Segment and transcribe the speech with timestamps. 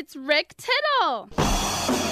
[0.00, 2.09] It's Rick Tittle.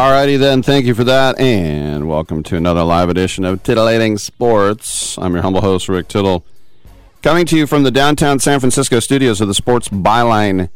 [0.00, 5.18] Alrighty then, thank you for that, and welcome to another live edition of Titillating Sports.
[5.18, 6.42] I'm your humble host, Rick Tittle,
[7.20, 10.70] coming to you from the downtown San Francisco studios of the Sports Byline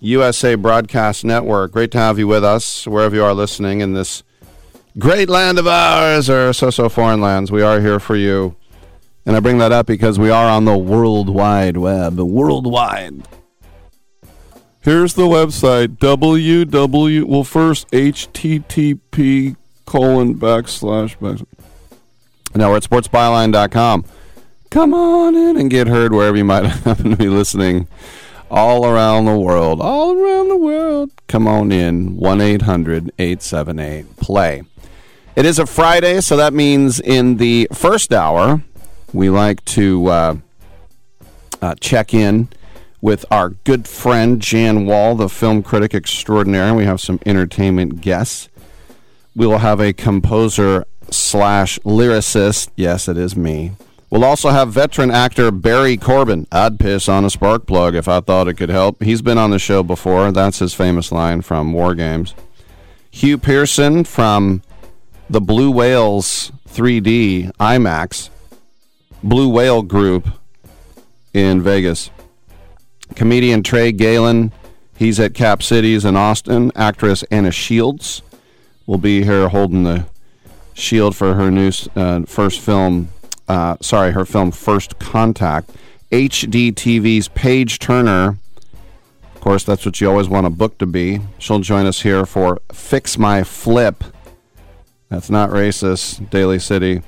[0.00, 1.72] USA Broadcast Network.
[1.72, 4.22] Great to have you with us, wherever you are listening in this
[4.98, 7.50] great land of ours, or so-so foreign lands.
[7.50, 8.54] We are here for you,
[9.24, 13.26] and I bring that up because we are on the World Wide Web, worldwide.
[14.88, 17.24] Here's the website www.
[17.24, 21.44] Well, first http colon backslash backslash.
[22.54, 24.06] Now we're at sportsbyline.com.
[24.70, 27.86] Come on in and get heard wherever you might happen to be listening.
[28.50, 29.82] All around the world.
[29.82, 31.10] All around the world.
[31.26, 32.16] Come on in.
[32.16, 34.62] 1 800 878 play.
[35.36, 38.62] It is a Friday, so that means in the first hour,
[39.12, 40.36] we like to uh,
[41.60, 42.48] uh, check in
[43.00, 46.74] with our good friend Jan Wall, the film critic extraordinaire.
[46.74, 48.48] We have some entertainment guests.
[49.36, 52.70] We will have a composer slash lyricist.
[52.76, 53.72] Yes, it is me.
[54.10, 56.46] We'll also have veteran actor Barry Corbin.
[56.50, 59.02] I'd piss on a spark plug if I thought it could help.
[59.02, 60.32] He's been on the show before.
[60.32, 62.34] That's his famous line from War Games.
[63.10, 64.62] Hugh Pearson from
[65.28, 68.30] the Blue Whales 3D IMAX
[69.22, 70.28] Blue Whale Group
[71.34, 72.10] in Vegas.
[73.14, 74.52] Comedian Trey Galen,
[74.96, 76.72] he's at Cap Cities in Austin.
[76.74, 78.22] Actress Anna Shields
[78.86, 80.06] will be here holding the
[80.74, 83.08] shield for her new uh, first film.
[83.46, 85.70] Uh, sorry, her film First Contact.
[86.10, 88.38] HGTV's Paige Turner.
[89.34, 91.20] Of course, that's what you always want a book to be.
[91.38, 94.02] She'll join us here for Fix My Flip.
[95.08, 96.28] That's not racist.
[96.30, 97.02] Daly City.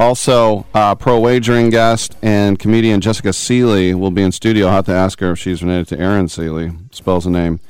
[0.00, 4.66] Also, uh, pro wagering guest and comedian Jessica Seeley will be in studio.
[4.66, 6.72] I'll have to ask her if she's related to Aaron Seeley.
[6.90, 7.60] Spells the name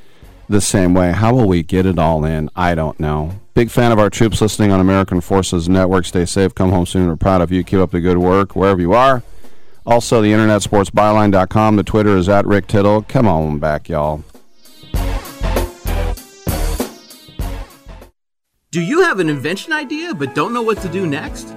[0.49, 1.11] the same way.
[1.11, 2.49] How will we get it all in?
[2.55, 3.33] I don't know.
[3.55, 6.05] Big fan of our troops listening on American Forces Network.
[6.05, 6.55] Stay safe.
[6.55, 7.09] Come home soon.
[7.09, 7.65] We're proud of you.
[7.65, 9.25] Keep up the good work wherever you are.
[9.85, 11.75] Also, the internet sports sportsbyline.com.
[11.75, 13.03] The Twitter is at Rick Tittle.
[13.03, 14.23] Come on back, y'all.
[18.71, 21.57] Do you have an invention idea but don't know what to do next?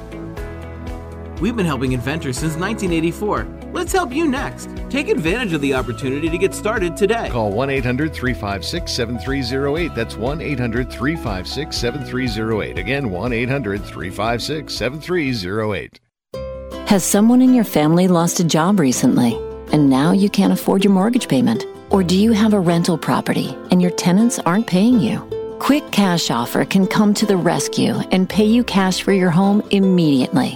[1.41, 3.71] We've been helping inventors since 1984.
[3.73, 4.69] Let's help you next.
[4.91, 7.29] Take advantage of the opportunity to get started today.
[7.31, 9.95] Call 1 800 356 7308.
[9.95, 12.77] That's 1 800 356 7308.
[12.77, 15.99] Again, 1 800 356 7308.
[16.87, 19.33] Has someone in your family lost a job recently
[19.73, 21.65] and now you can't afford your mortgage payment?
[21.89, 25.27] Or do you have a rental property and your tenants aren't paying you?
[25.57, 29.63] Quick Cash Offer can come to the rescue and pay you cash for your home
[29.71, 30.55] immediately.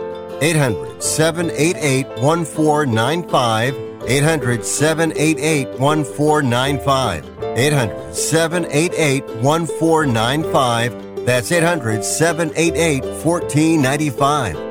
[0.41, 3.75] 800 788 1495.
[4.07, 7.25] 800 788 1495.
[7.57, 11.25] 800 788 1495.
[11.25, 14.70] That's 800 788 1495.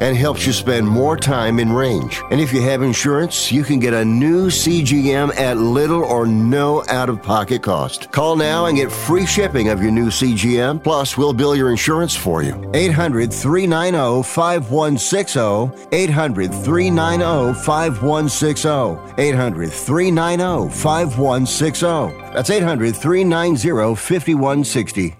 [0.00, 2.20] and helps you spend more time in range.
[2.30, 6.84] And if you have insurance, you can get a new CGM at little or no
[6.88, 8.10] out of pocket cost.
[8.12, 10.82] Call now and get free shipping of your new CGM.
[10.82, 12.70] Plus, we'll bill your insurance for you.
[12.74, 15.88] 800 390 5160.
[15.92, 19.22] 800 390 5160.
[19.22, 22.32] 800 390 5160.
[22.32, 25.19] That's 800 390 5160.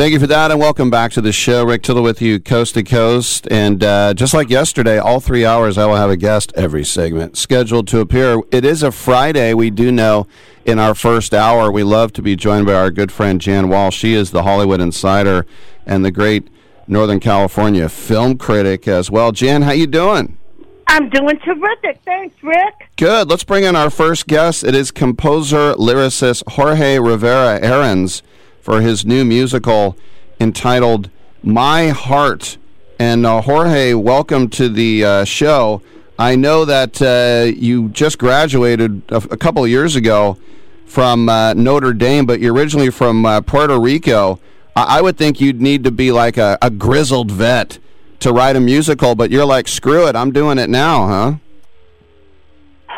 [0.00, 1.62] Thank you for that, and welcome back to the show.
[1.62, 3.46] Rick Tittle with you, coast to coast.
[3.50, 7.36] And uh, just like yesterday, all three hours, I will have a guest every segment
[7.36, 8.40] scheduled to appear.
[8.50, 9.52] It is a Friday.
[9.52, 10.26] We do know
[10.64, 13.90] in our first hour, we love to be joined by our good friend Jan Wall.
[13.90, 15.44] She is the Hollywood Insider
[15.84, 16.48] and the great
[16.86, 19.32] Northern California film critic as well.
[19.32, 20.38] Jan, how you doing?
[20.86, 22.00] I'm doing terrific.
[22.06, 22.88] Thanks, Rick.
[22.96, 23.28] Good.
[23.28, 24.64] Let's bring in our first guest.
[24.64, 28.22] It is composer, lyricist Jorge Rivera Herrans
[28.70, 29.96] for his new musical
[30.38, 31.10] entitled
[31.42, 32.56] My Heart.
[33.00, 35.82] And uh, Jorge, welcome to the uh, show.
[36.16, 40.38] I know that uh, you just graduated a, a, couple years ago
[40.86, 44.38] from uh, Notre Dame, but you're originally from uh, Puerto Rico.
[44.76, 47.80] I-, I, would think you'd need to be like a, a grizzled vet
[48.20, 51.34] to write a musical, but you're like, screw it, I'm doing it now, huh?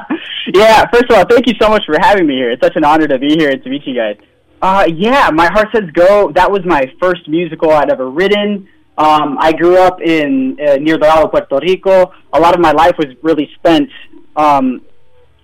[0.52, 2.50] yeah, first of all, thank you so much for having me here.
[2.50, 4.16] It's such an honor to be here and to meet you guys.
[4.64, 6.32] Uh, yeah, My Heart Says Go.
[6.32, 8.66] That was my first musical I'd ever written.
[8.96, 12.14] Um, I grew up in uh, near Dorado, Puerto Rico.
[12.32, 13.90] A lot of my life was really spent
[14.36, 14.80] um,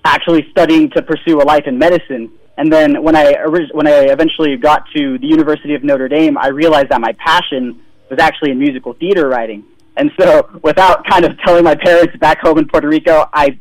[0.06, 2.32] actually studying to pursue a life in medicine.
[2.56, 3.34] And then when I
[3.72, 7.78] when I eventually got to the University of Notre Dame, I realized that my passion
[8.08, 9.64] was actually in musical theater writing.
[9.98, 13.58] And so, without kind of telling my parents back home in Puerto Rico, I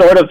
[0.00, 0.30] sort of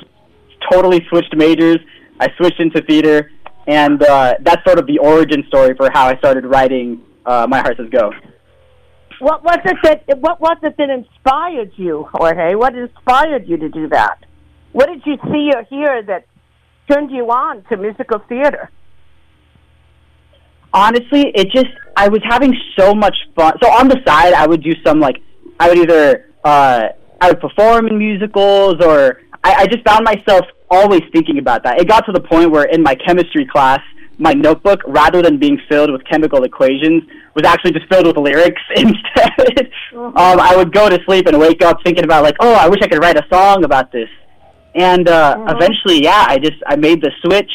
[0.70, 1.78] totally switched majors.
[2.20, 3.32] I switched into theater,
[3.68, 7.60] and uh, that's sort of the origin story for how I started writing uh, My
[7.60, 8.12] Heart Says Go.
[9.20, 12.56] What was it that What was it that inspired you, Jorge?
[12.56, 14.20] What inspired you to do that?
[14.74, 16.26] What did you see or hear that
[16.92, 18.70] turned you on to musical theater?
[20.74, 23.54] Honestly, it just I was having so much fun.
[23.64, 25.18] So on the side, I would do some like
[25.60, 26.90] I would either uh,
[27.22, 31.80] I would perform in musicals or I, I just found myself always thinking about that.
[31.80, 33.80] It got to the point where in my chemistry class,
[34.18, 37.04] my notebook, rather than being filled with chemical equations,
[37.36, 39.70] was actually just filled with lyrics instead.
[39.94, 42.80] um, I would go to sleep and wake up thinking about like, oh, I wish
[42.82, 44.10] I could write a song about this.
[44.74, 45.56] And uh, mm-hmm.
[45.56, 47.52] eventually, yeah, I just I made the switch.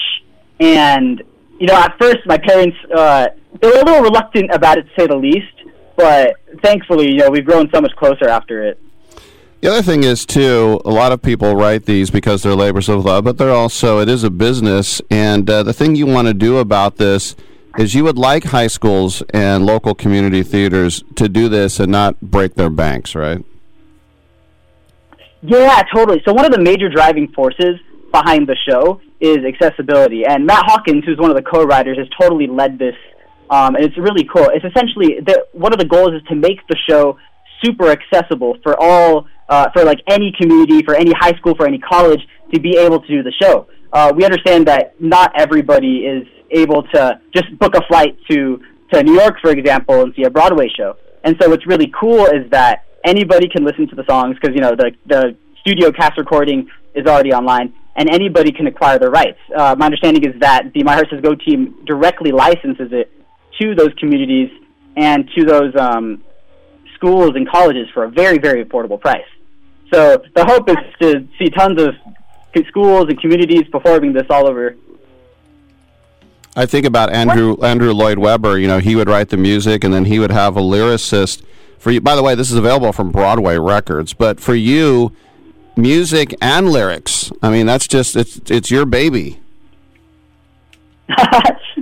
[0.61, 1.23] And
[1.59, 3.27] you know, at first, my parents uh,
[3.61, 5.47] they were a little reluctant about it, to say the least.
[5.97, 8.81] But thankfully, you know, we've grown so much closer after it.
[9.61, 13.05] The other thing is too, a lot of people write these because they're labors of
[13.05, 15.03] love, but they're also it is a business.
[15.11, 17.37] And uh, the thing you want to do about this
[17.77, 22.19] is you would like high schools and local community theaters to do this and not
[22.23, 23.45] break their banks, right?
[25.43, 26.23] Yeah, totally.
[26.27, 27.79] So one of the major driving forces
[28.13, 32.47] behind the show is accessibility, and Matt Hawkins, who's one of the co-writers, has totally
[32.47, 32.97] led this,
[33.51, 34.49] um, and it's really cool.
[34.53, 37.19] It's essentially the, one of the goals is to make the show
[37.63, 41.79] super accessible for all, uh, for like any community, for any high school, for any
[41.79, 42.21] college
[42.55, 43.69] to be able to do the show.
[43.93, 48.61] Uh, we understand that not everybody is able to just book a flight to
[48.93, 50.97] to New York, for example, and see a Broadway show.
[51.23, 54.61] And so what's really cool is that anybody can listen to the songs because you
[54.61, 59.39] know the the studio cast recording is already online, and anybody can acquire the rights.
[59.57, 63.13] Uh, my understanding is that the My Heart Says Go team directly licenses it
[63.61, 64.51] to those communities
[64.97, 66.23] and to those um,
[66.95, 69.27] schools and colleges for a very very affordable price.
[69.93, 71.95] So the hope is to see tons of
[72.69, 74.77] schools and communities performing this all over
[76.57, 77.57] I think about Andrew?
[77.63, 78.59] Andrew Lloyd Webber.
[78.59, 81.43] You know, he would write the music, and then he would have a lyricist
[81.79, 82.01] for you.
[82.01, 84.13] By the way, this is available from Broadway Records.
[84.15, 85.13] But for you,
[85.77, 87.31] music and lyrics.
[87.43, 89.41] I mean, that's just it's it's your baby.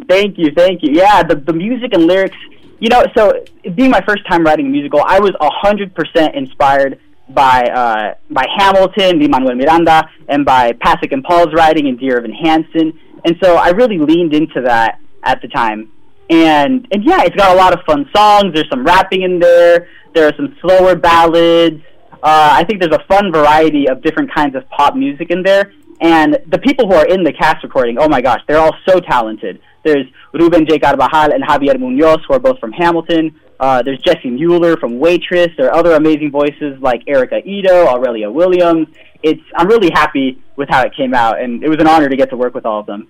[0.09, 0.93] thank you, thank you.
[0.93, 2.37] Yeah, the the music and lyrics.
[2.79, 6.35] You know, so being my first time writing a musical, I was a hundred percent
[6.35, 7.01] inspired
[7.31, 12.19] by uh, by Hamilton, Lin Manuel Miranda, and by Pasek and Paul's writing and Dear
[12.19, 12.99] Evan Hansen.
[13.25, 15.91] And so I really leaned into that at the time.
[16.31, 18.55] And and yeah, it's got a lot of fun songs.
[18.55, 19.89] There's some rapping in there.
[20.15, 21.83] There are some slower ballads.
[22.13, 25.73] Uh, I think there's a fun variety of different kinds of pop music in there.
[26.01, 29.01] And the people who are in the cast recording, oh my gosh, they're all so
[29.01, 29.61] talented.
[29.85, 30.79] There's Ruben J.
[30.79, 33.39] Carbajal and Javier Munoz, who are both from Hamilton.
[33.61, 35.49] Uh, there's Jessie Mueller from Waitress.
[35.57, 38.87] There are other amazing voices like Erica Ito, Aurelia Williams.
[39.23, 42.17] It's I'm really happy with how it came out, and it was an honor to
[42.17, 43.09] get to work with all of them.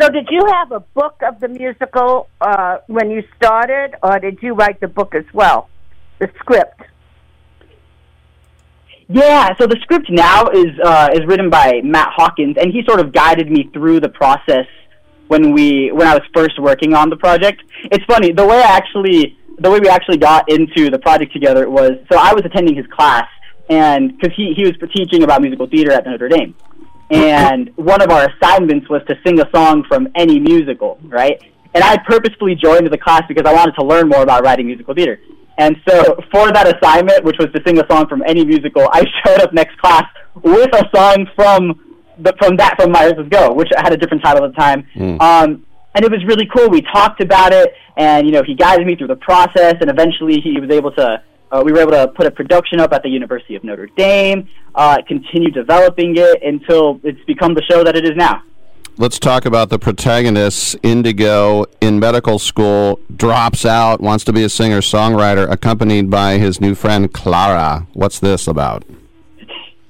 [0.00, 4.38] So, did you have a book of the musical uh, when you started, or did
[4.42, 5.68] you write the book as well,
[6.18, 6.80] the script?
[9.08, 12.98] Yeah, so the script now is uh, is written by Matt Hawkins, and he sort
[12.98, 14.66] of guided me through the process
[15.28, 17.62] when we when I was first working on the project.
[17.84, 21.68] It's funny the way I actually the way we actually got into the project together
[21.68, 23.28] was so I was attending his class,
[23.68, 26.54] and because he he was teaching about musical theater at Notre Dame,
[27.10, 31.40] and one of our assignments was to sing a song from any musical, right?
[31.74, 34.94] And I purposefully joined the class because I wanted to learn more about writing musical
[34.94, 35.18] theater.
[35.58, 39.04] And so for that assignment, which was to sing a song from any musical, I
[39.24, 40.04] showed up next class
[40.42, 44.22] with a song from the, from that from My Heart Go, which had a different
[44.22, 44.86] title at the time.
[44.94, 45.20] Mm.
[45.20, 46.68] Um, and it was really cool.
[46.68, 50.40] We talked about it, and you know, he guided me through the process, and eventually
[50.40, 53.08] he was able to uh, we were able to put a production up at the
[53.08, 58.04] University of Notre Dame, uh, continue developing it until it's become the show that it
[58.04, 58.42] is now.
[58.96, 64.48] Let's talk about the protagonist, Indigo, in medical school, drops out, wants to be a
[64.48, 67.86] singer songwriter, accompanied by his new friend Clara.
[67.92, 68.84] What's this about?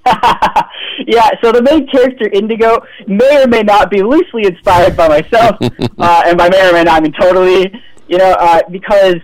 [1.06, 5.56] yeah, so the main character, Indigo, may or may not be loosely inspired by myself,
[5.98, 7.72] uh, and by may or may not I mean totally,
[8.08, 9.16] you know, uh, because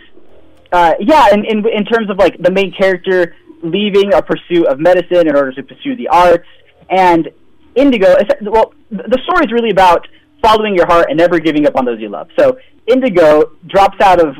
[0.72, 4.78] uh, yeah, in, in in terms of like the main character leaving a pursuit of
[4.78, 6.48] medicine in order to pursue the arts,
[6.88, 7.28] and
[7.74, 8.16] Indigo.
[8.40, 10.06] Well, the story is really about
[10.42, 12.28] following your heart and never giving up on those you love.
[12.38, 14.36] So Indigo drops out of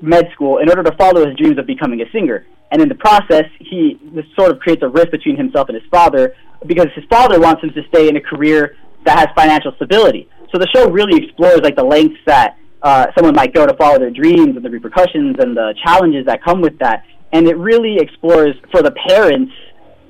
[0.00, 2.94] med school in order to follow his dreams of becoming a singer, and in the
[2.94, 6.34] process, he this sort of creates a rift between himself and his father
[6.66, 10.28] because his father wants him to stay in a career that has financial stability.
[10.50, 13.98] So the show really explores like the lengths that uh, someone might go to follow
[13.98, 17.04] their dreams and the repercussions and the challenges that come with that.
[17.32, 19.52] And it really explores for the parents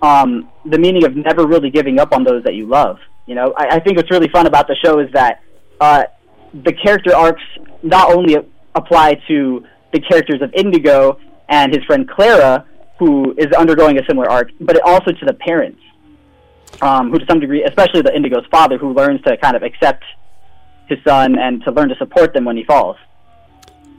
[0.02, 2.98] um, the meaning of never really giving up on those that you love.
[3.26, 5.40] You know, I, I think what's really fun about the show is that
[5.80, 6.04] uh,
[6.52, 7.42] the character arcs
[7.82, 8.36] not only
[8.74, 12.64] apply to the characters of Indigo and his friend Clara,
[12.98, 15.80] who is undergoing a similar arc, but also to the parents,
[16.80, 20.04] um, who to some degree, especially the Indigo's father, who learns to kind of accept
[20.86, 22.96] his son and to learn to support them when he falls.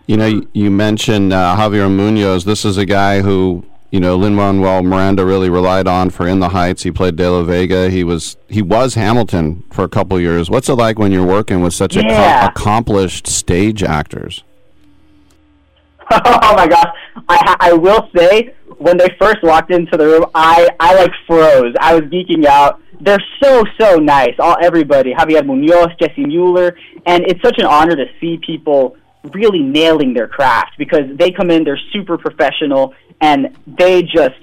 [0.08, 2.46] You know, you, mentioned uh, Javier Munoz.
[2.46, 6.40] This is a guy who you know Lin Manuel Miranda really relied on for In
[6.40, 6.84] the Heights.
[6.84, 7.90] He played De La Vega.
[7.90, 10.48] He was he was Hamilton for a couple years.
[10.48, 12.48] What's it like when you're working with such yeah.
[12.48, 14.44] accomplished stage actors?
[16.12, 16.96] oh my gosh!
[17.28, 21.74] I I will say when they first walked into the room, I I like froze.
[21.80, 24.36] I was geeking out they're so so nice.
[24.40, 28.96] All everybody, Javier Munoz, Jessie Mueller, and it's such an honor to see people
[29.34, 34.36] really nailing their craft because they come in, they're super professional, and they just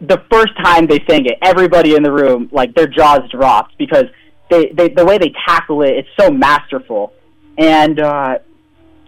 [0.00, 4.04] the first time they sang it, everybody in the room like their jaws dropped because
[4.50, 7.12] they, they the way they tackle it, it's so masterful,
[7.56, 8.38] and uh,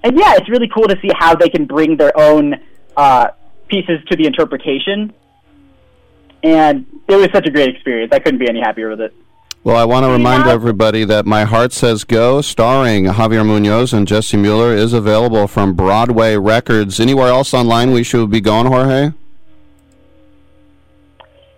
[0.02, 2.54] and yeah, it's really cool to see how they can bring their own
[2.96, 3.28] uh,
[3.68, 5.12] pieces to the interpretation.
[6.42, 8.12] And it was such a great experience.
[8.12, 9.14] I couldn't be any happier with it.
[9.62, 14.08] Well, I want to remind everybody that My Heart Says Go, starring Javier Munoz and
[14.08, 16.98] Jessie Mueller, is available from Broadway Records.
[16.98, 19.12] Anywhere else online we should be going, Jorge?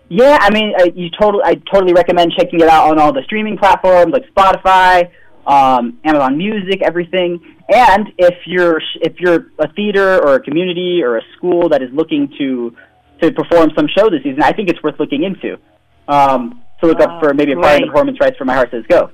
[0.09, 3.23] Yeah, I mean, I, you totally, I totally recommend checking it out on all the
[3.23, 5.09] streaming platforms like Spotify,
[5.45, 7.39] um, Amazon Music, everything.
[7.69, 11.89] And if you're if you're a theater or a community or a school that is
[11.93, 12.75] looking to
[13.21, 15.57] to perform some show this season, I think it's worth looking into.
[16.07, 18.71] Um, to look up for maybe a part of the performance rights for My Heart
[18.71, 19.09] Says Go.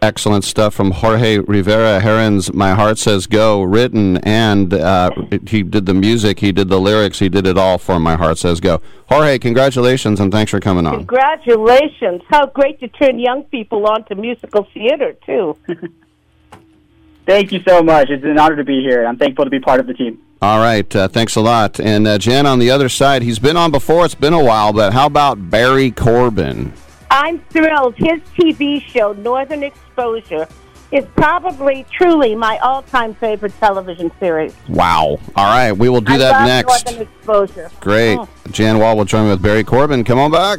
[0.00, 5.10] Excellent stuff from Jorge Rivera Herrans My Heart Says Go, written and uh,
[5.46, 8.38] he did the music, he did the lyrics, he did it all for My Heart
[8.38, 8.80] Says Go.
[9.08, 10.98] Jorge, congratulations and thanks for coming on.
[10.98, 12.22] Congratulations.
[12.28, 15.56] How great to turn young people on to musical theater, too.
[17.26, 18.08] Thank you so much.
[18.08, 19.04] It's an honor to be here.
[19.04, 20.22] I'm thankful to be part of the team.
[20.40, 21.80] All right, uh, thanks a lot.
[21.80, 24.04] And uh, Jen, on the other side, he's been on before.
[24.04, 26.72] It's been a while, but how about Barry Corbin?
[27.10, 27.94] I'm thrilled.
[27.96, 30.48] His TV show, Northern Exposure,
[30.90, 34.54] is probably truly my all-time favorite television series.
[34.68, 35.18] Wow.
[35.36, 36.86] All right, we will do I that next.
[36.86, 37.70] Northern Exposure.
[37.80, 38.18] Great.
[38.18, 38.28] Oh.
[38.50, 40.04] Jan Wall will join me with Barry Corbin.
[40.04, 40.58] Come on back.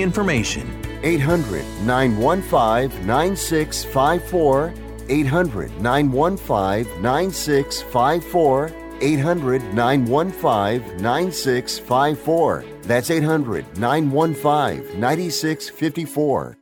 [0.00, 0.66] information.
[1.02, 4.74] 800 915 9654.
[5.08, 8.72] 800 915 9654.
[9.00, 12.64] 800 915 9654.
[12.82, 16.56] That's 800 915 9654.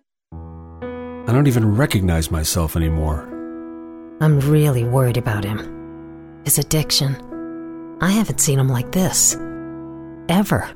[1.28, 3.22] I don't even recognize myself anymore.
[4.20, 6.42] I'm really worried about him.
[6.44, 7.16] His addiction.
[8.00, 9.36] I haven't seen him like this.
[10.28, 10.75] Ever.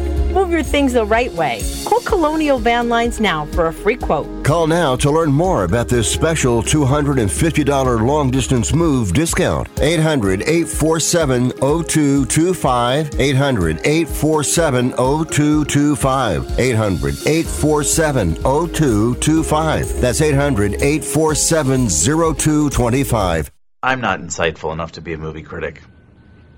[0.31, 1.61] Move your things the right way.
[1.83, 4.45] Call Colonial Van Lines now for a free quote.
[4.45, 9.67] Call now to learn more about this special $250 long distance move discount.
[9.81, 13.19] 800 847 0225.
[13.19, 16.59] 800 847 0225.
[16.59, 19.99] 800 847 0225.
[19.99, 23.51] That's 800 847 0225.
[23.83, 25.81] I'm not insightful enough to be a movie critic.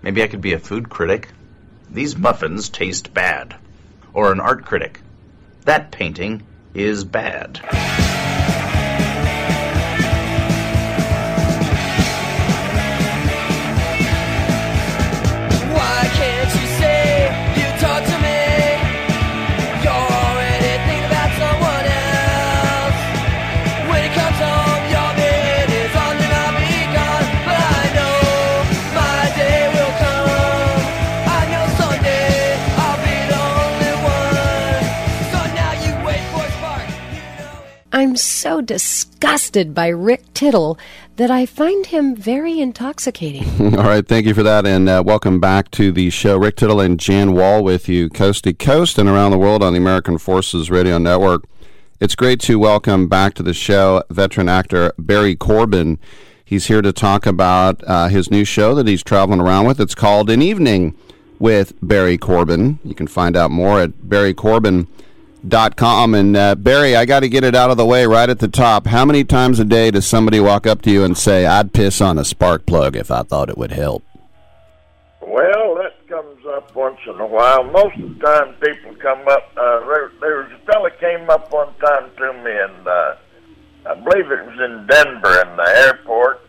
[0.04, 1.30] Maybe I could be a food critic.
[1.90, 3.56] These muffins taste bad.
[4.14, 5.02] Or an art critic.
[5.66, 7.60] That painting is bad.
[38.02, 40.80] Am so disgusted by Rick Tittle
[41.18, 43.46] that I find him very intoxicating.
[43.78, 46.38] All right, thank you for that, and uh, welcome back to the show.
[46.38, 49.74] Rick Tittle and Jan Wall with you, coast to coast and around the world on
[49.74, 51.44] the American Forces Radio Network.
[52.00, 56.00] It's great to welcome back to the show veteran actor Barry Corbin.
[56.44, 59.80] He's here to talk about uh, his new show that he's traveling around with.
[59.80, 60.98] It's called An Evening
[61.38, 62.80] with Barry Corbin.
[62.84, 64.10] You can find out more at
[65.44, 66.16] barrycorbin.com.
[66.16, 68.48] And uh, Barry, I got to get it out of the way right at the
[68.48, 68.88] top.
[68.88, 72.02] How many times a day does somebody walk up to you and say, I'd piss
[72.02, 74.04] on a spark plug if I thought it would help?
[75.22, 77.64] Well, that comes up once in a while.
[77.64, 79.52] Most of the time, people come up.
[79.58, 83.16] Uh, there, there was a fella came up one time to me, and uh,
[83.90, 86.42] I believe it was in Denver in the airport.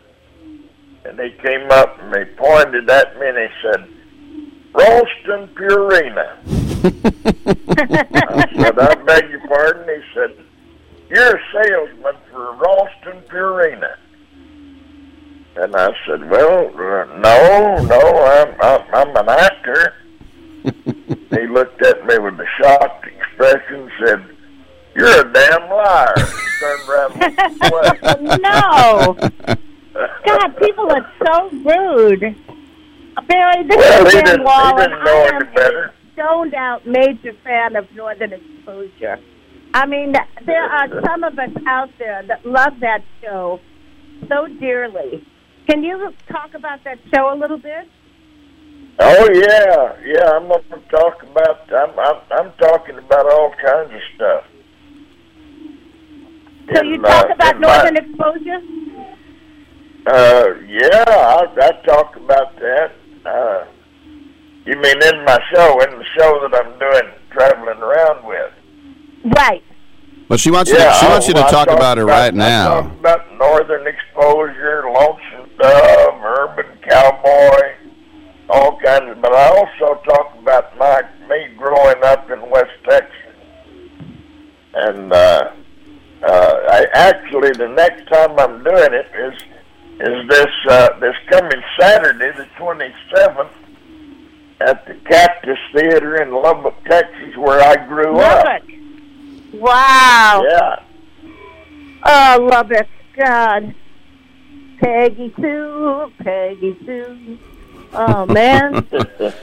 [1.05, 3.87] And he came up and he pointed at me and he said,
[4.75, 6.37] Ralston Purina.
[8.27, 9.87] I said, I beg your pardon.
[9.87, 10.37] He said,
[11.09, 13.95] You're a salesman for Ralston Purina.
[15.57, 19.93] And I said, "Well, uh, no, no, I'm I'm, I'm an actor."
[20.65, 24.25] he looked at me with a shocked expression, said,
[24.95, 26.13] "You're a damn liar."
[26.59, 29.17] Turned around and no.
[30.25, 32.35] God, people are so rude.
[33.27, 35.83] Barry, this Well, is he Dan didn't- he Wall, and didn't know I am better.
[35.85, 39.19] a stoned out major fan of Northern Exposure.
[39.73, 40.13] I mean,
[40.45, 43.59] there are some of us out there that love that show
[44.29, 45.25] so dearly.
[45.67, 47.87] Can you talk about that show a little bit?
[48.99, 50.29] Oh yeah, yeah.
[50.31, 51.69] I'm going to talk about.
[51.73, 54.43] I'm I'm, I'm talking about all kinds of stuff.
[56.73, 58.61] So In, you talk uh, about in my- Northern Exposure?
[60.07, 62.91] Uh, yeah, I, I talk about that.
[63.25, 63.65] Uh,
[64.65, 68.53] you mean in my show, in the show that I'm doing, traveling around with?
[69.37, 69.63] Right.
[70.29, 72.05] Well, she wants you Yeah, to, she wants you to I- I talk about it
[72.05, 72.81] right now.
[72.81, 77.73] talk about Northern Exposure, Lonesome Dove, Urban Cowboy,
[78.49, 79.21] all kinds of.
[79.21, 83.35] But I also talk about my me growing up in West Texas,
[84.73, 85.51] and uh,
[86.23, 89.43] uh, I actually the next time I'm doing it is
[89.99, 93.49] is this uh, this coming Saturday, the 27th,
[94.61, 98.45] at the Cactus Theater in Lubbock, Texas, where I grew up.
[98.45, 98.69] Lubbock.
[99.53, 100.43] Wow.
[100.49, 100.83] Yeah.
[102.05, 102.87] Oh, Lubbock.
[103.15, 103.73] God.
[104.79, 107.39] Peggy Sue, Peggy Sue.
[107.93, 108.85] Oh, man.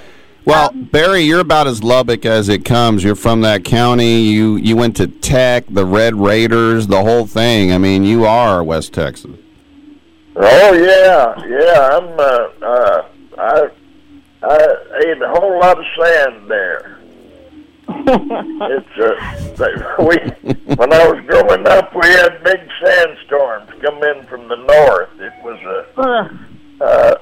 [0.45, 3.05] Well, Barry, you're about as Lubbock as it comes.
[3.05, 4.23] You're from that county.
[4.23, 7.73] You you went to Tech, the Red Raiders, the whole thing.
[7.73, 9.37] I mean, you are West Texas.
[10.35, 11.97] Oh yeah, yeah.
[11.97, 12.19] I'm.
[12.19, 13.03] Uh, uh,
[13.39, 13.69] I
[14.43, 16.99] I ate a whole lot of sand there.
[17.89, 20.17] it's uh, they- we
[20.77, 25.11] when I was growing up, we had big sandstorms come in from the north.
[25.21, 26.85] It was a.
[26.85, 27.15] Uh,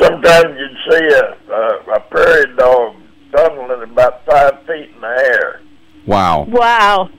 [0.00, 2.96] sometimes you'd see a, a a prairie dog
[3.32, 5.60] tunneling about five feet in the air.
[6.06, 6.44] Wow.
[6.48, 7.10] Wow.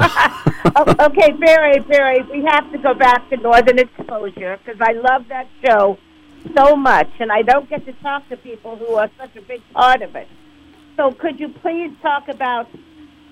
[1.00, 5.48] Okay, Barry, Barry, we have to go back to Northern Exposure because I love that
[5.64, 5.98] show
[6.56, 9.60] so much, and I don't get to talk to people who are such a big
[9.72, 10.28] part of it.
[10.96, 12.68] So, could you please talk about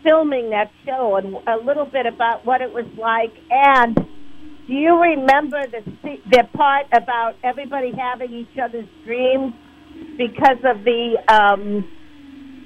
[0.02, 3.32] filming that show and a little bit about what it was like?
[3.50, 5.82] And do you remember the
[6.30, 9.54] the part about everybody having each other's dreams
[10.16, 11.88] because of the um,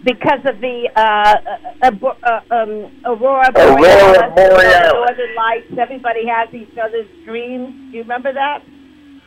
[0.04, 1.36] because of the uh,
[1.82, 4.92] uh, uh, uh, um, aurora borealis, Aurora borealis.
[4.92, 5.78] northern lights?
[5.78, 7.68] Everybody has each other's dreams.
[7.90, 8.62] Do you remember that?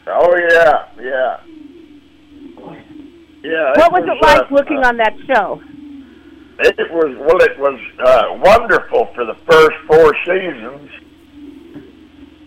[0.08, 1.40] Oh yeah, yeah,
[3.44, 3.74] yeah.
[3.78, 5.62] what was it like uh, looking on that show?
[6.60, 7.42] It was well.
[7.42, 10.90] It was uh, wonderful for the first four seasons,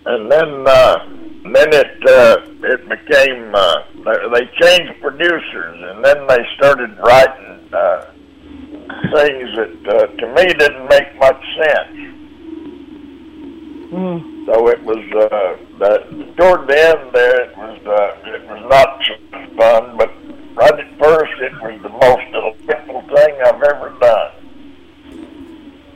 [0.06, 0.98] and then uh,
[1.52, 7.68] then it uh, it became uh, they they changed producers, and then they started writing
[7.72, 8.12] uh,
[9.14, 12.14] things that uh, to me didn't make much sense.
[14.46, 19.00] So it was uh, that toward the end there, it was uh, it was not
[19.06, 19.14] so
[19.56, 20.10] fun, but
[20.54, 24.32] right at first, it was the most delightful thing I've ever done.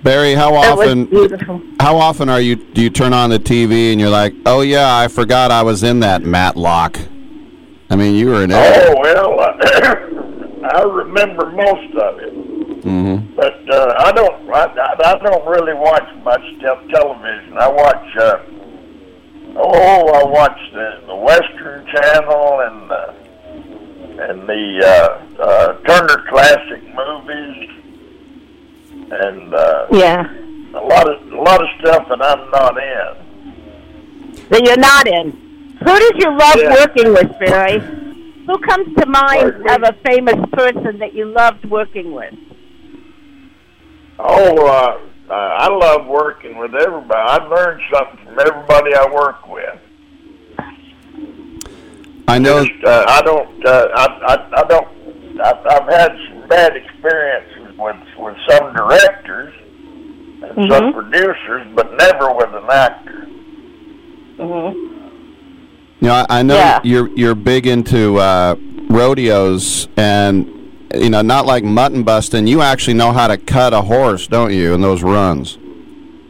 [0.03, 4.01] Barry, how That often how often are you do you turn on the TV and
[4.01, 6.99] you're like, "Oh yeah, I forgot I was in that Matlock."
[7.91, 8.99] I mean, you were in Oh it.
[9.01, 9.39] well,
[10.75, 12.33] I remember most of it,
[12.83, 13.37] Mm-hmm.
[13.37, 14.51] but uh, I don't.
[14.51, 17.57] I, I I don't really watch much te- television.
[17.59, 18.17] I watch.
[18.17, 18.39] Uh,
[19.57, 23.15] oh, I watch the, the Western Channel and the
[24.29, 27.71] and the uh, uh, Turner Classic Movies,
[29.13, 30.29] and uh, Yeah.
[30.75, 34.43] a lot of a lot of stuff that I'm not in.
[34.51, 35.31] That you're not in.
[35.85, 36.75] Who did you love Yeah.
[36.75, 37.79] working with, Barry?
[37.79, 42.35] Who comes to mind of a famous person that you loved working with?
[44.19, 44.99] Oh, uh,
[45.31, 47.21] uh, I love working with everybody.
[47.21, 49.81] I learned something from everybody I work with.
[52.29, 52.65] I know.
[52.65, 53.67] Just, uh, I don't.
[53.67, 54.89] Uh, I, I, I don't.
[55.43, 59.55] I've, I've had some bad experiences with with some directors
[60.45, 63.27] and some producers, but never with an actor.
[64.39, 64.79] Mm-hmm.
[66.01, 66.81] You know, I, I know Yeah.
[66.85, 68.57] you're you're big into uh,
[68.89, 70.62] rodeos, and
[70.95, 72.47] you know, not like mutton busting.
[72.47, 74.75] You actually know how to cut a horse, don't you?
[74.75, 75.59] In those runs.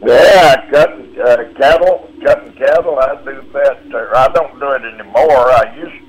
[0.01, 2.99] Yeah, cutting uh, cattle, cutting cattle.
[2.99, 3.93] I do that.
[3.93, 5.51] Uh, I don't do it anymore.
[5.51, 6.03] I used to.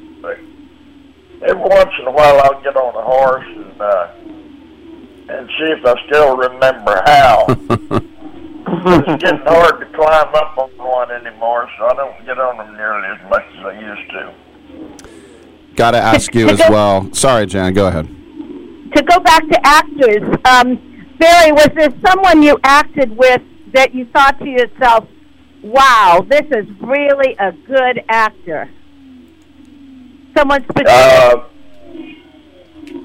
[1.43, 4.09] Every once in a while, I'll get on a horse and uh,
[5.29, 7.47] and see if I still remember how.
[8.67, 12.77] it's getting hard to climb up on one anymore, so I don't get on them
[12.77, 14.35] nearly as much as I used to.
[15.77, 17.13] Got to ask you as well.
[17.13, 17.75] Sorry, Jan.
[17.75, 18.24] Go ahead.
[18.97, 24.05] To go back to actors, um, Barry, was there someone you acted with that you
[24.07, 25.09] thought to yourself,
[25.63, 28.71] "Wow, this is really a good actor"?
[30.37, 30.89] Someone specific.
[30.89, 31.45] Uh,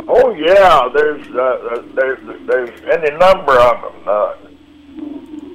[0.07, 4.07] oh yeah, there's uh, there's there's any number of them.
[4.07, 4.33] Uh,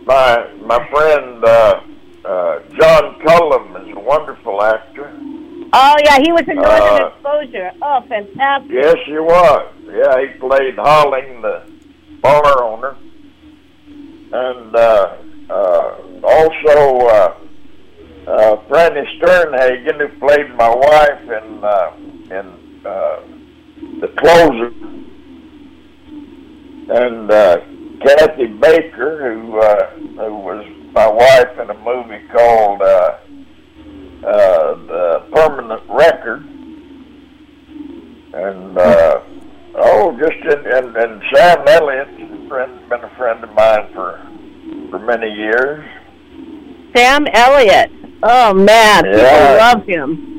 [0.07, 1.81] my my friend uh,
[2.25, 5.13] uh, John Cullum is a wonderful actor.
[5.73, 7.71] oh yeah, he was in Northern uh, Exposure.
[7.83, 8.71] Oh, fantastic.
[8.73, 9.74] Yes, he was.
[9.87, 11.67] Yeah, he played Holling, the
[12.21, 12.97] bar owner,
[14.33, 15.17] and uh,
[15.51, 17.35] uh, also uh,
[18.27, 21.93] uh, Franny Sternhagen, who played my wife in uh,
[22.31, 23.21] in uh,
[24.01, 24.73] the closer,
[26.99, 27.61] and uh,
[28.05, 33.19] Kathy Baker, who was my wife in a movie called uh,
[34.25, 36.45] uh, The Permanent Record,
[38.33, 39.21] and uh,
[39.75, 44.21] oh, just in, and, and Sam Elliott, a friend, been a friend of mine for
[45.25, 45.85] for many years.
[46.97, 47.91] Sam Elliott.
[48.23, 49.13] Oh man, Yeah.
[49.13, 50.31] people love him.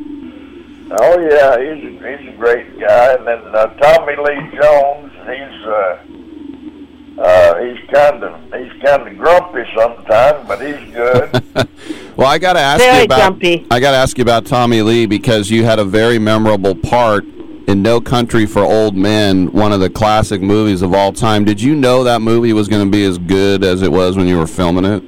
[0.91, 3.13] Oh yeah, he's a, he's a great guy.
[3.13, 9.17] And then uh, Tommy Lee Jones, he's uh, uh, he's kind of he's kind of
[9.17, 11.43] grumpy sometimes, but he's good.
[12.17, 13.17] Well, I got to ask Very you about.
[13.19, 13.67] jumpy.
[13.69, 17.25] I got to ask you about Tommy Lee because you had a very memorable part
[17.67, 21.45] in No Country for Old Men, one of the classic movies of all time.
[21.45, 24.27] Did you know that movie was going to be as good as it was when
[24.27, 25.03] you were filming it?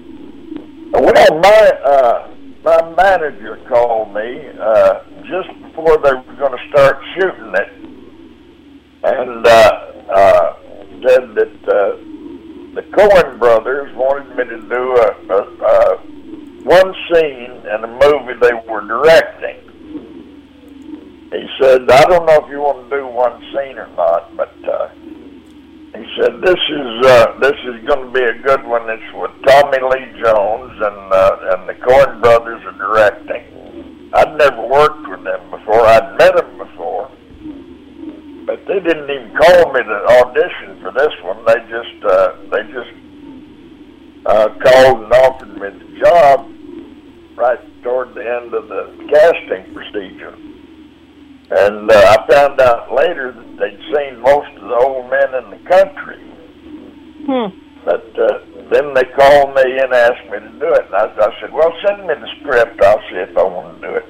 [0.92, 6.98] Well, my uh, my manager called me uh, just before they were going to start
[7.16, 7.74] shooting it,
[9.04, 10.58] and uh, uh,
[11.08, 11.98] said that uh,
[12.74, 15.98] the Coen brothers wanted me to do a, a, a
[16.64, 19.67] one scene in a movie they were directing.
[21.32, 24.54] He said, "I don't know if you want to do one scene or not, but."
[24.64, 24.90] Uh,
[25.98, 28.88] he said, "This is uh, this is going to be a good one.
[28.90, 34.12] It's with Tommy Lee Jones and uh, and the Coen brothers are directing.
[34.14, 35.86] I'd never worked with them before.
[35.88, 37.10] I'd met them before,
[38.46, 41.44] but they didn't even call me to audition for this one.
[41.46, 42.94] They just uh, they just
[44.28, 46.52] uh, called and offered me the job
[47.36, 50.38] right toward the end of the casting procedure."
[51.50, 55.50] And uh, I found out later that they'd seen most of the old men in
[55.52, 56.20] the country.
[57.26, 57.68] Hmm.
[57.86, 60.86] But uh, then they called me and asked me to do it.
[60.88, 62.82] And I, I said, well, send me the script.
[62.82, 64.06] I'll see if I want to do it.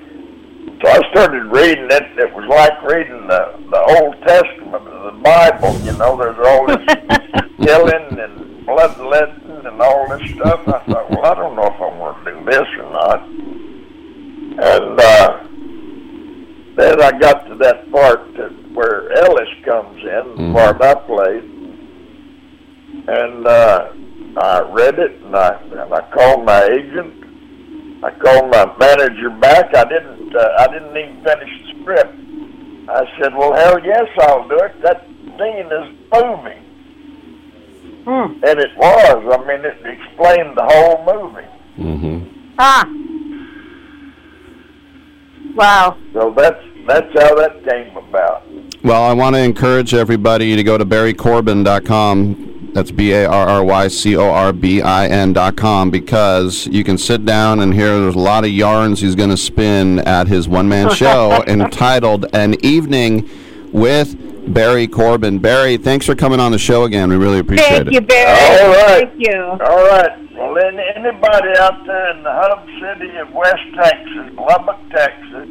[0.81, 2.03] So I started reading it.
[2.17, 5.77] It was like reading the, the Old Testament of the Bible.
[5.81, 6.85] You know, there's all this
[7.65, 10.67] killing and bloodletting and all this stuff.
[10.67, 13.23] I thought, well, I don't know if I want to do this or not.
[14.59, 15.46] And uh,
[16.77, 21.43] then I got to that part that where Ellis comes in, the part I played,
[23.07, 23.89] and uh,
[24.37, 28.03] I read it, and I and I called my agent.
[28.03, 29.75] I called my manager back.
[29.75, 30.35] I didn't.
[30.35, 32.13] Uh, I didn't even finish the script.
[32.89, 34.79] I said, "Well, hell yes, I'll do it.
[34.83, 36.63] That scene is moving."
[38.05, 38.39] Hmm.
[38.45, 39.33] And it was.
[39.33, 41.47] I mean, it explained the whole movie.
[41.77, 42.53] Mm-hmm.
[42.59, 42.85] Ah.
[45.55, 45.97] Wow.
[46.13, 48.43] So that's that's how that came about.
[48.83, 52.71] Well, I want to encourage everybody to go to barrycorbin.com.
[52.73, 56.97] That's B A R R Y C O R B I N.com because you can
[56.97, 60.47] sit down and hear there's a lot of yarns he's going to spin at his
[60.47, 63.29] one man show entitled An Evening
[63.71, 65.39] with Barry Corbin.
[65.39, 67.09] Barry, thanks for coming on the show again.
[67.09, 67.91] We really appreciate Thank it.
[67.91, 68.61] Thank you, Barry.
[68.61, 69.09] All right.
[69.09, 69.41] Thank you.
[69.41, 70.27] All right.
[70.37, 75.49] Well, then, anybody out there in the hub city of West Texas, Lubbock, Texas,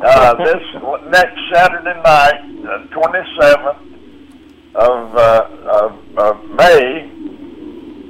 [0.00, 0.62] uh, this
[1.10, 3.88] next Saturday night, the 27th
[4.74, 7.10] of, uh, of, of May,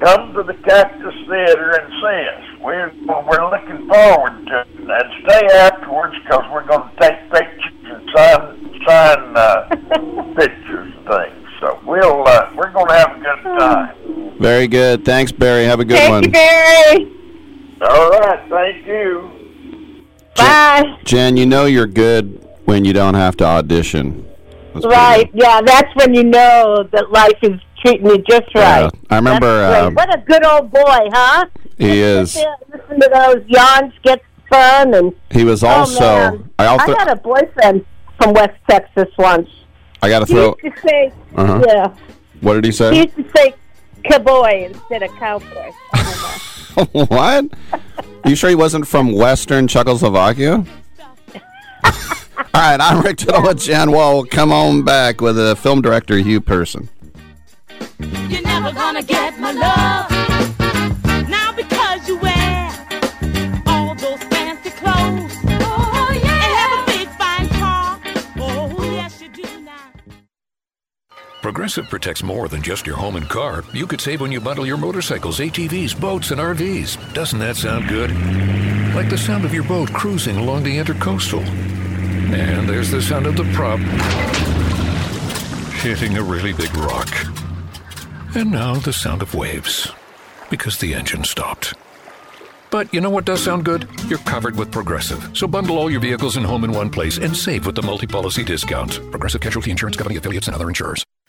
[0.01, 2.61] come to the Cactus Theater and see us.
[2.61, 4.69] We're, we're looking forward to it.
[4.79, 9.69] And stay afterwards because we're going to take pictures and sign, sign uh,
[10.37, 11.49] pictures and things.
[11.61, 14.39] So we'll, uh, we're going to have a good time.
[14.39, 15.05] Very good.
[15.05, 15.65] Thanks, Barry.
[15.65, 16.25] Have a good Thank one.
[16.25, 17.13] you, Barry.
[17.81, 18.49] All right.
[18.49, 19.38] Thank you.
[20.39, 20.99] Bye.
[21.05, 24.27] Jen, you know you're good when you don't have to audition.
[24.75, 25.31] That's Right.
[25.35, 28.83] Yeah, that's when you know that life is treating you just right.
[28.83, 28.91] Yeah.
[29.11, 31.47] I remember, um, what a good old boy, huh?
[31.79, 32.37] He is.
[32.73, 34.21] Listen to those yawns, get
[34.51, 36.01] fun, and He was oh, also.
[36.01, 36.51] man.
[36.59, 36.93] I also.
[36.93, 37.85] I had a boyfriend
[38.21, 39.49] from West Texas once.
[40.03, 40.57] I got to He throw.
[40.63, 41.63] used to say, Uh-huh.
[41.67, 41.95] yeah,
[42.41, 42.93] What did he say?
[42.95, 43.55] he used to say
[44.05, 45.71] cowboy instead of cowboy.
[46.93, 47.47] what?
[48.27, 50.65] You sure he wasn't from Western Czechoslovakia?
[51.85, 54.25] All right, I'm Rick Tittle with Jan Wahl.
[54.25, 56.89] Come on back with a film director, Hugh Pearson.
[57.99, 60.18] You're never gonna get my love.
[71.43, 73.63] Progressive protects more than just your home and car.
[73.73, 77.15] You could save when you bundle your motorcycles, ATVs, boats, and RVs.
[77.15, 78.11] Doesn't that sound good?
[78.97, 81.47] Like the sound of your boat cruising along the intercoastal.
[82.33, 83.79] And there's the sound of the prop
[85.81, 87.09] hitting a really big rock.
[88.35, 89.93] And now the sound of waves
[90.51, 91.75] because the engine stopped.
[92.71, 93.89] But you know what does sound good?
[94.09, 95.31] You're covered with Progressive.
[95.35, 98.09] So bundle all your vehicles and home in one place and save with the multi
[98.09, 99.01] policy discount.
[99.13, 101.05] Progressive Casualty Insurance Company affiliates and other insurers.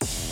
[0.00, 0.31] you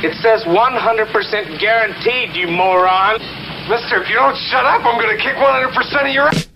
[0.00, 3.20] It says 100% guaranteed, you moron.
[3.68, 6.48] Mister, if you don't shut up, I'm gonna kick 100% of your ass.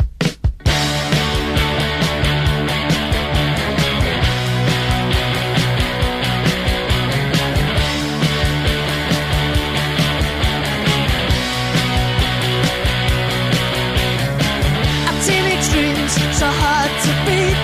[15.06, 17.56] I've seen extremes so hard to beat.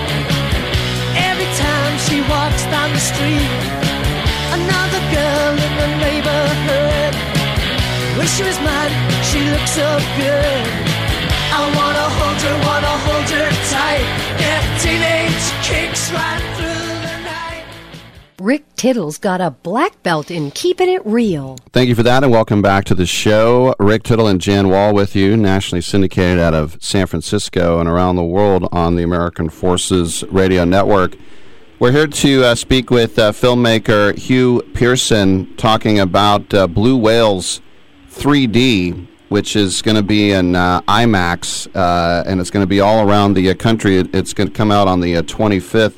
[1.18, 3.72] Every time she walks down the street.
[8.23, 8.93] Wish she was mine,
[9.25, 10.62] she looks so good.
[11.51, 14.07] I wanna hold her, wanna hold her tight.
[14.39, 17.64] Get teenage kicks right through the night.
[18.41, 21.59] Rick Tittle's got a black belt in keeping it real.
[21.73, 23.75] Thank you for that, and welcome back to the show.
[23.81, 28.14] Rick Tittle and Jan Wahl with you, nationally syndicated out of San Francisco and around
[28.14, 31.16] the world on the American Forces Radio Network.
[31.81, 37.61] We're here to uh, speak with uh, filmmaker Hugh Pearson talking about uh, Blue Whales
[38.13, 42.81] 3D, which is going to be in uh, IMAX, uh, and it's going to be
[42.81, 43.97] all around the uh, country.
[43.97, 45.95] It's going to come out on the uh, 25th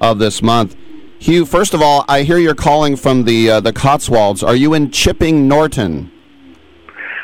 [0.00, 0.76] of this month.
[1.18, 4.42] Hugh, first of all, I hear you're calling from the uh, the Cotswolds.
[4.42, 6.10] Are you in Chipping Norton?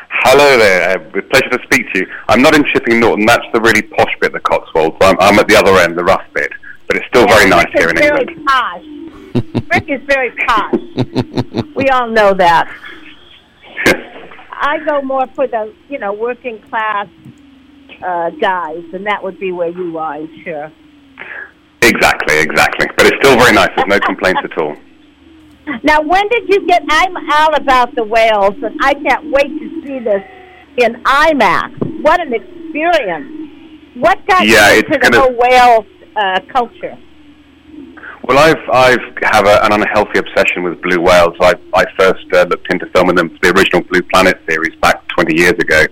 [0.09, 0.99] Hello there.
[0.99, 2.07] Uh, with pleasure to speak to you.
[2.29, 3.26] I'm not in Chipping Norton.
[3.26, 4.97] That's the really posh bit of the Cotswolds.
[5.01, 6.53] I'm, I'm at the other end, the rough bit.
[6.87, 8.47] But it's still very nice here in Rick is very England.
[8.47, 8.85] posh.
[9.72, 11.74] Rick is very posh.
[11.74, 12.72] we all know that.
[14.61, 17.06] I go more for the, you know, working class
[18.02, 20.72] uh, guys, and that would be where you are, I'm sure.
[21.82, 22.86] Exactly, exactly.
[22.96, 23.70] But it's still very nice.
[23.76, 24.76] There's no complaints at all.
[25.82, 26.82] Now, when did you get?
[26.88, 30.22] I'm all about the whales, and I can't wait to see this
[30.78, 32.02] in IMAX.
[32.02, 33.96] What an experience!
[33.96, 35.86] What got Yeah, you into the gonna- whole whale
[36.16, 36.96] uh, culture?
[38.29, 41.35] Well, I've I've have a, an unhealthy obsession with blue whales.
[41.41, 45.09] I I first uh, looked into filming them for the original Blue Planet series back
[45.09, 45.87] 20 years ago,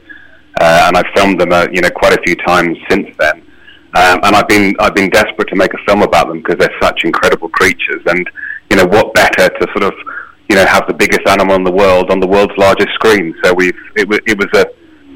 [0.61, 3.41] uh, and I've filmed them uh, you know quite a few times since then.
[3.95, 6.79] Um, and I've been I've been desperate to make a film about them because they're
[6.79, 8.03] such incredible creatures.
[8.05, 8.29] And
[8.69, 9.95] you know what better to sort of
[10.51, 13.35] you know have the biggest animal in the world on the world's largest screen.
[13.45, 14.67] So we've it, it was a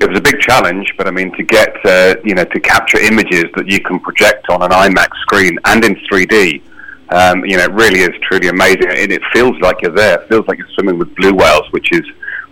[0.02, 2.98] it was a big challenge, but I mean to get uh, you know to capture
[2.98, 6.62] images that you can project on an IMAX screen and in 3D.
[7.10, 10.20] Um, you know, it really is truly amazing, and it feels like you're there.
[10.20, 12.02] It feels like you're swimming with blue whales, which is,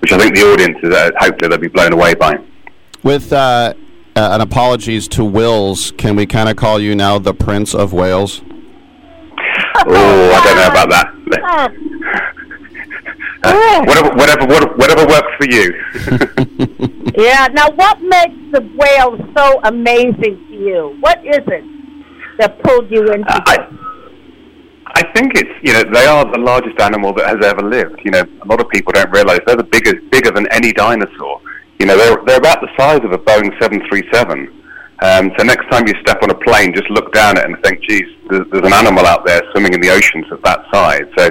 [0.01, 2.39] which I think the audience is uh, hopefully they'll be blown away by.
[3.05, 3.75] With uh,
[4.17, 7.93] uh, an apologies to Wills, can we kind of call you now the Prince of
[7.93, 8.43] Wales?
[9.81, 11.73] Oh, I don't know about that.
[13.45, 15.73] Uh, whatever, whatever, whatever, whatever works for you.
[17.19, 17.49] Yeah.
[17.53, 20.97] Now, what makes the whales so amazing to you?
[21.01, 21.65] What is it
[22.39, 23.41] that pulled you into this?
[23.47, 23.88] I
[25.03, 28.01] think it's you know they are the largest animal that has ever lived.
[28.05, 31.41] You know, a lot of people don't realise they're the biggest, bigger than any dinosaur.
[31.79, 34.55] You know, they're they're about the size of a Boeing 737.
[35.01, 37.63] Um, so next time you step on a plane, just look down at it and
[37.63, 41.07] think, geez, there's, there's an animal out there swimming in the oceans of that size.
[41.17, 41.31] So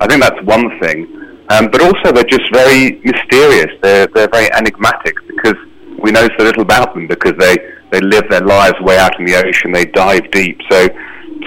[0.00, 1.06] I think that's one thing.
[1.50, 3.70] Um, but also they're just very mysterious.
[3.82, 5.56] They're they're very enigmatic because
[5.98, 7.56] we know so little about them because they
[7.90, 9.72] they live their lives way out in the ocean.
[9.72, 10.58] They dive deep.
[10.70, 10.88] So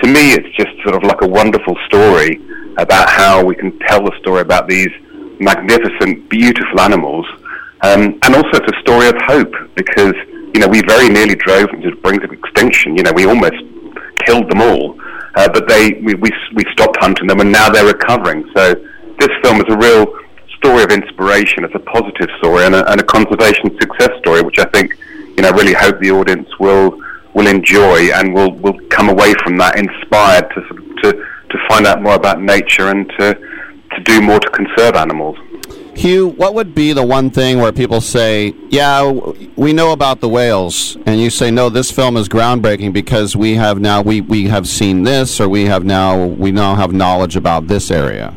[0.06, 2.40] to me, it's just sort of like a wonderful story
[2.78, 4.90] about how we can tell the story about these
[5.40, 7.26] magnificent, beautiful animals,
[7.82, 10.14] um, and also it's a story of hope because
[10.54, 12.96] you know we very nearly drove them to the brink of extinction.
[12.96, 13.58] You know, we almost
[14.26, 15.00] killed them all,
[15.36, 18.46] uh, but they we, we we stopped hunting them, and now they're recovering.
[18.56, 18.76] So
[19.20, 20.06] this film is a real
[20.58, 21.64] story of inspiration.
[21.64, 24.96] It's a positive story and a, and a conservation success story, which I think
[25.36, 27.02] you know really hope the audience will
[27.36, 30.62] will enjoy and will will come away from that inspired to
[31.04, 31.12] to
[31.50, 33.36] to find out more about nature and to
[33.92, 35.38] to do more to conserve animals.
[35.96, 39.14] Hugh, what would be the one thing where people say, "Yeah,
[39.56, 43.56] we know about the whales," and you say, "No, this film is groundbreaking because we
[43.56, 47.36] have now we we have seen this, or we have now we now have knowledge
[47.38, 48.34] about this area."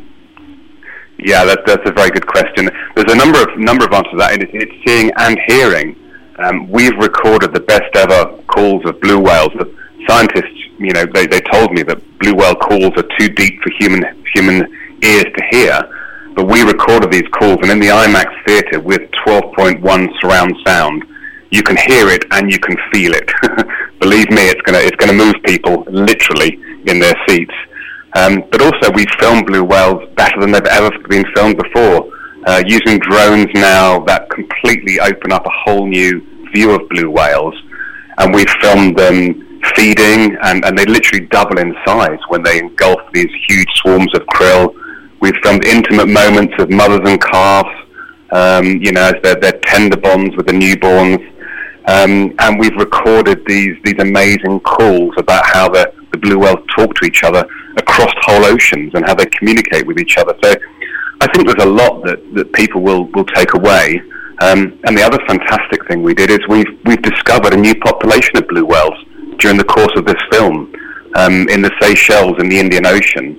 [1.19, 2.71] Yeah, that, that's a very good question.
[2.95, 4.33] There's a number of number of answers to that.
[4.35, 5.97] and It's, it's seeing and hearing.
[6.39, 9.51] Um, we've recorded the best ever calls of blue whales.
[9.59, 9.75] The
[10.09, 13.71] scientists, you know, they, they told me that blue whale calls are too deep for
[13.79, 14.73] human human
[15.03, 15.83] ears to hear.
[16.37, 21.05] But we recorded these calls, and in the IMAX theater with 12.1 surround sound,
[21.51, 23.29] you can hear it and you can feel it.
[24.01, 26.55] Believe me, it's gonna it's gonna move people literally
[26.87, 27.55] in their seats.
[28.15, 32.13] Um, but also, we filmed blue whales better than they've ever been filmed before,
[32.49, 37.55] uh, using drones now that completely open up a whole new view of blue whales.
[38.17, 43.01] And we've filmed them feeding, and, and they literally double in size when they engulf
[43.13, 44.75] these huge swarms of krill.
[45.21, 47.69] We've filmed intimate moments of mothers and calves,
[48.33, 51.23] um, you know, as their, their tender bonds with the newborns.
[51.87, 56.95] Um, and we've recorded these, these amazing calls about how the, the blue whales talk
[56.95, 57.47] to each other
[57.77, 60.35] across whole oceans and how they communicate with each other.
[60.43, 60.55] So
[61.21, 64.01] I think there's a lot that, that people will, will take away.
[64.41, 68.37] Um, and the other fantastic thing we did is we've, we've discovered a new population
[68.37, 68.95] of blue whales
[69.39, 70.73] during the course of this film
[71.17, 73.35] um, in the Seychelles in the Indian Ocean,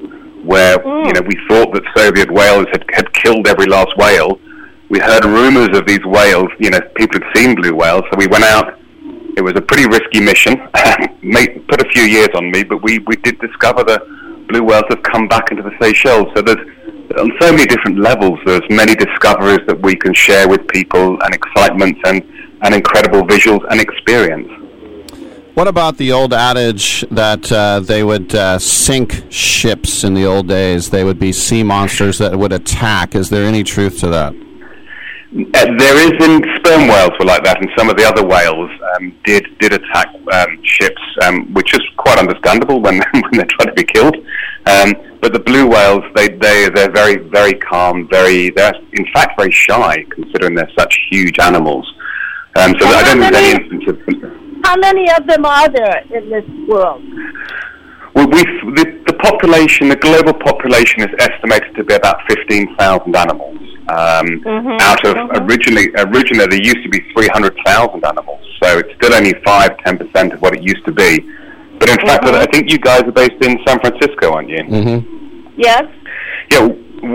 [0.45, 0.75] where
[1.05, 4.39] you know we thought that Soviet whales had, had killed every last whale.
[4.89, 6.49] We heard rumors of these whales.
[6.59, 8.79] You know, people had seen blue whales, so we went out.
[9.37, 10.59] It was a pretty risky mission.
[11.21, 14.01] Made, put a few years on me, but we, we did discover that
[14.47, 16.27] blue whales have come back into the Seychelles.
[16.35, 16.65] So there's
[17.17, 18.39] on so many different levels.
[18.45, 22.23] There's many discoveries that we can share with people, and excitement, and
[22.61, 24.49] and incredible visuals and experience.
[25.53, 30.47] What about the old adage that uh, they would uh, sink ships in the old
[30.47, 30.89] days?
[30.89, 33.15] They would be sea monsters that would attack.
[33.15, 34.33] Is there any truth to that?
[35.31, 38.69] Uh, there is in sperm whales were like that, and some of the other whales
[38.95, 43.67] um, did did attack um, ships, um, which is quite understandable when when they're trying
[43.67, 44.15] to be killed.
[44.65, 49.37] Um, but the blue whales, they they they're very very calm, very they're in fact
[49.37, 51.85] very shy, considering they're such huge animals.
[52.55, 55.69] Um, so And I don't think any many- instance of How many of them are
[55.69, 57.03] there in this world?
[58.15, 58.41] Well, we
[58.73, 63.57] the, the population, the global population, is estimated to be about fifteen thousand animals.
[63.89, 65.49] Um, Mhm, Out of mhm.
[65.49, 69.71] originally, originally there used to be three hundred thousand animals, so it's still only five,
[69.83, 71.11] ten percent of what it used to be.
[71.79, 74.63] But in fact, I think you guys are based in San Francisco, aren't you?
[74.63, 75.49] Mm-hmm.
[75.57, 75.85] Yes.
[76.51, 76.67] Yeah,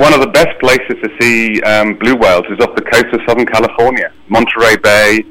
[0.05, 3.21] one of the best places to see um, blue whales is off the coast of
[3.29, 5.23] Southern California, Monterey Bay,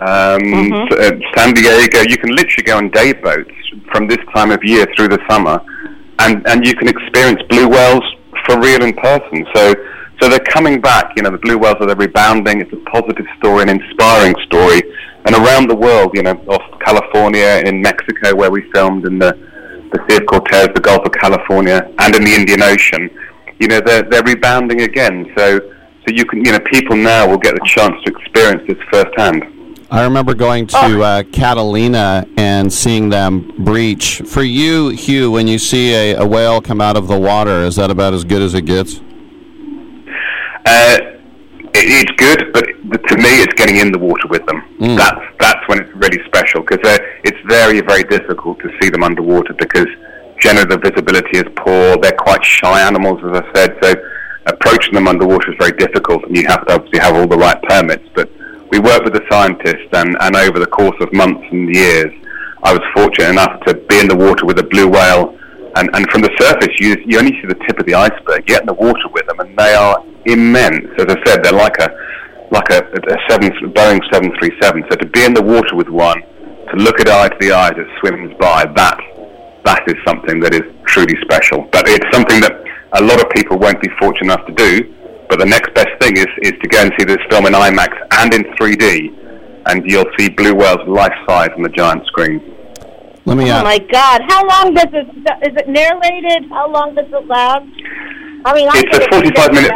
[0.00, 0.92] um, Mhm.
[0.92, 2.00] uh, San Diego.
[2.08, 3.52] You can literally go on day boats
[3.92, 5.60] from this time of year through the summer,
[6.20, 8.04] and and you can experience blue whales
[8.46, 9.46] for real in person.
[9.54, 9.74] So.
[10.20, 11.12] So they're coming back.
[11.16, 12.60] You know, the blue whales are they're rebounding.
[12.60, 14.82] It's a positive story, an inspiring story,
[15.24, 16.12] and around the world.
[16.14, 19.32] You know, off California, in Mexico, where we filmed, in the
[19.92, 23.10] the Sea of Cortez, the Gulf of California, and in the Indian Ocean
[23.60, 25.30] you know they're they're rebounding again.
[25.36, 28.78] So so you can you know people now will get the chance to experience this
[28.90, 29.44] firsthand.
[29.92, 34.22] I remember going to uh, Catalina and seeing them breach.
[34.24, 37.74] For you, Hugh, when you see a, a whale come out of the water, is
[37.74, 39.00] that about as good as it gets?
[40.66, 40.98] Uh,
[41.74, 42.64] it, it's good, but
[43.08, 44.62] to me, it's getting in the water with them.
[44.96, 46.80] That's that's when it's really special because
[47.24, 49.86] it's very very difficult to see them underwater because
[50.40, 51.96] generally the visibility is poor.
[51.98, 53.78] They're quite shy animals, as I said.
[53.82, 53.94] So
[54.46, 57.60] approaching them underwater is very difficult, and you have to obviously have all the right
[57.64, 58.08] permits.
[58.14, 58.30] But
[58.70, 62.12] we work with the scientists, and, and over the course of months and years,
[62.62, 65.36] I was fortunate enough to be in the water with a blue whale.
[65.76, 68.42] And, and from the surface, you, you only see the tip of the iceberg.
[68.48, 70.86] You get in the water with them, and they are immense.
[70.98, 71.88] As I said, they're like a
[72.50, 74.84] like a, a seven, Boeing 737.
[74.90, 77.68] So to be in the water with one, to look it eye to the eye
[77.68, 78.98] as it swims by, that
[79.64, 81.68] that is something that is truly special.
[81.70, 82.64] But it's something that
[82.94, 84.94] a lot of people won't be fortunate enough to do.
[85.28, 87.94] But the next best thing is, is to go and see this film in IMAX
[88.18, 92.42] and in 3D, and you'll see blue whales life size on the giant screen.
[93.26, 93.50] Let me.
[93.50, 94.22] Oh my God!
[94.28, 95.08] How long does it?
[95.48, 96.48] Is it narrated?
[96.50, 97.66] How long does it last?
[98.44, 99.72] I mean, I It's a 45 minute.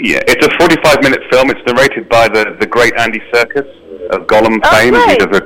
[0.00, 1.50] Yeah, it's a 45 minute film.
[1.50, 3.68] It's narrated by the, the great Andy Serkis
[4.10, 4.94] of Gollum Oh, fame.
[4.94, 5.44] He does a,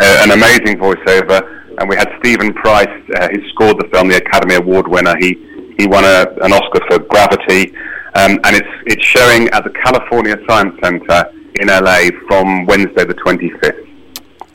[0.00, 1.40] a, an amazing voiceover.
[1.80, 5.14] And we had Steven Price, uh, who scored the film, the Academy Award winner.
[5.18, 5.38] He
[5.78, 7.72] he won a, an Oscar for Gravity,
[8.14, 13.14] um, and it's it's showing at the California Science Center in LA from Wednesday the
[13.14, 13.86] 25th.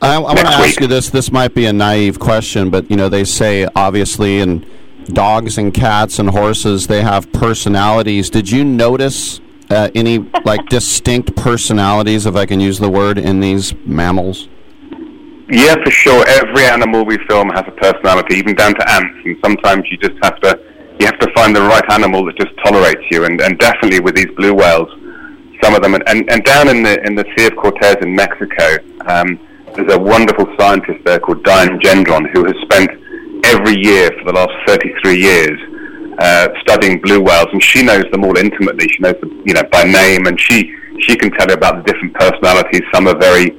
[0.04, 1.08] I, I want to ask you this.
[1.08, 4.66] This might be a naive question, but you know they say obviously in
[5.06, 8.28] dogs and cats and horses they have personalities.
[8.28, 9.40] Did you notice
[9.70, 14.48] uh, any like distinct personalities, if I can use the word, in these mammals?
[15.48, 16.22] Yeah, for sure.
[16.28, 19.18] Every animal we film has a personality, even down to ants.
[19.24, 20.60] And sometimes you just have to
[21.00, 23.24] you have to find the right animal that just tolerates you.
[23.24, 24.88] And, and definitely with these blue whales,
[25.62, 25.94] some of them.
[25.94, 28.76] And, and, and down in the in the Sea of Cortez in Mexico,
[29.06, 29.40] um,
[29.74, 32.90] there's a wonderful scientist there called Diane Gendron who has spent
[33.46, 35.58] every year for the last 33 years
[36.18, 38.86] uh, studying blue whales, and she knows them all intimately.
[38.88, 41.92] She knows them, you know, by name, and she she can tell you about the
[41.92, 42.82] different personalities.
[42.94, 43.50] Some are very,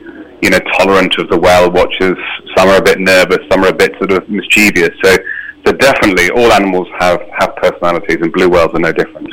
[0.41, 2.17] you know, tolerant of the whale watchers.
[2.55, 3.39] Some are a bit nervous.
[3.51, 4.91] Some are a bit sort of mischievous.
[5.03, 5.17] So,
[5.65, 9.27] so definitely, all animals have have personalities, and blue whales are no different.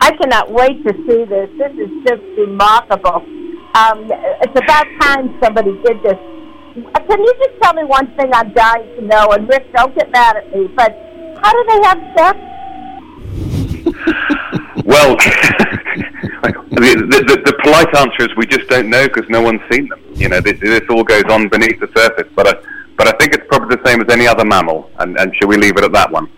[0.00, 1.48] I cannot wait to see this.
[1.56, 3.24] This is just remarkable.
[3.74, 4.08] Um,
[4.40, 6.18] it's about time somebody did this.
[6.94, 9.30] Uh, Can you just tell me one thing I'm dying to know?
[9.30, 10.92] And Rick, don't get mad at me, but
[11.42, 12.38] how do they have sex?
[14.84, 15.16] Well,
[16.36, 20.00] the, the, the, polite answer is we just don't know because no one's seen them.
[20.12, 22.30] You know, this, this all goes on beneath the surface.
[22.34, 22.54] But I,
[22.98, 24.90] but I think it's probably the same as any other mammal.
[24.98, 26.28] And, and should we leave it at that one?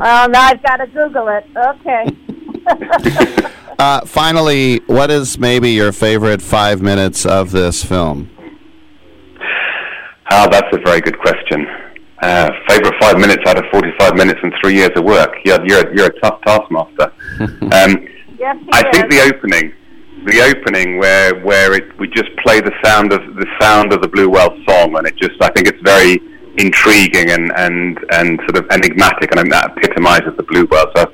[0.00, 1.46] Oh, now I've got to Google it.
[1.56, 2.16] Okay.
[3.78, 8.28] Uh, finally, what is maybe your favorite five minutes of this film?
[10.32, 11.64] Ah, that's a very good question.
[12.22, 15.32] uh, favorite five minutes out of 45 minutes and three years of work.
[15.44, 17.12] You're, you're, you're a tough taskmaster.
[17.72, 18.04] um,
[18.38, 19.72] Yes, he I think the opening,
[20.26, 24.08] the opening where where it, we just play the sound of the sound of the
[24.08, 26.20] Blue Whale song, and it just I think it's very
[26.56, 30.86] intriguing and and and sort of enigmatic, and I think that epitomizes the Blue Whale.
[30.96, 31.10] So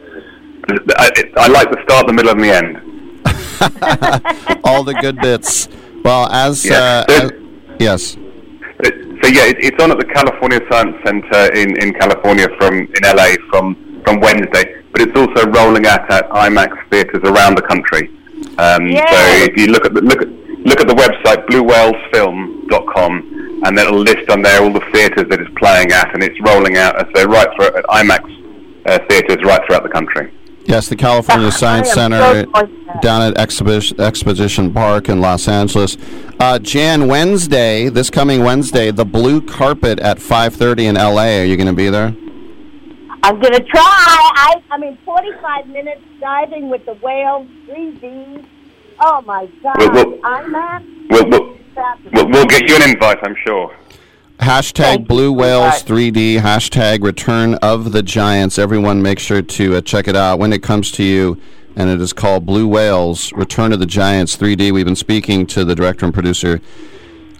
[0.68, 2.76] I, I like the start, the middle, and the end.
[4.64, 5.68] All the good bits.
[6.04, 7.04] Well, as, Yeah.
[7.08, 7.30] uh, as
[7.78, 8.16] yes.
[9.22, 13.02] So yeah, it, it's on at the California Science Center in, in California from in
[13.04, 18.10] LA from from Wednesday, but it's also rolling out at IMAX theaters around the country.
[18.58, 18.98] Um, Yay.
[18.98, 19.16] so
[19.48, 24.28] if you look at the look at look at the website bluewhalesfilm.com, and it'll list
[24.28, 27.24] on there all the theaters that it's playing at, and it's rolling out uh, so
[27.24, 28.28] right through at IMAX
[28.86, 30.30] uh, theaters right throughout the country.
[30.64, 33.02] Yes, the California Science Center so sorry for that.
[33.02, 35.96] down at Exhibition, Exposition Park in Los Angeles.
[36.40, 41.40] Uh, Jan, Wednesday, this coming Wednesday, the blue carpet at 5:30 in LA.
[41.40, 42.14] Are you going to be there?
[43.22, 44.30] I'm gonna try.
[44.36, 48.44] I I mean, 45 minutes diving with the whales, 3D.
[49.00, 49.76] Oh my God!
[49.78, 50.84] Well, well- IMAX.
[51.10, 51.56] We'll, we'll,
[52.12, 53.74] we'll, we'll get you an invite, I'm sure.
[54.44, 58.58] Hashtag Blue Whales 3D, hashtag Return of the Giants.
[58.58, 61.40] Everyone make sure to uh, check it out when it comes to you.
[61.76, 64.70] And it is called Blue Whales Return of the Giants 3D.
[64.70, 66.60] We've been speaking to the director and producer,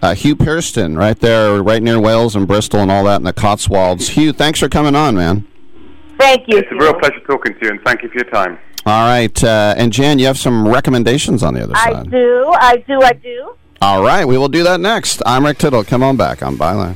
[0.01, 3.33] uh, Hugh Pearson, right there, right near Wales and Bristol and all that in the
[3.33, 4.09] Cotswolds.
[4.09, 5.47] Hugh, thanks for coming on, man.
[6.17, 6.57] Thank you.
[6.57, 8.57] It's a real pleasure talking to you, and thank you for your time.
[8.87, 9.43] All right.
[9.43, 12.07] Uh, and Jan, you have some recommendations on the other I side.
[12.07, 12.51] I do.
[12.55, 13.01] I do.
[13.03, 13.55] I do.
[13.85, 14.25] All right.
[14.25, 15.21] We will do that next.
[15.27, 15.83] I'm Rick Tittle.
[15.83, 16.95] Come on back on Byline.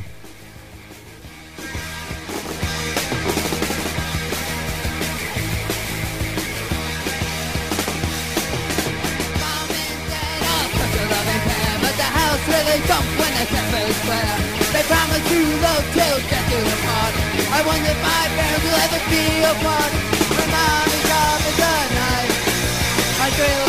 [17.51, 19.91] I wonder if my parents will ever be apart
[20.33, 21.59] My is
[23.21, 23.68] I thrill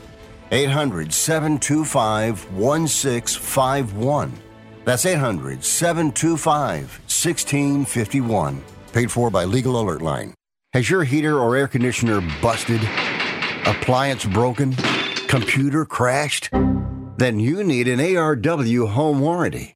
[0.51, 4.33] 800 725 1651.
[4.83, 8.63] That's 800 725 1651.
[8.91, 10.33] Paid for by Legal Alert Line.
[10.73, 12.81] Has your heater or air conditioner busted?
[13.65, 14.73] Appliance broken?
[15.27, 16.49] Computer crashed?
[17.17, 19.75] Then you need an ARW home warranty.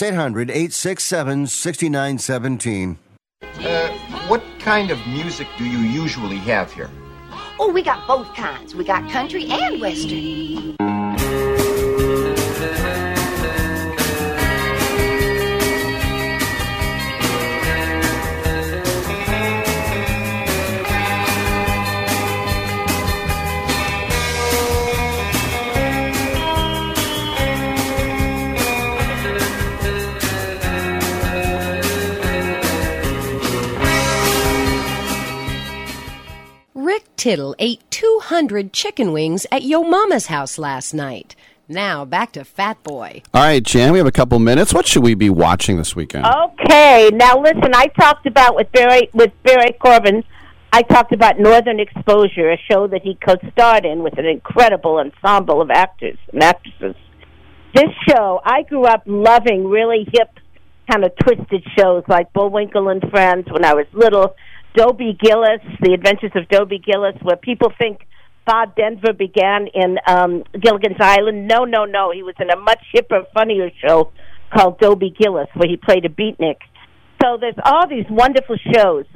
[0.00, 0.06] 867 6917.
[0.06, 1.46] 800 867 6917.
[1.46, 2.98] That's 800 867 6917.
[3.58, 3.88] Uh,
[4.28, 6.90] what kind of music do you usually have here?
[7.58, 8.74] Oh, we got both kinds.
[8.76, 10.76] We got country and western.
[37.18, 41.34] Tittle ate 200 chicken wings at Yo Mama's house last night.
[41.66, 43.22] Now back to Fat Boy.
[43.34, 44.72] All right, Jan, we have a couple minutes.
[44.72, 46.26] What should we be watching this weekend?
[46.26, 47.74] Okay, now listen.
[47.74, 50.22] I talked about with Barry with Barry Corbin.
[50.72, 55.60] I talked about Northern Exposure, a show that he co-starred in with an incredible ensemble
[55.60, 56.94] of actors and actresses.
[57.74, 60.30] This show, I grew up loving really hip,
[60.88, 64.36] kind of twisted shows like Bullwinkle and Friends when I was little.
[64.78, 68.06] Dobie Gillis, The Adventures of Dobie Gillis, where people think
[68.46, 71.48] Bob Denver began in um, Gilligan's Island.
[71.48, 72.12] No, no, no.
[72.12, 74.12] He was in a much hipper, funnier show
[74.54, 76.58] called Dobie Gillis, where he played a beatnik.
[77.20, 79.06] So there's all these wonderful shows.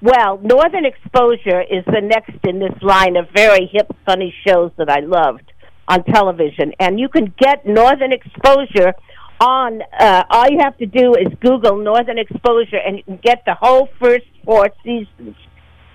[0.00, 4.88] Well, Northern Exposure is the next in this line of very hip, funny shows that
[4.88, 5.50] I loved
[5.88, 6.72] on television.
[6.78, 8.94] And you can get Northern Exposure
[9.40, 13.88] on, uh, all you have to do is Google Northern Exposure and get the whole
[13.98, 15.34] first four seasons.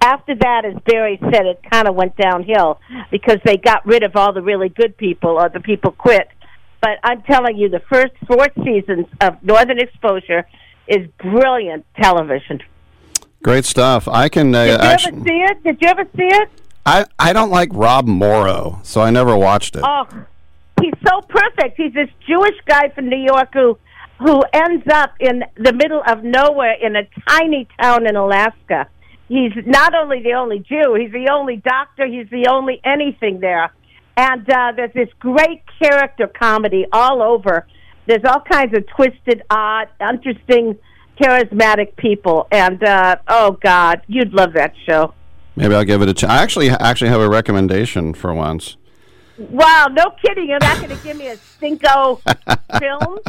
[0.02, 2.80] After that, as Barry said, it kind of went downhill
[3.12, 6.28] because they got rid of all the really good people or the people quit.
[6.82, 10.48] But I'm telling you, the first four seasons of Northern Exposure
[10.88, 12.62] is brilliant television.
[13.42, 14.08] Great stuff.
[14.08, 14.54] I can.
[14.54, 15.64] Uh, Did you actu- ever see it?
[15.64, 16.50] Did you ever see it?
[16.86, 19.84] I I don't like Rob Morrow, so I never watched it.
[19.84, 20.08] Oh,
[20.82, 21.78] he's so perfect.
[21.78, 23.78] He's this Jewish guy from New York who
[24.20, 28.88] who ends up in the middle of nowhere in a tiny town in Alaska.
[29.28, 33.74] He's not only the only Jew, he's the only doctor, he's the only anything there.
[34.16, 37.68] And uh, there's this great character comedy all over.
[38.06, 40.78] There's all kinds of twisted, odd, interesting,
[41.20, 42.48] charismatic people.
[42.52, 45.14] And uh, oh God, you'd love that show.
[45.56, 46.32] Maybe I'll give it a chance.
[46.32, 48.78] I actually actually have a recommendation for once.
[49.38, 50.48] Wow, no kidding.
[50.50, 52.22] You're not going to give me a stinko
[52.80, 53.20] film?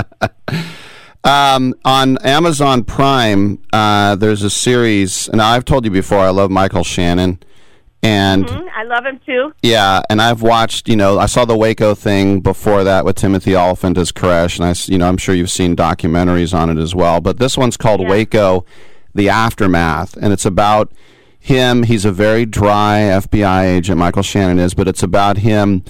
[1.25, 6.53] Um, on Amazon Prime, uh, there's a series, and I've told you before, I love
[6.53, 7.41] Michael Shannon,
[8.05, 9.53] and Mhm, I love him too.
[9.63, 10.89] yeah, and I've watched.
[10.89, 14.67] You know, I saw the Waco thing before that with Timothy Olyphant as Koresh, and
[14.69, 17.21] I, you know, I'm sure you've seen documentaries on it as well.
[17.21, 18.65] But this one's called Waco:
[19.13, 20.93] The Aftermath, and it's about
[21.47, 21.85] him.
[21.85, 25.85] He's a very dry FBI agent, Michael Shannon is, but it's about him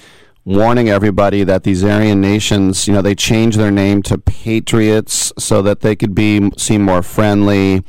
[0.44, 5.62] warning everybody that these Aryan nations, you know, they changed their name to patriots so
[5.62, 7.82] that they could be seem more friendly,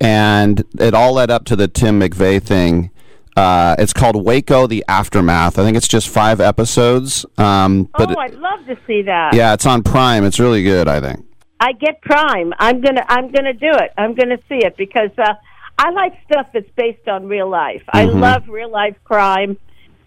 [0.00, 2.90] and it all led up to the Tim McVeigh thing.
[3.34, 5.58] Uh, it's called Waco: The Aftermath.
[5.58, 9.34] I think it's just five episodes, um, but oh, I'd love to see that.
[9.34, 10.24] yeah, it's on Prime.
[10.24, 10.86] It's really good.
[10.86, 11.24] I think.
[11.60, 12.52] I get Prime.
[12.58, 13.90] I'm gonna I'm gonna do it.
[13.96, 15.34] I'm gonna see it because uh,
[15.78, 17.82] I like stuff that's based on real life.
[17.92, 18.20] I Mhm.
[18.20, 19.56] love real life crime,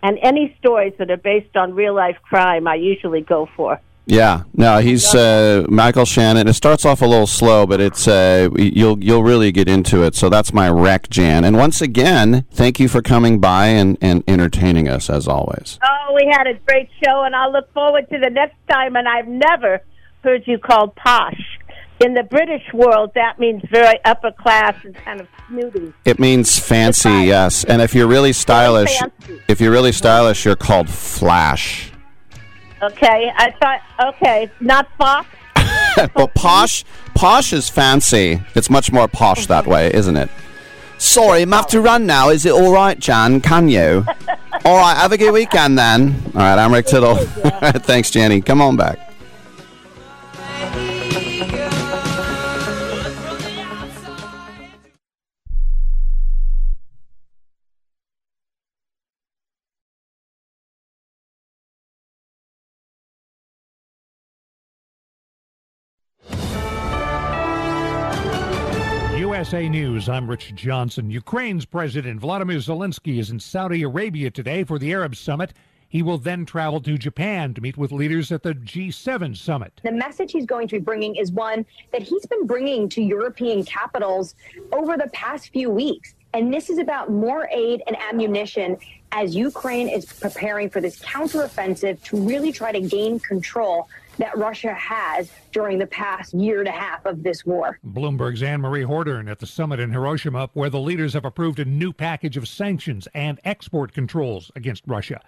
[0.01, 3.79] and any stories that are based on real life crime, I usually go for.
[4.07, 6.47] Yeah, no, he's uh, Michael Shannon.
[6.47, 10.15] It starts off a little slow, but it's uh, you'll you'll really get into it.
[10.15, 11.43] So that's my rec, Jan.
[11.43, 15.77] And once again, thank you for coming by and, and entertaining us as always.
[15.83, 18.95] Oh, we had a great show, and I'll look forward to the next time.
[18.95, 19.81] And I've never
[20.23, 21.58] heard you called posh.
[21.99, 25.93] In the British world, that means very upper class and kind of snooty.
[26.05, 27.65] It means fancy, yes.
[27.65, 29.41] And if you're really stylish, fancy.
[29.49, 31.91] if you're really stylish, you're called flash.
[32.81, 33.81] Okay, I thought
[34.15, 35.27] okay, not Fox.
[36.15, 36.85] well, posh,
[37.15, 38.41] posh is fancy.
[38.55, 40.29] It's much more posh that way, isn't it?
[40.97, 42.29] Sorry, I'm have to run now.
[42.29, 43.41] Is it all right, Jan?
[43.41, 44.05] Can you?
[44.65, 46.15] all right, have a good weekend then.
[46.27, 47.15] All right, I'm Rick Tittle.
[47.79, 48.45] Thanks, Janny.
[48.45, 49.08] Come on back.
[69.49, 71.09] USA News, I'm Rich Johnson.
[71.09, 75.53] Ukraine's President Vladimir Zelensky is in Saudi Arabia today for the Arab Summit.
[75.87, 79.81] He will then travel to Japan to meet with leaders at the G7 summit.
[79.83, 83.63] The message he's going to be bringing is one that he's been bringing to European
[83.65, 84.35] capitals
[84.71, 86.13] over the past few weeks.
[86.35, 88.77] And this is about more aid and ammunition
[89.11, 93.89] as Ukraine is preparing for this counteroffensive to really try to gain control
[94.19, 97.79] that Russia has during the past year and a half of this war.
[97.83, 101.91] Bloomberg's Annmarie Hordern at the summit in Hiroshima, where the leaders have approved a new
[101.91, 105.21] package of sanctions and export controls against Russia.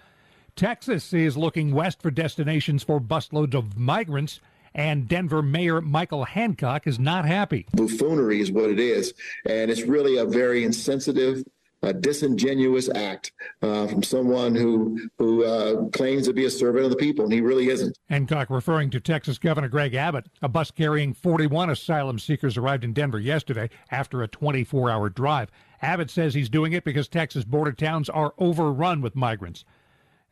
[0.55, 4.39] Texas is looking west for destinations for busloads of migrants.
[4.73, 7.65] And Denver Mayor Michael Hancock is not happy.
[7.73, 9.13] Buffoonery is what it is.
[9.45, 11.43] And it's really a very insensitive,
[11.83, 16.91] a disingenuous act uh, from someone who who uh, claims to be a servant of
[16.91, 17.97] the people, and he really isn't.
[18.09, 20.27] Hancock referring to Texas Governor Greg Abbott.
[20.41, 25.49] A bus carrying 41 asylum seekers arrived in Denver yesterday after a 24 hour drive.
[25.81, 29.65] Abbott says he's doing it because Texas border towns are overrun with migrants.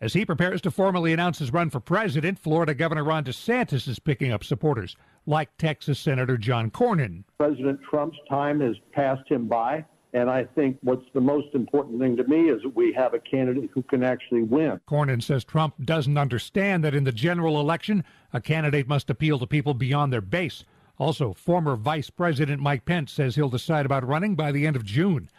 [0.01, 3.99] As he prepares to formally announce his run for president, Florida Governor Ron DeSantis is
[3.99, 4.95] picking up supporters,
[5.25, 7.25] like Texas Senator John Cornyn.
[7.37, 9.83] President Trump's time has passed him by.
[10.13, 13.19] And I think what's the most important thing to me is that we have a
[13.19, 14.79] candidate who can actually win.
[14.87, 18.03] Cornyn says Trump doesn't understand that in the general election,
[18.33, 20.65] a candidate must appeal to people beyond their base.
[20.97, 24.83] Also, former Vice President Mike Pence says he'll decide about running by the end of
[24.83, 25.29] June.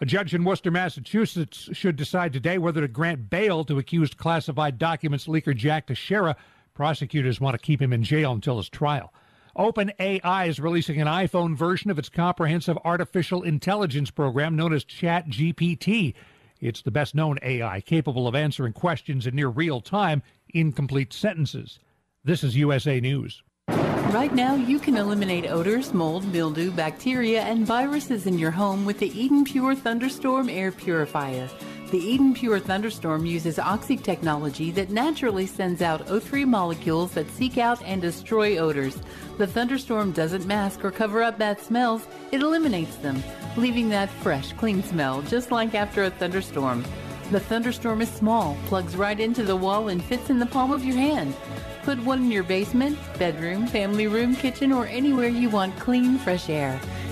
[0.00, 4.78] A judge in Worcester, Massachusetts should decide today whether to grant bail to accused classified
[4.78, 6.36] documents leaker Jack Teixeira.
[6.74, 9.12] Prosecutors want to keep him in jail until his trial.
[9.56, 16.14] OpenAI is releasing an iPhone version of its comprehensive artificial intelligence program known as ChatGPT.
[16.60, 20.22] It's the best known AI capable of answering questions in near real time
[20.54, 21.78] in complete sentences.
[22.24, 23.42] This is USA News.
[23.68, 28.98] Right now, you can eliminate odors, mold, mildew, bacteria, and viruses in your home with
[28.98, 31.48] the Eden Pure Thunderstorm Air Purifier.
[31.92, 37.58] The Eden Pure Thunderstorm uses oxy technology that naturally sends out O3 molecules that seek
[37.58, 38.98] out and destroy odors.
[39.36, 43.22] The thunderstorm doesn't mask or cover up bad smells, it eliminates them,
[43.58, 46.82] leaving that fresh, clean smell, just like after a thunderstorm.
[47.30, 50.86] The thunderstorm is small, plugs right into the wall, and fits in the palm of
[50.86, 51.34] your hand.
[51.82, 56.48] Put one in your basement, bedroom, family room, kitchen, or anywhere you want clean, fresh
[56.48, 56.80] air.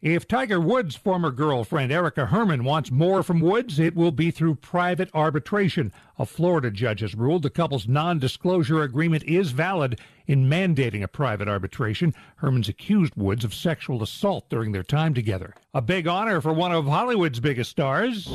[0.00, 4.54] If Tiger Woods' former girlfriend Erica Herman wants more from Woods, it will be through
[4.54, 5.92] private arbitration.
[6.20, 11.08] A Florida judge has ruled the couple's non disclosure agreement is valid in mandating a
[11.08, 12.14] private arbitration.
[12.36, 15.52] Herman's accused Woods of sexual assault during their time together.
[15.74, 18.28] A big honor for one of Hollywood's biggest stars.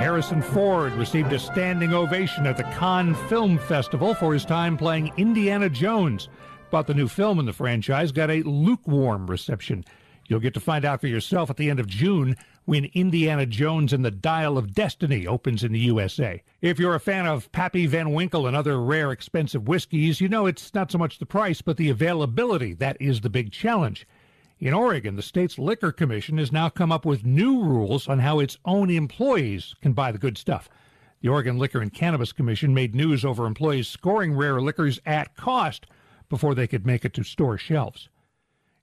[0.00, 5.12] Harrison Ford received a standing ovation at the Cannes Film Festival for his time playing
[5.16, 6.28] Indiana Jones.
[6.70, 9.84] But the new film in the franchise got a lukewarm reception.
[10.28, 13.92] You'll get to find out for yourself at the end of June when Indiana Jones
[13.92, 16.42] and the Dial of Destiny opens in the USA.
[16.60, 20.46] If you're a fan of Pappy Van Winkle and other rare expensive whiskeys, you know
[20.46, 24.06] it's not so much the price, but the availability that is the big challenge.
[24.58, 28.40] In Oregon, the state's liquor commission has now come up with new rules on how
[28.40, 30.68] its own employees can buy the good stuff.
[31.20, 35.86] The Oregon Liquor and Cannabis Commission made news over employees scoring rare liquors at cost
[36.28, 38.08] before they could make it to store shelves.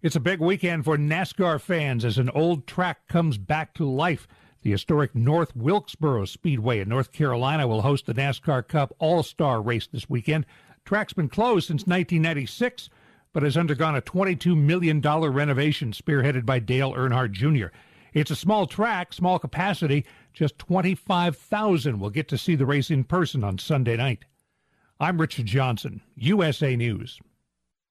[0.01, 4.27] It's a big weekend for NASCAR fans as an old track comes back to life.
[4.61, 9.61] The historic North Wilkesboro Speedway in North Carolina will host the NASCAR Cup All Star
[9.61, 10.45] race this weekend.
[10.85, 12.89] Track's been closed since 1996
[13.33, 17.75] but has undergone a $22 million renovation spearheaded by Dale Earnhardt Jr.
[18.13, 20.05] It's a small track, small capacity.
[20.33, 24.25] Just 25,000 will get to see the race in person on Sunday night.
[24.99, 27.19] I'm Richard Johnson, USA News.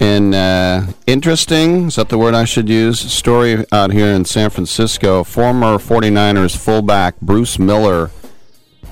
[0.00, 3.00] In uh, interesting, is that the word I should use?
[3.00, 5.24] Story out here in San Francisco.
[5.24, 8.10] Former 49ers fullback Bruce Miller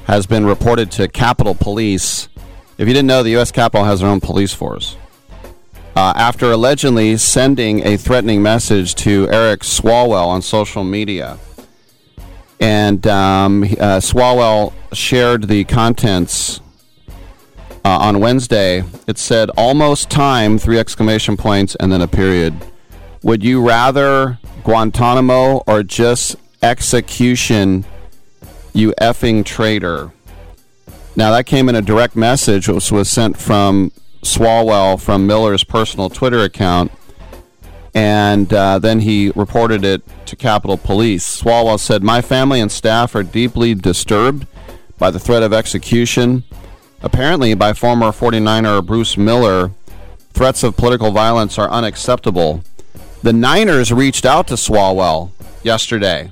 [0.06, 2.28] has been reported to Capitol Police.
[2.78, 3.52] If you didn't know, the U.S.
[3.52, 4.96] Capitol has their own police force.
[5.94, 11.38] Uh, after allegedly sending a threatening message to Eric Swalwell on social media.
[12.60, 16.60] And um, uh, Swalwell shared the contents
[17.84, 18.82] uh, on Wednesday.
[19.06, 22.54] It said almost time, three exclamation points, and then a period.
[23.22, 27.84] Would you rather Guantanamo or just execution,
[28.72, 30.12] you effing traitor?
[31.16, 36.08] Now, that came in a direct message, which was sent from Swalwell from Miller's personal
[36.08, 36.90] Twitter account.
[37.94, 41.40] And uh, then he reported it to Capitol Police.
[41.40, 44.48] Swalwell said, My family and staff are deeply disturbed
[44.98, 46.42] by the threat of execution
[47.04, 49.70] apparently by former 49er Bruce Miller,
[50.32, 52.64] threats of political violence are unacceptable.
[53.22, 55.30] The Niners reached out to Swalwell
[55.62, 56.30] yesterday.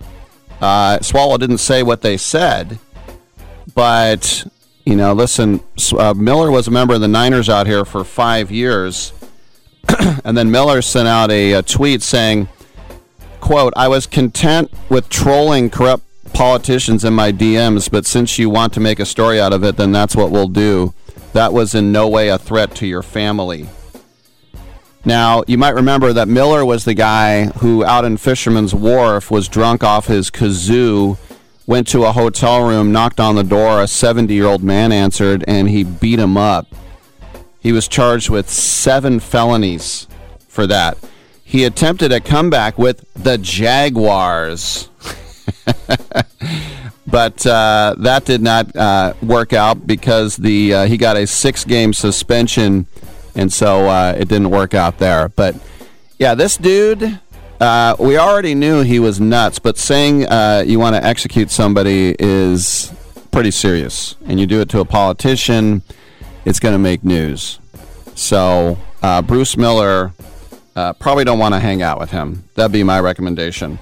[0.61, 2.79] Uh, Swalwell didn't say what they said,
[3.75, 4.45] but
[4.85, 5.61] you know, listen,
[5.97, 9.12] uh, Miller was a member of the Niners out here for five years,
[10.25, 12.49] and then Miller sent out a, a tweet saying,
[13.41, 18.72] "quote I was content with trolling corrupt politicians in my DMs, but since you want
[18.74, 20.95] to make a story out of it, then that's what we'll do.
[21.33, 23.68] That was in no way a threat to your family.
[25.05, 29.49] Now, you might remember that Miller was the guy who, out in Fisherman's Wharf, was
[29.49, 31.18] drunk off his kazoo,
[31.66, 33.83] went to a hotel room, knocked on the door.
[33.83, 36.68] A 70 year old man answered, and he beat him up.
[37.59, 40.07] He was charged with seven felonies
[40.49, 40.99] for that.
[41.45, 44.89] He attempted a comeback with the Jaguars.
[47.07, 51.65] but uh, that did not uh, work out because the uh, he got a six
[51.65, 52.87] game suspension,
[53.35, 55.29] and so uh, it didn't work out there.
[55.29, 55.57] But
[56.19, 57.21] yeah, this dude,
[57.61, 62.15] uh, we already knew he was nuts, but saying uh, you want to execute somebody
[62.19, 62.93] is
[63.31, 65.83] pretty serious, and you do it to a politician,
[66.45, 67.59] it's going to make news.
[68.15, 68.79] So
[69.27, 70.13] Bruce Miller.
[70.75, 72.45] probably don't want to hang out with him.
[72.55, 73.79] That'd be my recommendation.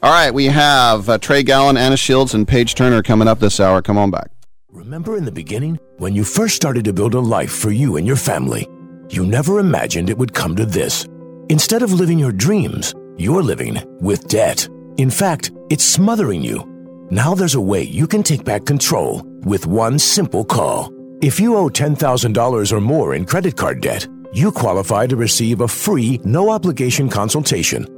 [0.00, 3.58] All right, we have uh, Trey Galyon, Anna Shields, and Paige Turner coming up this
[3.58, 3.82] hour.
[3.82, 4.30] Come on back.
[4.70, 8.06] Remember in the beginning, when you first started to build a life for you and
[8.06, 8.68] your family,
[9.08, 11.08] you never imagined it would come to this.
[11.48, 14.68] Instead of living your dreams, you're living with debt.
[14.98, 16.62] In fact, it's smothering you.
[17.10, 20.92] Now there's a way you can take back control with one simple call.
[21.22, 25.66] If you owe $10,000 or more in credit card debt, you qualify to receive a
[25.66, 27.97] free, no obligation consultation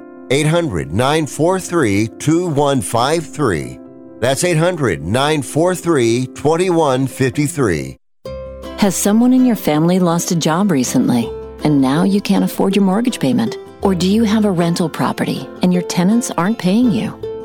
[0.31, 3.79] 800 943 2153.
[4.19, 7.97] That's 800 943 2153.
[8.77, 11.25] Has someone in your family lost a job recently
[11.63, 13.57] and now you can't afford your mortgage payment?
[13.83, 17.30] Or do you have a rental property and your tenants aren't paying you?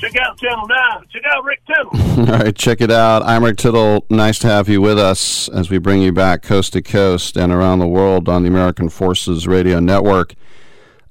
[0.00, 1.06] check out Channel 9.
[1.10, 1.90] Check out Rick Tittle.
[2.34, 3.22] All right, check it out.
[3.22, 4.06] I'm Rick Tittle.
[4.08, 7.52] Nice to have you with us as we bring you back coast to coast and
[7.52, 10.34] around the world on the American Forces Radio Network.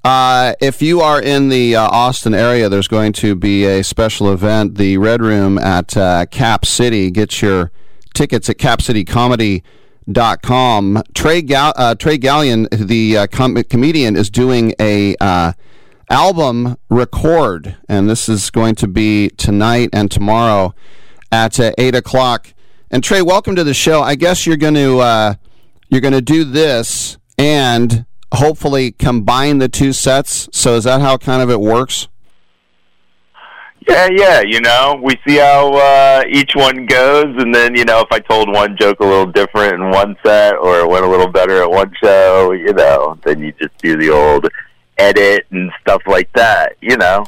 [0.02, 4.32] Uh, if you are in the uh, Austin area, there's going to be a special
[4.32, 7.10] event, the Red Room at uh, Cap City.
[7.10, 7.70] Get your
[8.14, 11.02] tickets at capcitycomedy.com.
[11.14, 15.52] Trey, Gal- uh, Trey Galyon, the uh, com- comedian, is doing a uh,
[16.10, 20.74] album record, and this is going to be tonight and tomorrow
[21.30, 22.52] at uh, eight o'clock.
[22.90, 24.02] And Trey, welcome to the show.
[24.02, 25.34] I guess you're going to uh,
[25.88, 28.04] you're going to do this and
[28.34, 30.48] hopefully combine the two sets.
[30.52, 32.08] So is that how kind of it works?
[33.88, 34.40] Yeah, yeah.
[34.42, 38.18] You know, we see how uh, each one goes, and then you know, if I
[38.18, 41.62] told one joke a little different in one set, or it went a little better
[41.62, 44.48] at one show, you know, then you just do the old
[45.00, 46.76] edit and stuff like that.
[46.80, 47.26] You know.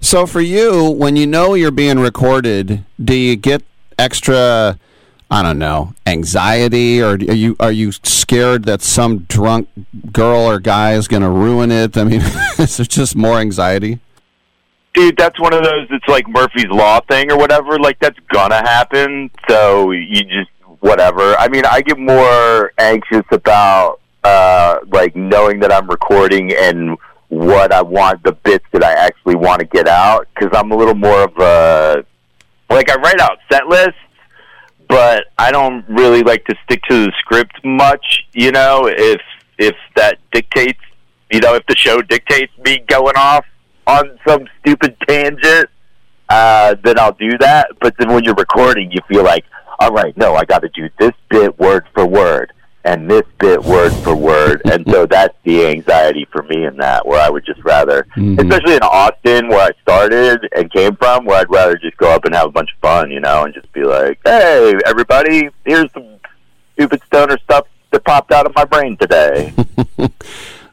[0.00, 3.62] So for you, when you know you're being recorded, do you get
[3.98, 4.78] extra?
[5.30, 9.68] I don't know, anxiety, or are you are you scared that some drunk
[10.10, 11.98] girl or guy is going to ruin it?
[11.98, 12.22] I mean,
[12.58, 14.00] is there just more anxiety?
[14.98, 15.86] dude, that's one of those.
[15.90, 17.78] It's like Murphy's Law thing or whatever.
[17.78, 19.30] Like that's gonna happen.
[19.48, 20.50] So you just
[20.80, 21.36] whatever.
[21.36, 26.96] I mean, I get more anxious about uh like knowing that I'm recording and
[27.28, 30.76] what I want the bits that I actually want to get out because I'm a
[30.76, 32.04] little more of a
[32.70, 33.94] like I write out set lists,
[34.88, 38.26] but I don't really like to stick to the script much.
[38.32, 39.20] You know, if
[39.58, 40.80] if that dictates,
[41.30, 43.44] you know, if the show dictates me going off
[43.86, 45.68] on some stupid tangent,
[46.28, 47.68] uh, then I'll do that.
[47.80, 49.44] But then when you're recording, you feel like,
[49.78, 52.52] all right, no, I got to do this bit word for word
[52.84, 54.62] and this bit word for word.
[54.64, 58.38] and so that's the anxiety for me in that, where I would just rather, Mm-hmm.
[58.40, 62.24] especially in Austin, where I started and came from, where I'd rather just go up
[62.24, 65.92] and have a bunch of fun, you know, and just be like, hey, everybody, here's
[65.92, 66.06] some
[66.74, 69.52] stupid stoner stuff that popped out of my brain today.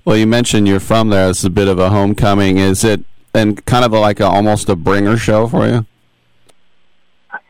[0.05, 1.31] Well, you mentioned you're from there.
[1.31, 2.59] It's a bit of a homecoming.
[2.59, 3.03] Is it
[3.33, 5.87] and kind of like a, almost a bringer show for you?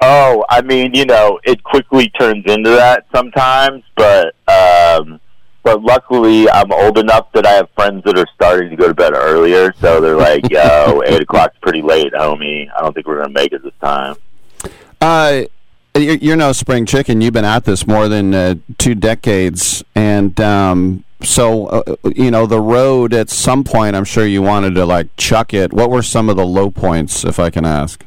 [0.07, 5.19] Oh, I mean, you know, it quickly turns into that sometimes, but um
[5.63, 8.93] but luckily I'm old enough that I have friends that are starting to go to
[8.93, 9.73] bed earlier.
[9.81, 12.69] So they're like, "Yo, eight o'clock's pretty late, homie.
[12.77, 14.15] I don't think we're gonna make it this time."
[15.01, 15.45] Uh,
[15.95, 17.19] you're, you're no spring chicken.
[17.21, 22.45] You've been at this more than uh, two decades, and um, so uh, you know
[22.45, 23.11] the road.
[23.11, 25.73] At some point, I'm sure you wanted to like chuck it.
[25.73, 28.05] What were some of the low points, if I can ask?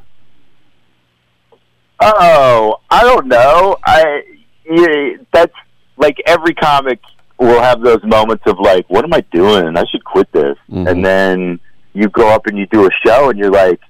[2.01, 3.77] Oh, I don't know.
[3.85, 4.23] I
[4.71, 5.55] yeah, that's
[5.97, 7.01] like every comic
[7.39, 9.77] will have those moments of like, what am I doing?
[9.77, 10.57] I should quit this.
[10.71, 10.87] Mm-hmm.
[10.87, 11.61] And then
[11.95, 13.81] you go up and you do a show, and you're like,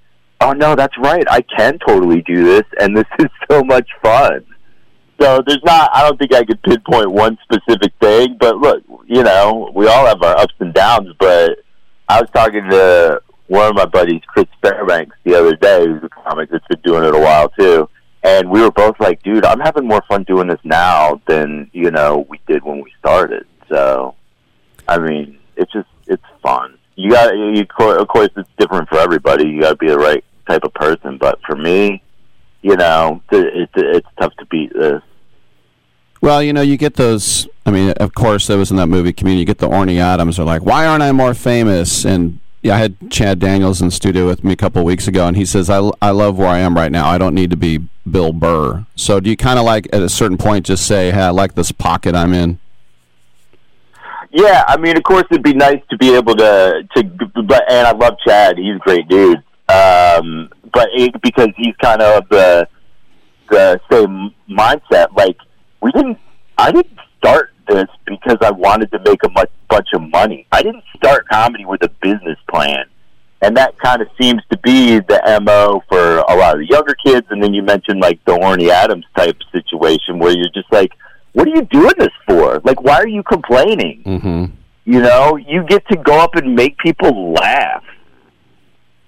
[0.41, 1.25] oh no, that's right.
[1.31, 4.45] I can totally do this, and this is so much fun.
[5.21, 5.91] So there's not.
[5.93, 10.07] I don't think I could pinpoint one specific thing, but look, you know, we all
[10.07, 11.09] have our ups and downs.
[11.19, 11.59] But
[12.09, 16.09] I was talking to one of my buddies, Chris Fairbanks, the other day, who's a
[16.09, 17.89] comic that's been doing it a while too,
[18.23, 21.91] and we were both like, "Dude, I'm having more fun doing this now than you
[21.91, 24.15] know we did when we started." So,
[24.87, 26.79] I mean, it's just it's fun.
[26.97, 29.47] You got, you, of course, it's different for everybody.
[29.47, 31.17] You got to be the right type of person.
[31.17, 32.03] But for me,
[32.63, 35.03] you know, it's it's tough to beat this.
[36.21, 37.49] Well, you know, you get those.
[37.65, 39.39] I mean, of course, that was in that movie Comedian.
[39.39, 42.79] You get the Orny Adams are like, "Why aren't I more famous?" And yeah, I
[42.79, 45.91] had Chad Daniels in studio with me a couple weeks ago, and he says, "I
[46.03, 47.09] I love where I am right now.
[47.09, 50.09] I don't need to be Bill Burr." So, do you kind of like at a
[50.09, 52.59] certain point just say, "Hey, I like this pocket I'm in"?
[54.31, 57.05] Yeah, I mean, of course, it'd be nice to be able to to.
[57.45, 59.39] But and I love Chad; he's a great dude.
[59.69, 62.69] Um, but it, because he's kind of the
[63.51, 65.17] the same mindset.
[65.17, 65.37] Like
[65.81, 66.19] we didn't,
[66.57, 70.47] I didn't start this because I wanted to make a much bunch of money.
[70.53, 72.85] I didn't start comedy with a business plan,
[73.43, 76.95] and that kind of seems to be the mo for a lot of the younger
[77.05, 77.27] kids.
[77.31, 80.93] And then you mentioned like the Orny Adams type situation where you're just like,
[81.33, 82.61] what are you doing this for?
[82.65, 84.03] Like, why are you complaining?
[84.05, 84.45] Mm-hmm.
[84.85, 87.85] You know, you get to go up and make people laugh.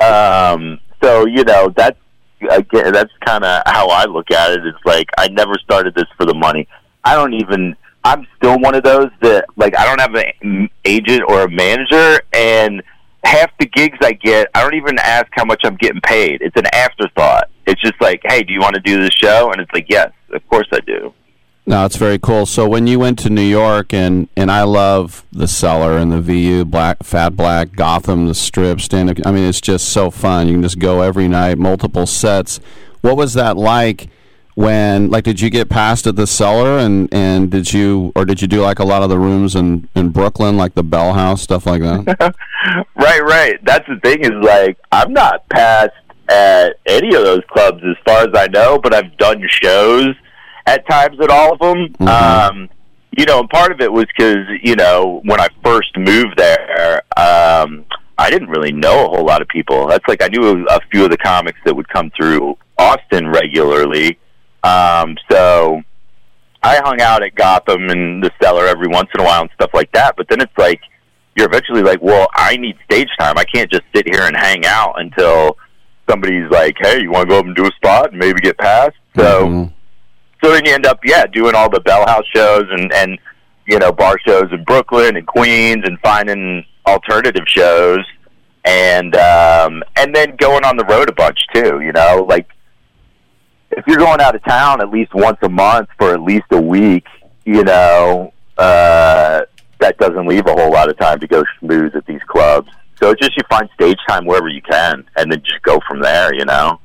[0.01, 1.99] Um, so you know that's
[2.51, 4.65] again, that's kind of how I look at it.
[4.65, 6.69] It's like I never started this for the money.
[7.05, 7.77] I don't even.
[8.05, 12.23] I'm still one of those that like I don't have an agent or a manager,
[12.33, 12.83] and
[13.25, 16.41] half the gigs I get, I don't even ask how much I'm getting paid.
[16.41, 17.51] It's an afterthought.
[17.67, 19.51] It's just like, hey, do you want to do this show?
[19.53, 21.13] And it's like, yes, of course I do.
[21.67, 22.47] No, it's very cool.
[22.47, 26.21] So when you went to New York, and and I love the Cellar and the
[26.21, 29.19] VU, Black Fat Black, Gotham, the Strip, stand up.
[29.27, 30.49] I mean, it's just so fun.
[30.49, 32.61] You can just go every night, multiple sets.
[33.03, 34.09] What was that like?
[34.55, 38.43] When like, did you get past at the Cellar, and and did you or did
[38.43, 41.43] you do like a lot of the rooms in in Brooklyn, like the Bell House,
[41.43, 42.35] stuff like that?
[42.97, 43.65] right, right.
[43.65, 45.93] That's the thing is like I'm not past
[46.29, 50.15] at any of those clubs as far as I know, but I've done shows
[50.67, 51.93] at times at all of them.
[51.95, 52.09] Mm-hmm.
[52.09, 52.69] Um,
[53.17, 57.03] you know, and part of it was because you know when I first moved there,
[57.17, 57.85] um,
[58.19, 59.89] I didn't really know a whole lot of people.
[59.89, 64.19] That's like I knew a few of the comics that would come through Austin regularly.
[64.63, 65.83] Um, so
[66.63, 69.71] I hung out at Gotham and the Cellar every once in a while and stuff
[69.73, 70.17] like that.
[70.17, 70.81] But then it's like
[71.37, 73.39] you're eventually like, well, I need stage time.
[73.39, 75.57] I can't just sit here and hang out until
[76.09, 78.59] somebody's like, hey, you want to go up and do a spot and maybe get
[78.59, 78.97] past.
[79.17, 79.47] So.
[79.47, 79.75] Mm-hmm.
[80.43, 83.19] So then you end up, yeah, doing all the Bell House shows and and
[83.67, 88.01] you know bar shows in Brooklyn and Queens and finding alternative shows
[88.65, 91.81] and um, and then going on the road a bunch too.
[91.81, 92.49] You know, like
[93.73, 96.61] if you're going out of town at least once a month for at least a
[96.61, 97.07] week,
[97.45, 99.43] you know, uh,
[99.79, 102.71] that doesn't leave a whole lot of time to go schmooze at these clubs.
[103.01, 106.35] So just you find stage time wherever you can, and then just go from there.
[106.35, 106.81] You know.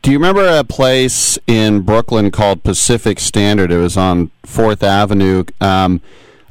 [0.00, 3.70] Do you remember a place in Brooklyn called Pacific Standard?
[3.70, 5.44] It was on Fourth Avenue.
[5.60, 6.00] Um,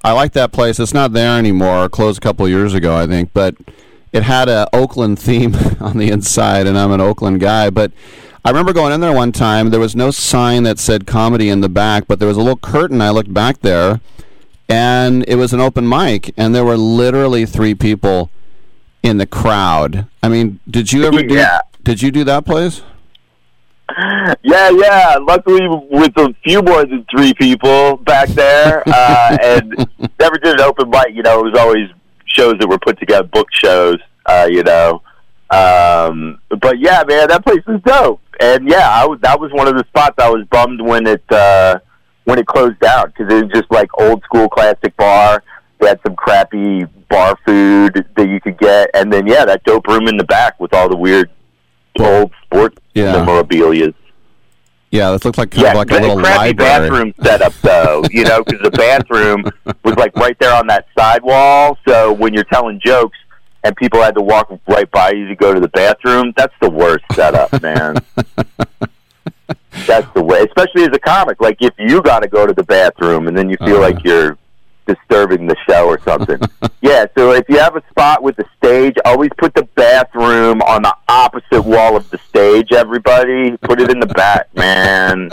[0.03, 0.79] I like that place.
[0.79, 1.85] It's not there anymore.
[1.85, 3.31] It closed a couple years ago, I think.
[3.33, 3.55] But
[4.13, 7.69] it had a Oakland theme on the inside, and I'm an Oakland guy.
[7.69, 7.91] But
[8.43, 9.69] I remember going in there one time.
[9.69, 12.57] There was no sign that said comedy in the back, but there was a little
[12.57, 12.99] curtain.
[12.99, 14.01] I looked back there,
[14.67, 18.31] and it was an open mic, and there were literally three people
[19.03, 20.07] in the crowd.
[20.23, 21.35] I mean, did you ever do?
[21.35, 21.61] Yeah.
[21.83, 22.81] Did you do that place?
[24.41, 25.17] Yeah, yeah.
[25.21, 29.87] Luckily, with a few more than three people back there, uh, and
[30.19, 31.09] never did an open mic.
[31.13, 31.89] You know, it was always
[32.25, 33.97] shows that were put together, book shows.
[34.25, 35.01] Uh, you know,
[35.51, 38.21] um, but yeah, man, that place was dope.
[38.41, 41.23] And yeah, I was, that was one of the spots I was bummed when it
[41.31, 41.77] uh,
[42.23, 45.43] when it closed down because it was just like old school classic bar.
[45.79, 49.85] They had some crappy bar food that you could get, and then yeah, that dope
[49.87, 51.29] room in the back with all the weird
[51.99, 53.11] old sports Yeah.
[53.13, 53.93] memorabilia.
[54.89, 56.89] Yeah, that looked like kind yeah, of like a little crappy library.
[56.89, 59.43] bathroom setup though, you know, because the bathroom
[59.85, 61.77] was like right there on that side wall.
[61.87, 63.17] So when you're telling jokes
[63.63, 66.69] and people had to walk right by you to go to the bathroom, that's the
[66.69, 67.95] worst setup, man.
[69.85, 71.39] that's the way, especially as a comic.
[71.41, 73.91] Like if you got to go to the bathroom and then you feel Uh-huh.
[73.93, 74.37] like you're
[74.87, 76.39] disturbing the show or something.
[76.81, 80.81] yeah, so if you have a spot with the stage, always put the bathroom on
[80.81, 82.71] the opposite wall of the stage.
[82.71, 85.29] Everybody, put it in the back, man.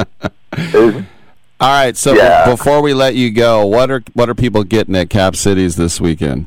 [1.60, 2.48] All right, so Yeah.
[2.48, 6.00] before we let you go, what are what are people getting at Cap Cities this
[6.00, 6.46] weekend?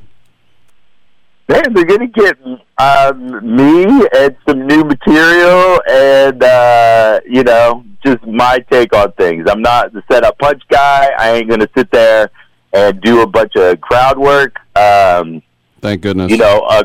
[1.51, 2.37] Man, they're gonna get
[2.77, 3.83] um, me
[4.15, 9.45] and some new material, and uh, you know, just my take on things.
[9.49, 11.09] I'm not the setup punch guy.
[11.17, 12.29] I ain't gonna sit there
[12.71, 14.55] and do a bunch of crowd work.
[14.77, 15.41] Um,
[15.81, 16.31] Thank goodness.
[16.31, 16.83] you know, uh,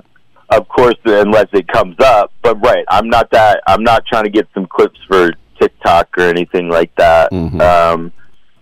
[0.48, 2.32] of course, unless it comes up.
[2.42, 3.62] But right, I'm not that.
[3.68, 7.32] I'm not trying to get some clips for TikTok or anything like that.
[7.32, 8.12] Um,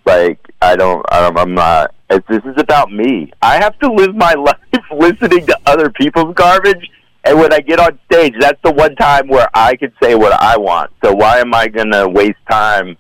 [0.05, 1.03] like I don't.
[1.11, 1.95] I don't I'm not.
[2.11, 3.33] It's, this is about me.
[3.43, 6.91] I have to live my life listening to other people's garbage.
[7.25, 10.33] And when I get on stage, that's the one time where I can say what
[10.33, 10.91] I want.
[11.03, 12.99] So why am I going to waste time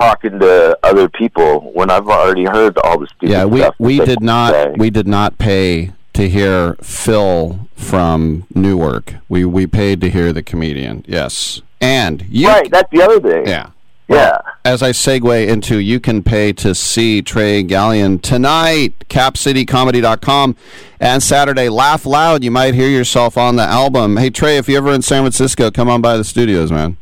[0.00, 3.76] talking to other people when I've already heard all the stupid yeah, we stuff?
[3.78, 4.74] that we did not say?
[4.76, 9.14] we did not pay to hear Phil from Newark.
[9.28, 11.04] We we paid to hear the comedian.
[11.06, 12.70] Yes, and you right.
[12.70, 13.46] That's the other thing.
[13.46, 13.70] Yeah.
[14.08, 14.40] Yeah.
[14.64, 20.56] As I segue into, you can pay to see Trey Galyon tonight, capcitycomedy.com,
[20.98, 22.42] and Saturday, Laugh Loud.
[22.42, 24.16] You might hear yourself on the album.
[24.16, 26.96] Hey, Trey, if you're ever in San Francisco, come on by the studios, man.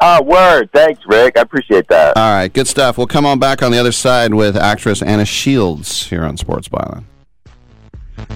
[0.00, 0.70] Oh, word.
[0.72, 1.38] Thanks, Rick.
[1.38, 2.16] I appreciate that.
[2.16, 2.98] All right, good stuff.
[2.98, 6.68] We'll come on back on the other side with actress Anna Shields here on Sports
[6.68, 7.04] Byline.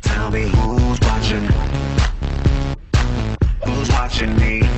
[0.03, 1.45] Tell me who's watching?
[3.65, 4.78] Who's watching me?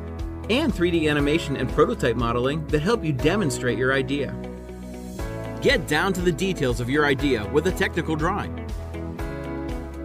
[0.49, 4.35] and 3D animation and prototype modeling that help you demonstrate your idea.
[5.61, 8.55] Get down to the details of your idea with a technical drawing.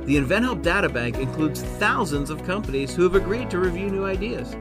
[0.04, 4.54] The InventHelp Databank includes thousands of companies who have agreed to review new ideas.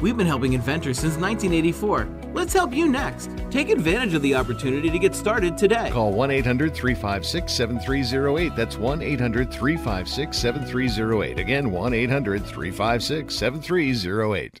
[0.00, 2.19] We've been helping inventors since 1984.
[2.32, 3.30] Let's help you next.
[3.50, 5.90] Take advantage of the opportunity to get started today.
[5.90, 8.56] Call 1 800 356 7308.
[8.56, 11.38] That's 1 800 356 7308.
[11.38, 14.60] Again, 1 800 356 7308.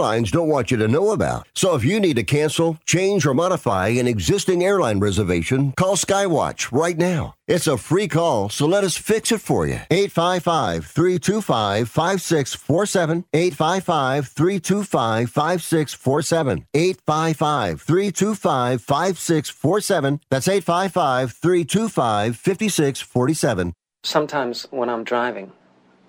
[0.00, 1.46] airlines don't want you to know about.
[1.54, 6.72] So if you need to cancel, change, or modify an existing airline reservation, call Skywatch
[6.72, 7.34] right now.
[7.46, 9.80] It's a free call, so let us fix it for you.
[9.90, 13.24] 855 325 5647.
[13.34, 16.66] 855 325 5647.
[16.72, 20.20] 855 325 5647.
[20.30, 23.74] That's 855 325 5647.
[24.02, 25.52] Sometimes when I'm driving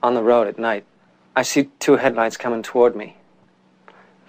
[0.01, 0.85] on the road at night,
[1.35, 3.17] I see two headlights coming toward me.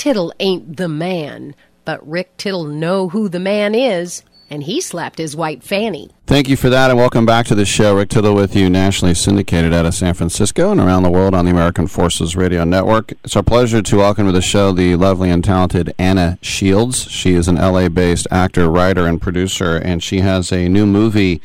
[0.00, 1.54] Tittle ain't the man,
[1.84, 6.10] but Rick Tittle know who the man is, and he slapped his white fanny.
[6.26, 7.94] Thank you for that, and welcome back to the show.
[7.94, 11.44] Rick Tittle with you, nationally syndicated out of San Francisco and around the world on
[11.44, 13.12] the American Forces Radio Network.
[13.24, 17.02] It's our pleasure to welcome to the show the lovely and talented Anna Shields.
[17.10, 21.42] She is an LA based actor, writer, and producer, and she has a new movie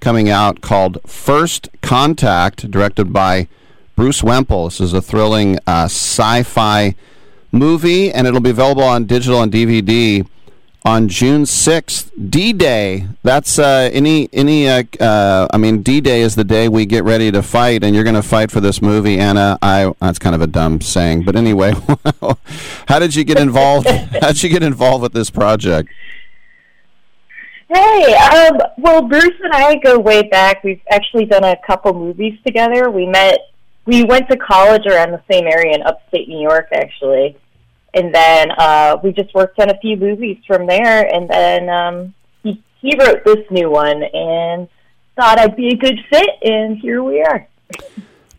[0.00, 3.48] coming out called First Contact, directed by
[3.94, 4.64] Bruce Wemple.
[4.66, 6.94] This is a thrilling uh, sci fi
[7.56, 10.26] movie, and it'll be available on digital and DVD
[10.86, 13.08] on June 6th, D-Day.
[13.24, 14.68] That's uh, any any.
[14.68, 18.04] Uh, uh, I mean, D-Day is the day we get ready to fight, and you're
[18.04, 19.58] going to fight for this movie, Anna.
[19.60, 21.74] I that's kind of a dumb saying, but anyway,
[22.88, 23.88] how did you get involved?
[24.20, 25.88] how did you get involved with this project?
[27.68, 30.62] Hey, um, well, Bruce and I go way back.
[30.62, 32.90] We've actually done a couple movies together.
[32.90, 33.40] We met,
[33.86, 37.36] we went to college around the same area in upstate New York, actually.
[37.96, 41.12] And then uh, we just worked on a few movies from there.
[41.12, 44.68] And then um, he, he wrote this new one and
[45.16, 47.48] thought I'd be a good fit, and here we are.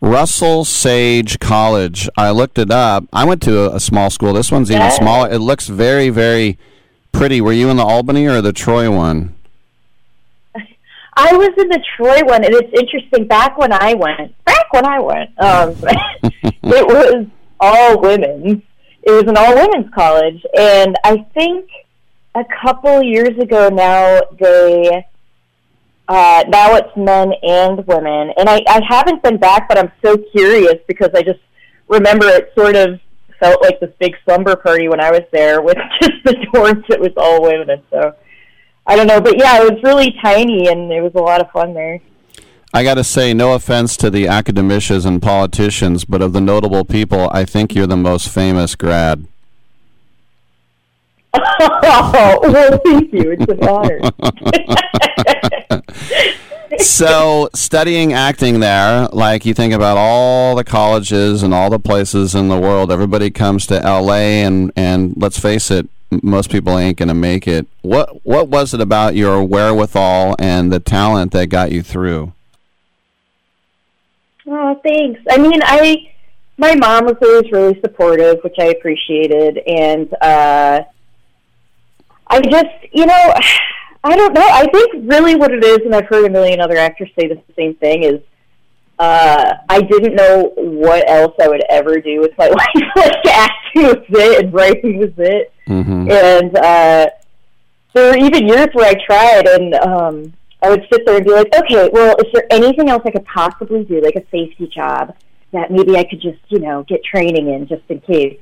[0.00, 2.08] Russell Sage College.
[2.16, 3.04] I looked it up.
[3.12, 4.32] I went to a, a small school.
[4.32, 4.90] This one's even Yeah.
[4.90, 5.28] smaller.
[5.28, 6.56] It looks very, very
[7.10, 7.40] pretty.
[7.40, 9.34] Were you in the Albany or the Troy one?
[11.20, 13.26] I was in the Troy one, and it's interesting.
[13.26, 15.70] Back when I went, back when I went, um,
[16.62, 17.26] it was
[17.58, 18.62] all women.
[19.02, 21.68] It was an all women's college, and I think
[22.34, 25.06] a couple years ago now they
[26.08, 28.32] uh, now it's men and women.
[28.36, 31.40] And I, I haven't been back, but I'm so curious because I just
[31.86, 32.98] remember it sort of
[33.38, 36.84] felt like this big slumber party when I was there with just the dorms.
[36.88, 38.14] It was all women, so.
[38.88, 41.50] I don't know, but yeah, it was really tiny and it was a lot of
[41.50, 42.00] fun there.
[42.72, 46.84] I got to say, no offense to the academicians and politicians, but of the notable
[46.84, 49.26] people, I think you're the most famous grad.
[51.60, 53.32] Oh, well, thank you.
[53.32, 54.00] It's an honor.
[56.78, 62.34] so, studying acting there, like you think about all the colleges and all the places
[62.34, 65.88] in the world, everybody comes to LA, and, and let's face it,
[66.22, 67.66] most people ain't going to make it.
[67.82, 72.32] What, what was it about your wherewithal and the talent that got you through?
[74.50, 75.20] Oh, thanks.
[75.30, 76.10] I mean, I
[76.56, 80.82] my mom was always really supportive, which I appreciated, and uh,
[82.26, 83.34] I just, you know,
[84.04, 84.46] I don't know.
[84.46, 87.40] I think really what it is, and I've heard a million other actors say the
[87.56, 88.20] same thing, is
[88.98, 92.92] uh, I didn't know what else I would ever do with my life.
[92.96, 95.52] like acting was it, and writing was it.
[95.68, 96.10] Mm-hmm.
[96.10, 97.06] And uh,
[97.92, 100.32] there were even years where I tried, and um,
[100.62, 103.24] I would sit there and be like, okay, well, is there anything else I could
[103.26, 105.14] possibly do, like a safety job,
[105.52, 108.38] that maybe I could just, you know, get training in just in case?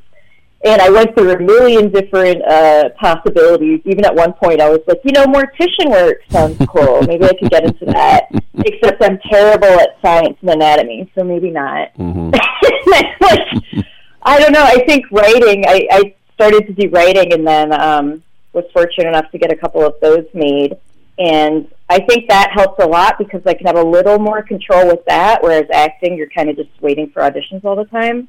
[0.65, 3.83] And I went through a million different uh, possibilities.
[3.85, 7.03] Even at one point, I was like, you know, mortician work sounds cool.
[7.07, 8.29] maybe I could get into that.
[8.65, 11.93] Except I'm terrible at science and anatomy, so maybe not.
[11.99, 12.31] Mm-hmm.
[13.21, 13.87] like,
[14.23, 14.65] I don't know.
[14.65, 15.65] I think writing.
[15.69, 18.23] I, I started to do writing, and then um,
[18.55, 20.77] was fortunate enough to get a couple of those made.
[21.19, 24.87] And I think that helps a lot because I can have a little more control
[24.87, 25.43] with that.
[25.43, 28.29] Whereas acting, you're kind of just waiting for auditions all the time.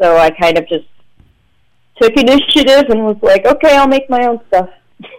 [0.00, 0.86] So I kind of just
[2.00, 4.70] took initiative and was like, okay, I'll make my own stuff.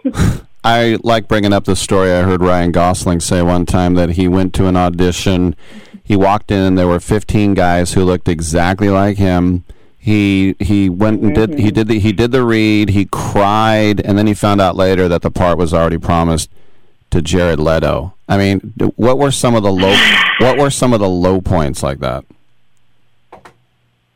[0.64, 2.10] I like bringing up the story.
[2.10, 5.54] I heard Ryan Gosling say one time that he went to an audition.
[6.02, 9.64] He walked in, and there were 15 guys who looked exactly like him.
[9.98, 11.74] He he went and did he mm-hmm.
[11.74, 12.90] did the he did the read.
[12.90, 16.50] He cried, and then he found out later that the part was already promised
[17.14, 18.12] to Jared Leto.
[18.28, 19.94] I mean, what were some of the low
[20.40, 22.24] what were some of the low points like that?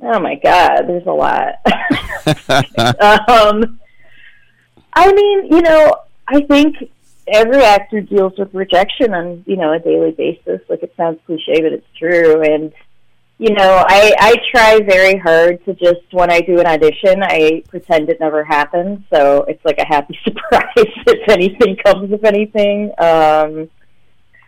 [0.03, 1.61] Oh my God, there's a lot.
[3.29, 3.79] um,
[4.93, 5.95] I mean, you know,
[6.27, 6.91] I think
[7.29, 10.61] every actor deals with rejection on you know a daily basis.
[10.69, 12.43] Like it sounds cliche, but it's true.
[12.43, 12.73] And
[13.39, 17.63] you know, I I try very hard to just when I do an audition, I
[17.69, 19.05] pretend it never happened.
[19.13, 22.91] So it's like a happy surprise if anything comes of anything.
[22.99, 23.71] Um,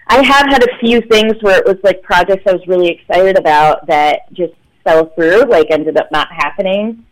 [0.08, 3.38] I have had a few things where it was like projects I was really excited
[3.38, 7.06] about that just fell through, like ended up not happening,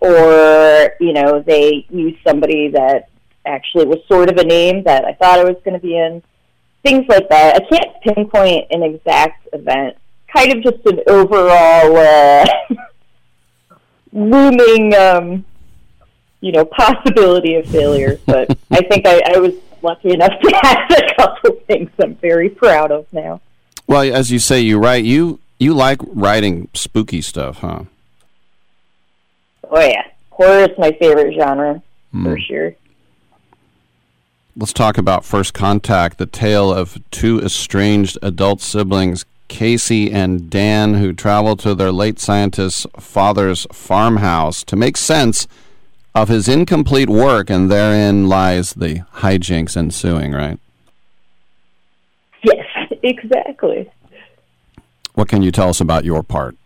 [0.00, 3.10] or you know they used somebody that
[3.46, 6.20] actually was sort of a name that I thought I was going to be in.
[6.82, 7.62] Things like that.
[7.62, 9.96] I can't pinpoint an exact event.
[10.32, 12.46] Kind of just an overall uh,
[14.12, 15.44] looming, um,
[16.40, 18.18] you know, possibility of failure.
[18.26, 22.48] But I think I, I was lucky enough to have a couple things I'm very
[22.48, 23.40] proud of now.
[23.86, 27.84] Well, as you say, you write you you like writing spooky stuff, huh?
[29.70, 32.34] Oh yeah, horror is my favorite genre for Hmm.
[32.46, 32.74] sure.
[34.54, 40.94] Let's talk about First Contact, the tale of two estranged adult siblings, Casey and Dan,
[40.94, 45.46] who travel to their late scientist's father's farmhouse to make sense
[46.14, 50.58] of his incomplete work, and therein lies the hijinks ensuing, right?
[52.42, 52.66] Yes,
[53.02, 53.90] exactly.
[55.12, 56.56] What can you tell us about your part?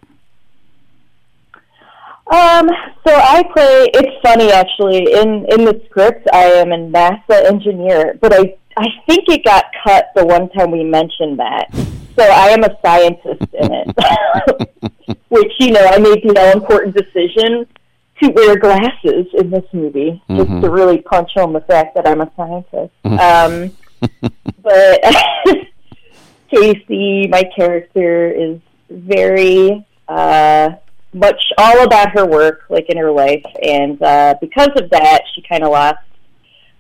[2.29, 2.69] Um,
[3.05, 3.91] so I play.
[3.95, 5.13] It's funny actually.
[5.13, 9.65] In in the script, I am a NASA engineer, but I I think it got
[9.85, 11.69] cut the one time we mentioned that.
[12.17, 14.69] So I am a scientist in it,
[15.29, 17.67] which you know I made the all important decision
[18.23, 20.63] to wear glasses in this movie just Mhm.
[20.63, 22.93] to really punch home the fact that I'm a scientist.
[23.05, 23.21] Mhm.
[23.21, 24.31] Um,
[24.63, 25.01] but
[26.51, 28.61] Casey, my character, is
[28.91, 30.71] very uh,
[31.13, 35.43] much all about her work, like in her life, and uh, because of that, she
[35.43, 35.99] kind of lost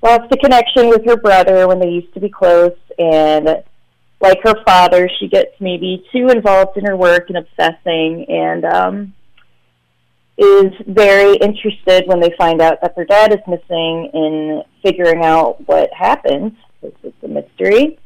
[0.02, 3.62] lost the connection with her brother when they used to be close, and
[4.20, 9.14] like her father, she gets maybe too involved in her work and obsessing, and um,
[10.38, 15.66] is very interested when they find out that their dad is missing in figuring out
[15.66, 16.56] what happened.
[16.80, 17.98] Because it's a mystery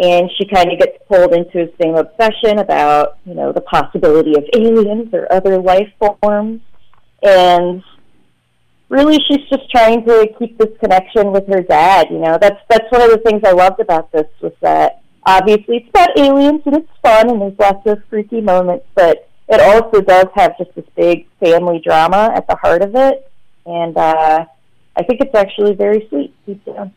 [0.00, 4.34] and she kind of gets pulled into the same obsession about you know the possibility
[4.36, 6.60] of aliens or other life forms
[7.22, 7.82] and
[8.88, 12.90] really she's just trying to keep this connection with her dad you know that's that's
[12.90, 14.99] one of the things i loved about this was that
[15.38, 19.60] obviously it's about aliens and it's fun and there's lots of freaky moments but it
[19.60, 23.30] also does have just this big family drama at the heart of it
[23.66, 24.44] and uh
[24.96, 26.92] i think it's actually very sweet deep down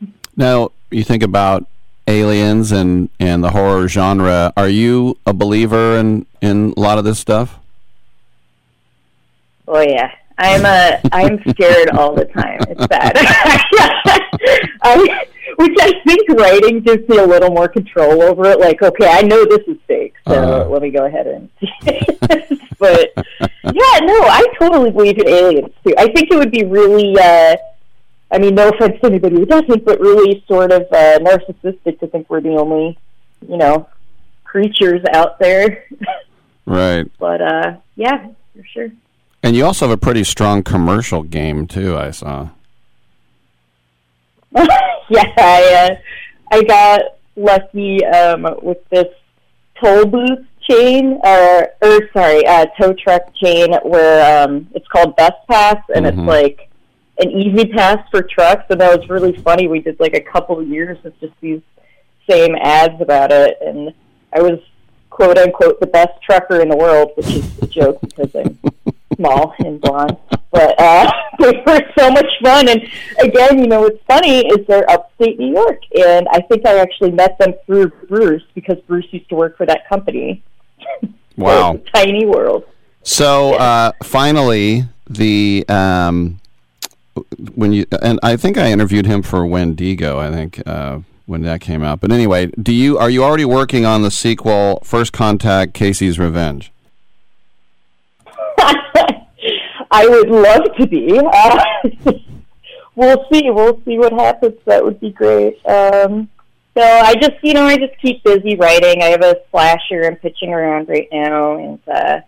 [0.36, 1.66] Now, you think about
[2.06, 4.52] aliens and, and the horror genre.
[4.56, 7.58] Are you a believer in, in a lot of this stuff?
[9.66, 12.60] Oh yeah, I'm a I'm scared all the time.
[12.68, 13.12] It's bad.
[14.82, 15.26] I,
[15.56, 18.60] which I think writing gives me a little more control over it.
[18.60, 20.68] Like, okay, I know this is fake, so Uh-huh.
[20.70, 21.48] let me go ahead and.
[22.78, 25.94] but yeah, no, I totally believe in aliens too.
[25.98, 27.16] I think it would be really.
[27.20, 27.56] uh
[28.28, 32.08] I mean, no offense to anybody who doesn't, but really sort of uh, narcissistic to
[32.08, 32.98] think we're the only,
[33.48, 33.88] you know,
[34.44, 35.84] creatures out there.
[36.68, 37.06] Right.
[37.20, 38.26] but uh yeah,
[38.56, 38.88] for sure.
[39.44, 42.48] And you also have a pretty strong commercial game, too, I saw.
[45.10, 45.96] yeah, I uh,
[46.52, 47.00] I got
[47.36, 49.08] lucky um, with this
[49.80, 55.36] toll booth chain, or or sorry, uh, tow truck chain where um, it's called Best
[55.50, 56.08] Pass, and Mhm.
[56.08, 56.68] it's like
[57.18, 58.64] an E-ZPass for trucks.
[58.70, 59.68] And that was really funny.
[59.68, 61.62] We did like a couple of years of just these
[62.28, 63.92] same ads about it, and
[64.32, 64.58] I was
[65.10, 68.58] quote unquote the best trucker in the world, which is a joke because I'm
[69.16, 70.16] small and blonde.
[70.50, 72.68] But uh, they were so much fun.
[72.68, 72.88] And
[73.20, 77.12] again, you know, what's funny is they're upstate New York, and I think I actually
[77.12, 80.42] met them through Bruce because Bruce used to work for that company.
[81.38, 81.78] Wow.
[81.94, 82.64] Tiny world.
[83.02, 86.40] So uh, finally, the um,
[87.54, 90.18] when you and I think I interviewed him for Wendigo.
[90.18, 92.00] I think uh, when that came out.
[92.00, 96.72] But anyway, do you are you already working on the sequel, First Contact: Casey's Revenge?
[98.58, 101.18] I would love to be.
[101.18, 101.64] Uh,
[102.94, 103.50] we'll see.
[103.50, 104.58] We'll see what happens.
[104.66, 105.64] That would be great.
[105.66, 106.28] Um,
[106.76, 109.02] so I just, you know, I just keep busy writing.
[109.02, 112.20] I have a slasher I'm pitching around right now, and uh,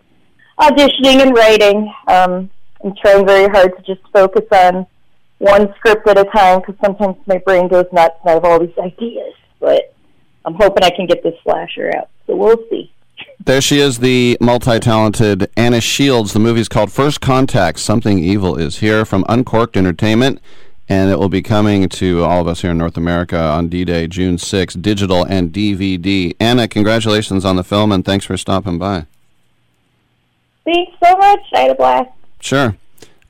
[0.59, 1.93] auditioning and writing.
[2.07, 2.49] Um,
[2.83, 4.87] I'm trying very hard to just focus on
[5.37, 8.59] one script at a time because sometimes my brain goes nuts and I have all
[8.59, 9.33] these ideas.
[9.59, 9.93] But
[10.45, 12.09] I'm hoping I can get this slasher out.
[12.25, 12.91] So we'll see.
[13.45, 16.33] There she is, the multi-talented Anna Shields.
[16.33, 17.79] The movie's called First Contact.
[17.79, 20.41] Something Evil is here from Uncorked Entertainment,
[20.89, 24.07] and it will be coming to all of us here in North America on D-Day,
[24.07, 26.35] June 6th, digital and DVD.
[26.37, 29.05] Anna, congratulations on the film, and thanks for stopping by.
[30.65, 31.39] Thanks so much.
[31.53, 32.09] I had a blast.
[32.41, 32.75] Sure.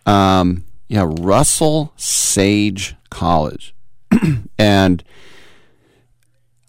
[0.07, 3.75] Um, yeah, Russell Sage College.
[4.57, 5.03] and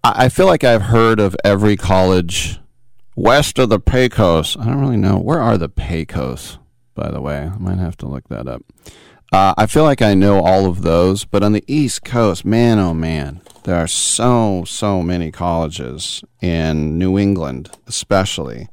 [0.04, 2.59] I I feel like I've heard of every college
[3.20, 4.56] west of the Pecos.
[4.56, 5.18] I don't really know.
[5.18, 6.58] Where are the Pecos,
[6.94, 7.50] by the way?
[7.52, 8.62] I might have to look that up.
[9.30, 12.78] Uh, I feel like I know all of those, but on the East Coast, man,
[12.78, 18.68] oh man, there are so, so many colleges in New England, especially.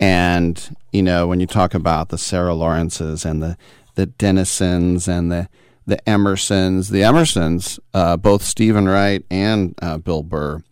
[0.00, 3.58] And, you know, when you talk about the Sarah Lawrences and the,
[3.96, 5.48] the Denisons and the,
[5.84, 10.62] the Emersons, the Emersons, uh, both Steven Wright and uh, Bill Burr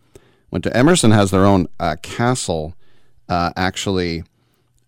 [0.49, 2.75] went to Emerson has their own uh, castle
[3.29, 4.23] uh, actually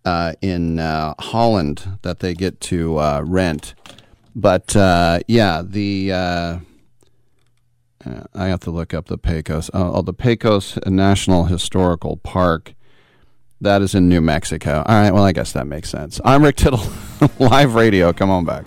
[0.04, 3.74] uh, in uh, Holland that they get to uh, rent.
[4.34, 6.60] But uh, yeah, the I
[8.46, 9.68] have to look up the Pecos.
[9.74, 12.74] Oh, the Pecos National Historical Park.
[13.60, 14.84] That is in New Mexico.
[14.86, 16.20] All right, well, I guess that makes sense.
[16.24, 16.84] I'm Rick Tittle,
[17.38, 18.12] live radio.
[18.12, 18.66] Come on back.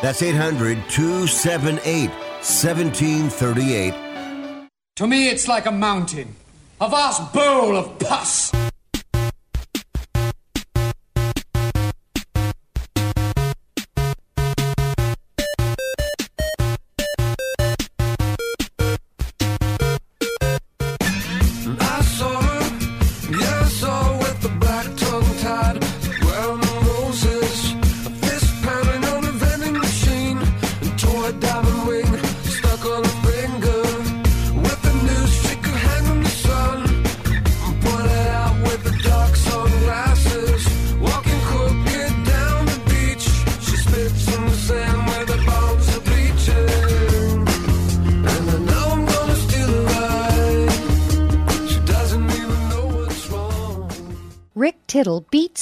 [0.00, 3.94] That's 800 278 1738.
[4.96, 6.34] To me, it's like a mountain,
[6.80, 8.52] a vast bowl of pus.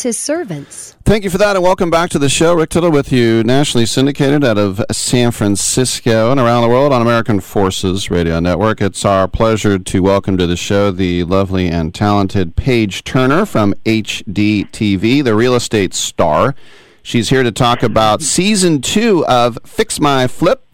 [0.07, 0.95] His servants.
[1.05, 2.55] Thank you for that, and welcome back to the show.
[2.55, 7.03] Rick Tittle with you, nationally syndicated out of San Francisco and around the world on
[7.03, 8.81] American Forces Radio Network.
[8.81, 13.75] It's our pleasure to welcome to the show the lovely and talented Paige Turner from
[13.85, 16.55] HGTV, the real estate star.
[17.03, 20.65] She's here to talk about season two of Fix My Flip,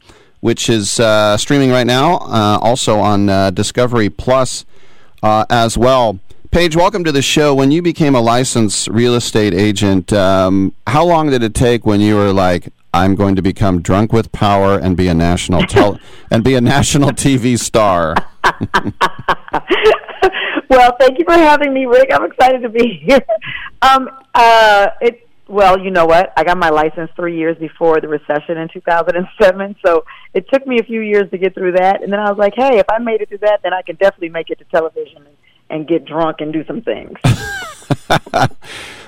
[0.40, 4.66] which is uh, streaming right now, uh, also on uh, Discovery Plus
[5.22, 6.20] uh, as well.
[6.52, 7.54] Paige, welcome to the show.
[7.54, 12.02] When you became a licensed real estate agent, um, how long did it take when
[12.02, 15.98] you were like, "I'm going to become drunk with power and be a national tel-
[16.30, 18.14] and be a national TV star"?
[20.68, 22.10] well, thank you for having me, Rick.
[22.12, 23.24] I'm excited to be here.
[23.80, 26.34] Um, uh, it well, you know what?
[26.36, 30.04] I got my license three years before the recession in 2007, so
[30.34, 32.02] it took me a few years to get through that.
[32.02, 33.96] And then I was like, hey, if I made it through that, then I can
[33.96, 35.36] definitely make it to television and,
[35.70, 37.18] and get drunk and do some things.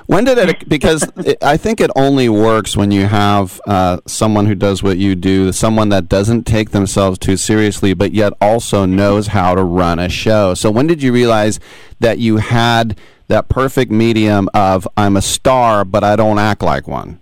[0.07, 0.69] When did it?
[0.69, 4.99] Because it, I think it only works when you have uh, someone who does what
[4.99, 9.65] you do, someone that doesn't take themselves too seriously, but yet also knows how to
[9.65, 10.53] run a show.
[10.55, 11.59] So when did you realize
[12.01, 12.99] that you had
[13.29, 17.21] that perfect medium of I'm a star, but I don't act like one?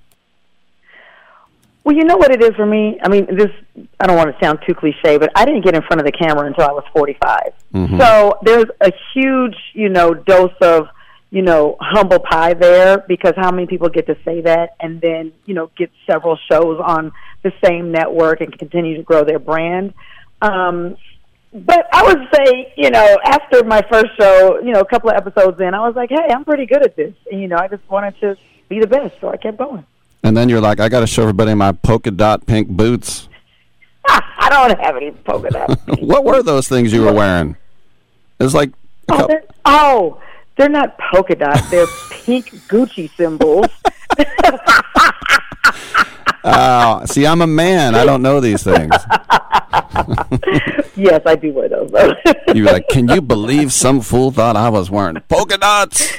[1.84, 2.98] Well, you know what it is for me.
[3.02, 3.50] I mean, this
[3.98, 6.12] I don't want to sound too cliche, but I didn't get in front of the
[6.12, 7.52] camera until I was 45.
[7.74, 7.98] Mhm.
[7.98, 10.88] So there's a huge, you know, dose of,
[11.30, 15.32] you know, humble pie there because how many people get to say that and then,
[15.44, 17.10] you know, get several shows on
[17.42, 19.92] the same network and continue to grow their brand.
[20.40, 20.96] Um,
[21.52, 25.16] but I would say, you know, after my first show, you know, a couple of
[25.16, 27.14] episodes in, I was like, hey, I'm pretty good at this.
[27.30, 28.36] And, you know, I just wanted to
[28.68, 29.84] be the best, so I kept going.
[30.22, 33.28] And then you're like, I got to show everybody my polka dot pink boots.
[34.06, 35.74] I don't have any polka dots.
[36.00, 37.56] what were those things you were wearing?
[38.38, 38.70] It was like,
[39.08, 40.20] Oh, they're, oh,
[40.56, 41.68] they're not polka dots.
[41.70, 43.66] They're pink Gucci symbols.
[46.44, 47.94] oh, see, I'm a man.
[47.94, 48.94] I don't know these things.
[50.96, 51.90] yes, I do wear those.
[52.54, 56.12] You were like, can you believe some fool thought I was wearing polka dots?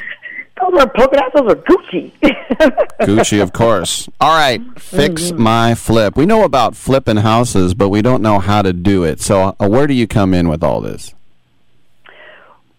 [0.62, 1.34] Those are polka dots.
[1.36, 2.12] Those are Gucci.
[3.02, 4.08] Gucci, of course.
[4.22, 5.42] All right, fix Mm-hmm.
[5.42, 6.16] my flip.
[6.16, 9.20] We know about flipping houses, but we don't know how to do it.
[9.22, 11.14] So, uh, where do you come in with all this?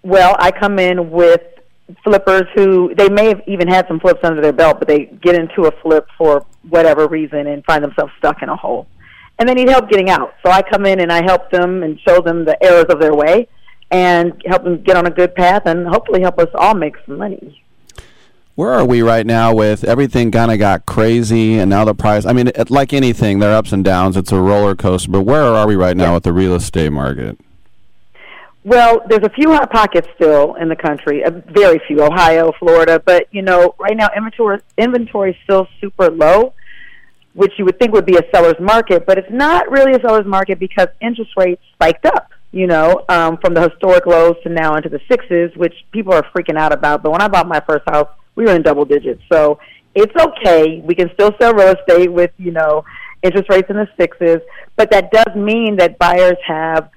[0.03, 1.41] well, I come in with
[2.03, 5.35] flippers who they may have even had some flips under their belt, but they get
[5.35, 8.87] into a flip for whatever reason and find themselves stuck in a hole,
[9.39, 10.35] and they need help getting out.
[10.45, 13.15] So I come in and I help them and show them the errors of their
[13.15, 13.49] way,
[13.91, 17.17] and help them get on a good path, and hopefully help us all make some
[17.19, 17.63] money.
[18.57, 22.25] Where are we right now with everything kind of got crazy and now the price?
[22.25, 24.17] I mean, it, like anything, there are ups and downs.
[24.17, 25.11] It's a roller coaster.
[25.11, 27.37] But where are we right now with the real estate market?
[28.63, 32.99] Well, there's a few hot pockets still in the country, uh, very few, Ohio, Florida,
[33.05, 36.55] but you know, right now inventory inventory is still super low,
[37.35, 40.25] which you would think would be a seller's market, but it's not really a seller's
[40.25, 44.77] market because interest rates spiked up, you know, um, from the historic lows to now
[44.77, 47.03] into the sixes, which people are freaking out about.
[47.03, 49.59] But when I bought my first house, we were in double digits, so
[49.95, 50.81] it's okay.
[50.81, 52.85] We can still sell real estate with, you know,
[53.23, 54.39] interest rates in the sixes,
[54.77, 56.91] but that does mean that buyers have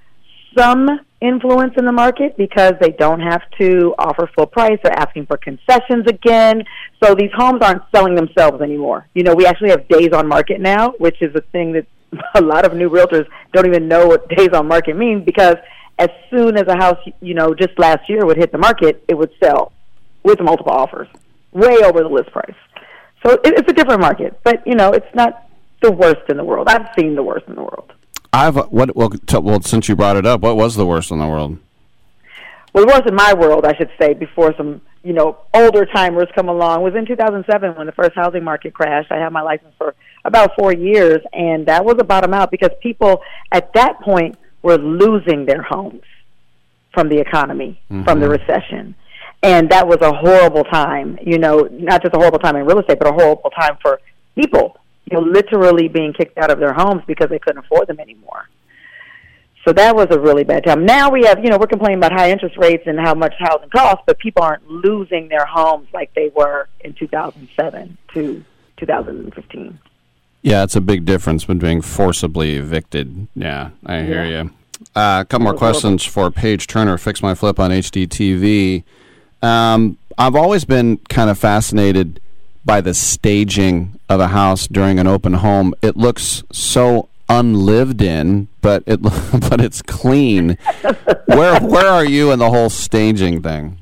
[0.57, 4.79] some influence in the market because they don't have to offer full price.
[4.83, 6.63] They're asking for concessions again.
[7.03, 9.07] So these homes aren't selling themselves anymore.
[9.13, 11.85] You know, we actually have days on market now, which is a thing that
[12.35, 15.55] a lot of new realtors don't even know what days on market mean because
[15.99, 19.15] as soon as a house, you know, just last year would hit the market, it
[19.15, 19.71] would sell
[20.23, 21.07] with multiple offers,
[21.51, 22.55] way over the list price.
[23.25, 25.49] So it, it's a different market, but you know, it's not
[25.81, 26.67] the worst in the world.
[26.67, 27.93] I've seen the worst in the world.
[28.33, 31.19] I've what well, t- well since you brought it up, what was the worst in
[31.19, 31.57] the world?
[32.73, 36.27] Well, it was in my world, I should say, before some you know older timers
[36.35, 36.81] come along.
[36.81, 39.11] It was in 2007 when the first housing market crashed.
[39.11, 39.95] I had my license for
[40.25, 43.21] about four years, and that was a bottom out because people
[43.51, 46.03] at that point were losing their homes
[46.93, 48.31] from the economy, from the mm-hmm.
[48.31, 48.95] recession.
[49.43, 52.79] And that was a horrible time, you know, not just a horrible time in real
[52.79, 53.99] estate, but a horrible time for
[54.35, 54.77] people,
[55.09, 58.49] you know, literally being kicked out of their homes because they couldn't afford them anymore.
[59.63, 60.85] So that was a really bad time.
[60.85, 63.69] Now we have, you know, we're complaining about high interest rates and how much housing
[63.69, 68.43] costs, but people aren't losing their homes like they were in 2007 to
[68.77, 69.79] 2015.
[70.41, 73.27] Yeah, it's a big difference between forcibly evicted.
[73.35, 74.43] Yeah, I hear Yeah.
[74.43, 74.51] you.
[74.95, 76.97] Uh, a couple more questions for Paige Turner.
[76.97, 78.83] Fix my flip on HGTV.
[79.41, 82.19] Um, I've always been kind of fascinated
[82.65, 85.73] by the staging of a house during an open home.
[85.81, 89.01] It looks so unlived in, but it
[89.49, 90.57] but it's clean.
[91.25, 93.79] where where are you in the whole staging thing?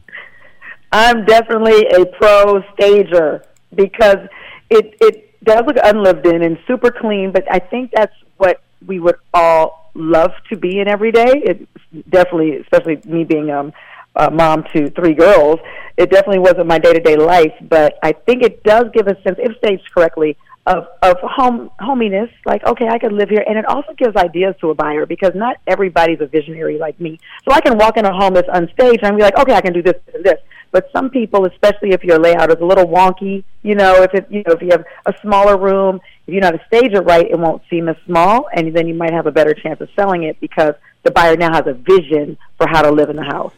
[0.91, 4.27] I'm definitely a pro stager because
[4.69, 8.99] it it does look unlived in and super clean, but I think that's what we
[8.99, 11.31] would all love to be in every day.
[11.45, 11.67] It
[12.09, 13.73] definitely, especially me being um,
[14.15, 15.59] a mom to three girls,
[15.97, 17.53] it definitely wasn't my day to day life.
[17.61, 20.37] But I think it does give a sense, if staged correctly,
[20.67, 22.29] of of home hominess.
[22.45, 25.31] Like, okay, I could live here, and it also gives ideas to a buyer because
[25.35, 27.19] not everybody's a visionary like me.
[27.47, 29.73] So I can walk in a home that's unstaged and be like, okay, I can
[29.73, 30.39] do this and this.
[30.71, 34.27] But some people, especially if your layout is a little wonky, you know, if it,
[34.29, 37.25] you know, if you have a smaller room, if you're not to stage it right,
[37.29, 40.23] it won't seem as small, and then you might have a better chance of selling
[40.23, 40.73] it because
[41.03, 43.53] the buyer now has a vision for how to live in the house.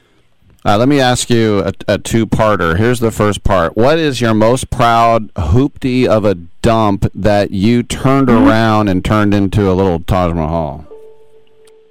[0.68, 2.78] Uh, let me ask you a, a two-parter.
[2.78, 3.78] Here's the first part.
[3.78, 9.34] What is your most proud hoopty of a dump that you turned around and turned
[9.34, 10.86] into a little Taj Mahal?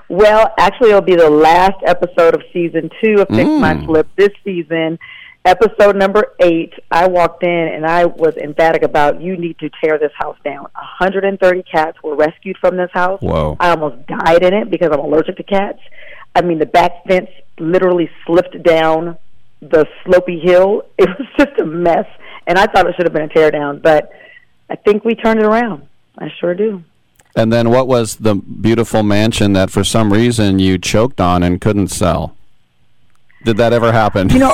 [0.10, 3.86] Well, actually, it'll be the last episode of season two of Fix My Mm.
[3.86, 4.98] Flip this season.
[5.44, 9.98] Episode number eight, I walked in and I was emphatic about you need to tear
[9.98, 10.64] this house down.
[10.74, 13.22] 130 cats were rescued from this house.
[13.22, 13.58] Whoa.
[13.60, 15.80] I almost died in it because I'm allergic to cats.
[16.38, 19.18] I mean, the back fence literally slipped down
[19.60, 20.84] the slopey hill.
[21.00, 22.06] It was just a mess,
[22.46, 24.12] and I thought it should have been a teardown, but
[24.70, 25.88] I think we turned it around.
[26.18, 26.84] I sure do.
[27.36, 31.60] And then what was the beautiful mansion that for some reason you choked on and
[31.60, 32.36] couldn't sell?
[33.44, 34.30] Did that ever happen?
[34.30, 34.54] You know,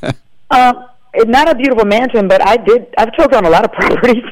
[0.50, 0.86] um,
[1.26, 2.86] not a beautiful mansion, but I did.
[2.98, 4.24] I've choked on a lot of properties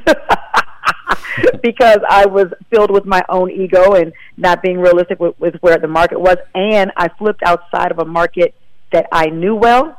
[1.62, 5.78] because I was filled with my own ego and not being realistic with, with where
[5.78, 8.54] the market was, and I flipped outside of a market
[8.92, 9.98] that I knew well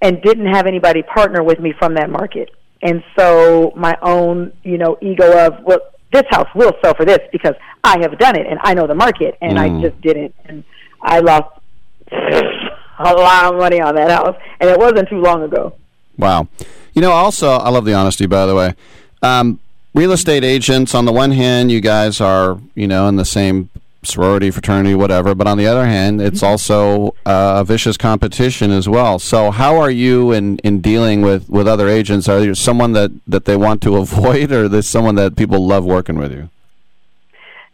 [0.00, 2.50] and didn't have anybody partner with me from that market.
[2.82, 5.78] And so my own, you know, ego of well,
[6.12, 7.54] this house will sell for this because
[7.84, 9.80] I have done it and I know the market, and I Mm.
[9.80, 10.64] just didn't, and
[11.00, 11.48] I lost
[12.12, 15.74] a lot of money on that house, and it wasn't too long ago.
[16.18, 16.48] Wow.
[16.92, 18.74] You know, also, I love the honesty, by the way.
[19.22, 19.58] Um,
[19.94, 23.68] real estate agents, on the one hand, you guys are, you know, in the same
[24.04, 25.34] sorority, fraternity, whatever.
[25.34, 29.18] But on the other hand, it's also uh, a vicious competition as well.
[29.18, 32.28] So, how are you in, in dealing with, with other agents?
[32.28, 35.66] Are you someone that, that they want to avoid, or is this someone that people
[35.66, 36.50] love working with you?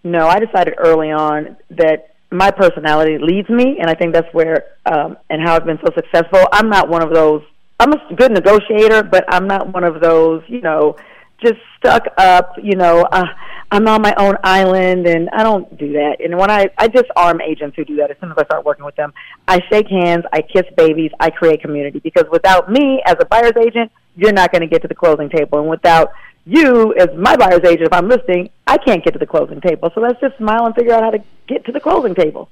[0.04, 4.64] No, I decided early on that my personality leads me, and I think that's where
[4.86, 6.46] um, and how I've been so successful.
[6.52, 7.42] I'm not one of those.
[7.80, 10.42] I'm a good negotiator, but I'm not one of those.
[10.46, 10.96] You know,
[11.42, 12.54] just stuck up.
[12.62, 13.26] You know, uh,
[13.70, 16.16] I'm on my own island, and I don't do that.
[16.20, 18.84] And when I I disarm agents who do that, as soon as I start working
[18.84, 19.12] with them,
[19.46, 21.98] I shake hands, I kiss babies, I create community.
[22.00, 25.28] Because without me as a buyer's agent, you're not going to get to the closing
[25.28, 26.12] table, and without
[26.48, 29.90] you as my buyer's agent, if I'm listing, I can't get to the closing table.
[29.94, 32.48] So let's just smile and figure out how to get to the closing table.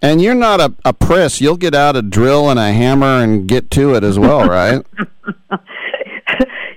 [0.00, 1.40] And you're not a, a press.
[1.40, 4.84] You'll get out a drill and a hammer and get to it as well, right?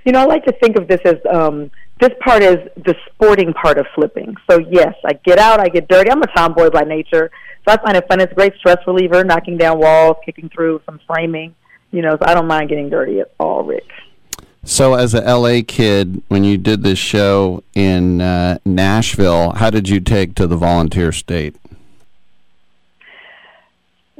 [0.08, 1.70] you know, I like to think of this as um,
[2.00, 4.38] this part is the sporting part of flipping.
[4.50, 6.10] So yes, I get out, I get dirty.
[6.10, 7.30] I'm a tomboy by nature,
[7.68, 8.22] so I find it fun.
[8.22, 11.54] It's a great stress reliever, knocking down walls, kicking through some framing.
[11.92, 13.84] You know, so I don't mind getting dirty at all, Rick.
[14.64, 19.90] So, as a LA kid, when you did this show in uh, Nashville, how did
[19.90, 21.58] you take to the volunteer state?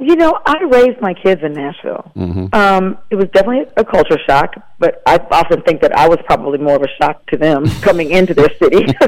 [0.00, 2.12] You know, I raised my kids in Nashville.
[2.16, 2.54] Mm-hmm.
[2.54, 6.58] Um, it was definitely a culture shock, but I often think that I was probably
[6.58, 8.86] more of a shock to them coming into their city.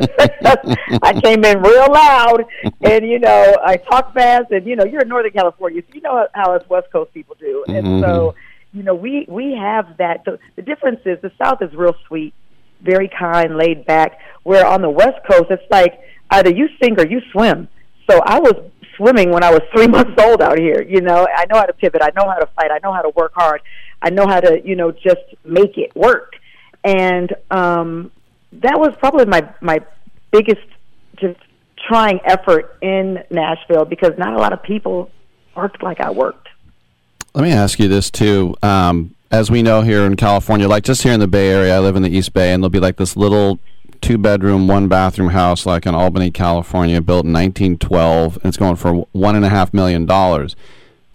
[1.02, 2.44] I came in real loud,
[2.80, 6.00] and you know, I talk fast, and you know, you're in Northern California, so you
[6.00, 8.00] know how us West Coast people do, and Mhm.
[8.02, 8.34] so
[8.72, 10.24] you know, we we have that.
[10.24, 12.34] The, the difference is the South is real sweet,
[12.82, 14.18] very kind, laid back.
[14.42, 16.00] Where on the West Coast, it's like
[16.30, 17.68] either you sink or you swim.
[18.10, 18.54] So I was
[19.00, 20.82] swimming when I was three months old out here.
[20.82, 22.02] You know, I know how to pivot.
[22.02, 22.70] I know how to fight.
[22.70, 23.62] I know how to work hard.
[24.02, 26.34] I know how to, you know, just make it work.
[26.84, 28.10] And um,
[28.52, 29.80] that was probably my my
[30.30, 30.66] biggest
[31.16, 31.38] just
[31.86, 35.10] trying effort in Nashville because not a lot of people
[35.54, 36.48] worked like I worked.
[37.34, 38.54] Let me ask you this too.
[38.62, 41.80] Um, as we know here in California, like just here in the Bay Area, I
[41.80, 43.60] live in the East Bay, and there'll be like this little
[44.00, 48.76] two bedroom, one bathroom house, like in Albany, California, built in 1912, and it's going
[48.76, 50.56] for one and a half million dollars.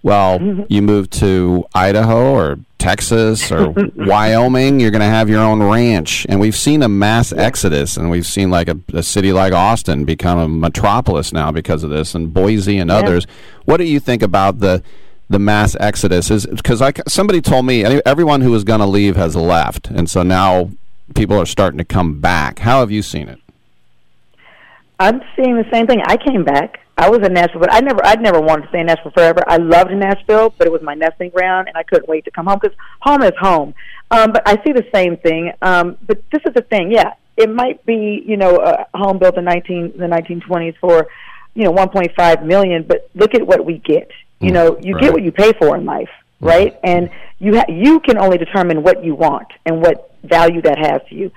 [0.03, 5.64] Well, you move to Idaho or Texas or Wyoming, you're going to have your own
[5.64, 6.26] ranch.
[6.30, 10.06] And we've seen a mass exodus, and we've seen like a, a city like Austin
[10.06, 12.98] become a metropolis now because of this, and Boise and Yeah.
[12.98, 13.26] others.
[13.66, 14.84] What do you think about the
[15.28, 16.30] the mass exodus?
[16.30, 20.07] Is because somebody told me any- everyone who was going to leave has left, and
[20.07, 20.70] so now
[21.14, 22.60] people are starting to come back.
[22.60, 23.40] How have you seen it?
[24.99, 26.02] I'm seeing the same thing.
[26.06, 26.80] I came back.
[26.98, 29.44] I was in Nashville, but I never, I'd never wanted to stay in Nashville forever.
[29.48, 32.45] I loved Nashville, but it was my nesting ground, and I couldn't wait to come
[32.45, 33.73] home because home is home.
[34.11, 35.52] Um, but I see the same thing.
[35.61, 37.14] Um, but this is the thing, yeah.
[37.36, 41.07] It might be, you know, a home built in 19 the 1920s for,
[41.53, 42.84] you know, 1.5 million.
[42.84, 44.10] But look at what we get.
[44.40, 45.02] You know, you right.
[45.02, 46.10] get what you pay for in life,
[46.40, 46.77] right?
[46.84, 47.10] And
[47.40, 51.15] you ha- you can only determine what you want and what value that has to
[51.15, 51.31] you.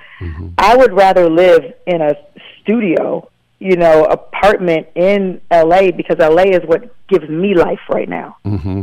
[0.58, 2.14] I would rather live in a
[2.60, 3.28] studio,
[3.58, 8.82] you know, apartment in LA because LA is what gives me life right now Mm-hmm.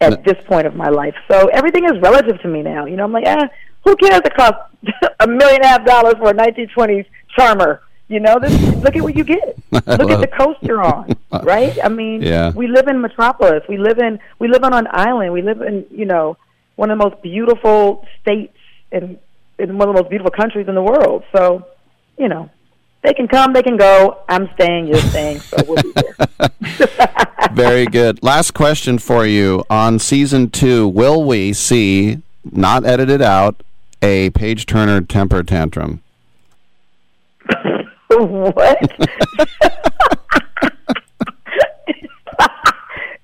[0.00, 1.14] at this point of my life.
[1.30, 2.86] So everything is relative to me now.
[2.86, 3.48] You know, I'm like, ah,
[3.84, 4.20] who cares?
[4.24, 4.58] It costs
[5.20, 7.82] a million and a half dollars for a 1920s charmer.
[8.08, 9.56] You know, this look at what you get.
[9.70, 11.76] Look at the coast you're on, right?
[11.84, 12.52] I mean, Yeah.
[12.52, 13.62] we live in metropolis.
[13.68, 15.30] We live in we live on an island.
[15.34, 16.38] We live in you know
[16.76, 18.56] one of the most beautiful states
[18.92, 19.18] in
[19.58, 21.24] in one of the most beautiful countries in the world.
[21.34, 21.66] So,
[22.16, 22.48] you know,
[23.02, 24.18] they can come, they can go.
[24.28, 25.40] I'm staying, you're staying.
[25.40, 26.14] So we'll be here.
[27.52, 28.22] Very good.
[28.22, 33.62] Last question for you on season two: Will we see, not edited out,
[34.02, 36.02] a Paige Turner temper tantrum?
[38.08, 38.92] what?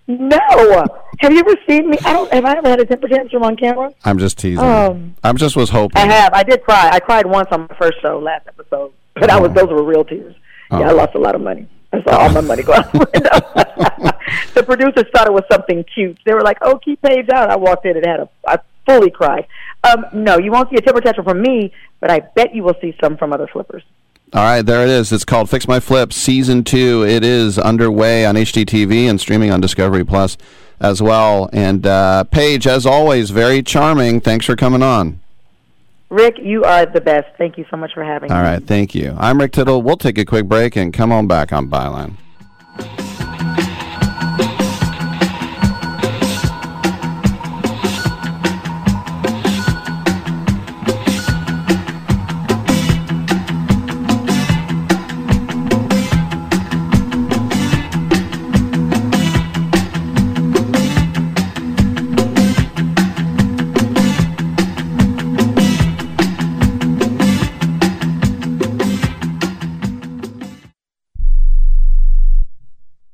[0.09, 1.03] no.
[1.20, 1.99] Have you ever seen me?
[2.05, 2.32] I don't.
[2.32, 3.93] Have I ever had a temper tantrum on camera?
[4.05, 4.65] I'm just teasing.
[4.65, 5.97] Um, I'm just was hoping.
[6.01, 6.32] I have.
[6.35, 6.91] I did cry.
[6.93, 10.05] I cried once on my first show, last episode, but I was those were real
[10.05, 10.35] tears.
[10.70, 10.97] Yeah, I Oh.
[10.97, 11.69] lost a lot of money.
[11.93, 14.11] I saw all my money go out the window.
[14.55, 16.19] the producers thought it was something cute.
[16.27, 18.28] They were like, "Oh, keep Paige out." I walked in and had a.
[18.47, 19.47] I fully cried.
[19.85, 22.74] Um, no, you won't see a temper tantrum from me, but I bet you will
[22.81, 23.82] see some from other flippers.
[24.32, 25.12] All right, there it is.
[25.12, 27.05] It's called Fix My Flip Season 2.
[27.07, 30.36] It is underway on HGTV and streaming on Discovery Plus
[30.80, 31.48] as well.
[31.52, 34.20] And uh, Paige, as always, very charming.
[34.20, 35.20] Thanks for coming on.
[36.10, 37.26] Rick, you are the best.
[37.38, 38.44] Thank you so much for having All me.
[38.44, 39.16] right, thank you.
[39.18, 39.82] I'm Rick Tittle.
[39.82, 42.16] We'll take a quick break and come on back on Byline.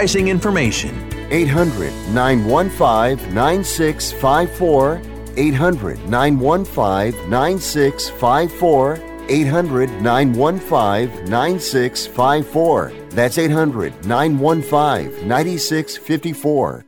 [0.00, 0.94] pricing information.
[1.30, 5.02] 800 915 9654.
[5.36, 8.98] 800 915 9654.
[9.28, 12.92] 800 915 9654.
[13.10, 16.84] That's 800 915 9654.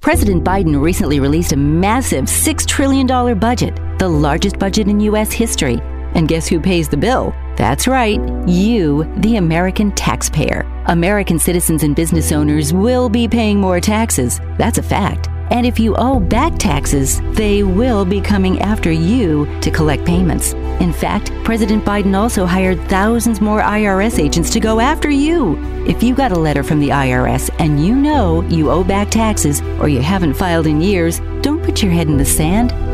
[0.00, 5.30] President Biden recently released a massive $6 trillion budget, the largest budget in U.S.
[5.30, 5.78] history.
[6.16, 7.32] And guess who pays the bill?
[7.56, 8.18] That's right,
[8.48, 10.75] you, the American taxpayer.
[10.88, 14.40] American citizens and business owners will be paying more taxes.
[14.56, 15.28] That's a fact.
[15.50, 20.52] And if you owe back taxes, they will be coming after you to collect payments.
[20.80, 25.56] In fact, President Biden also hired thousands more IRS agents to go after you.
[25.86, 29.62] If you got a letter from the IRS and you know you owe back taxes
[29.80, 32.72] or you haven't filed in years, don't put your head in the sand.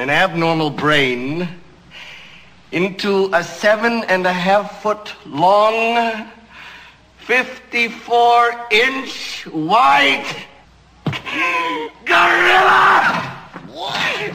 [0.00, 1.46] an abnormal brain
[2.72, 6.26] into a seven and a half foot long,
[7.18, 10.24] 54 inch wide
[12.06, 13.36] gorilla?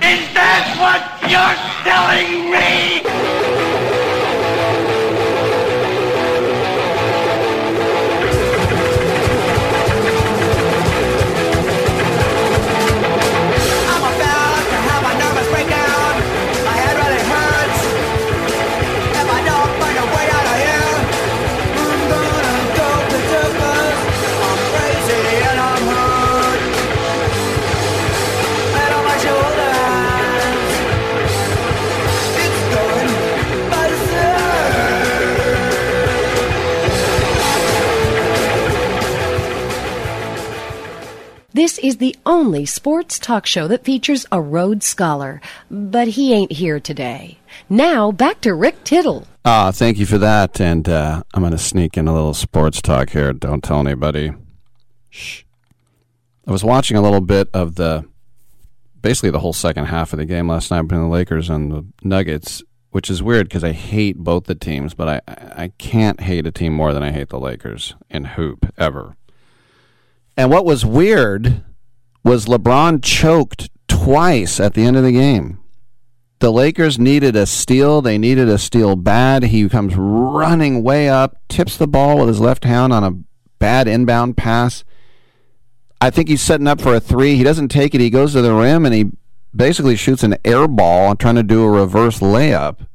[0.03, 3.74] Is that what you're telling me?
[41.55, 45.39] This is the only sports talk show that features a Rhodes Scholar,
[45.71, 47.37] but he ain't here today.
[47.69, 49.25] Now, back to Rick Tittle.
[49.45, 50.59] Ah, thank you for that.
[50.59, 53.31] And uh, I'm going to sneak in a little sports talk here.
[53.31, 54.33] Don't tell anybody.
[55.09, 55.43] Shh.
[56.45, 58.03] I was watching a little bit of the,
[58.99, 61.85] basically the whole second half of the game last night between the Lakers and the
[62.03, 65.21] Nuggets, which is weird because I hate both the teams, but I,
[65.55, 69.15] I can't hate a team more than I hate the Lakers in hoop ever.
[70.37, 71.63] And what was weird
[72.23, 75.59] was LeBron choked twice at the end of the game.
[76.39, 78.01] The Lakers needed a steal.
[78.01, 79.43] They needed a steal bad.
[79.43, 83.23] He comes running way up, tips the ball with his left hand on a
[83.57, 84.83] bad inbound pass.
[86.01, 87.35] I think he's setting up for a three.
[87.35, 88.01] He doesn't take it.
[88.01, 89.11] He goes to the rim and he
[89.55, 92.85] basically shoots an air ball trying to do a reverse layup.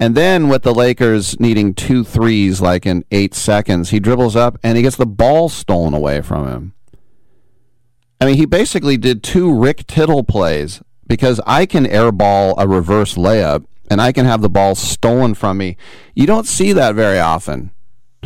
[0.00, 4.58] And then with the Lakers needing two threes like in eight seconds, he dribbles up
[4.62, 6.74] and he gets the ball stolen away from him.
[8.20, 13.14] I mean, he basically did two Rick Tittle plays because I can airball a reverse
[13.14, 15.76] layup and I can have the ball stolen from me.
[16.14, 17.70] You don't see that very often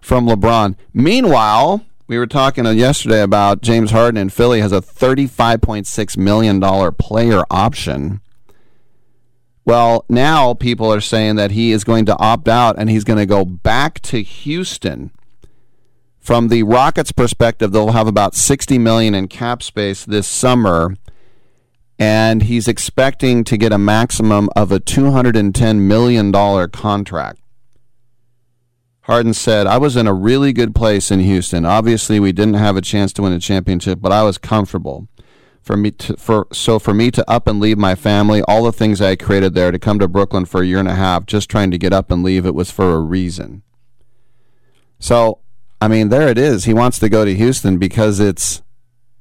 [0.00, 0.76] from LeBron.
[0.94, 6.60] Meanwhile, we were talking yesterday about James Harden in Philly has a $35.6 million
[6.94, 8.20] player option.
[9.66, 13.18] Well, now people are saying that he is going to opt out and he's going
[13.18, 15.10] to go back to Houston.
[16.20, 20.96] From the Rockets' perspective, they'll have about 60 million in cap space this summer,
[21.98, 27.40] and he's expecting to get a maximum of a 210 million dollar contract.
[29.02, 31.64] Harden said, "I was in a really good place in Houston.
[31.64, 35.08] Obviously, we didn't have a chance to win a championship, but I was comfortable."
[35.66, 38.72] For me to for so for me to up and leave my family, all the
[38.72, 41.50] things I created there to come to Brooklyn for a year and a half, just
[41.50, 43.62] trying to get up and leave, it was for a reason.
[45.00, 45.40] So,
[45.80, 46.64] I mean, there it is.
[46.64, 48.62] He wants to go to Houston because it's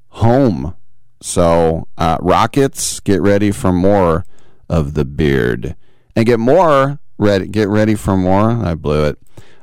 [0.09, 0.76] home.
[1.19, 4.23] So, uh, Rockets, get ready for more
[4.69, 5.76] of the beard,
[6.15, 7.47] and get more ready.
[7.47, 8.51] Get ready for more.
[8.51, 9.17] I blew it.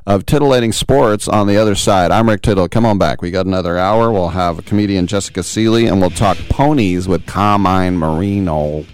[0.05, 2.11] Of titillating sports on the other side.
[2.11, 2.67] I'm Rick Tittle.
[2.67, 3.21] Come on back.
[3.21, 4.11] We got another hour.
[4.11, 8.85] We'll have comedian Jessica Seeley, and we'll talk ponies with Carmine Marino.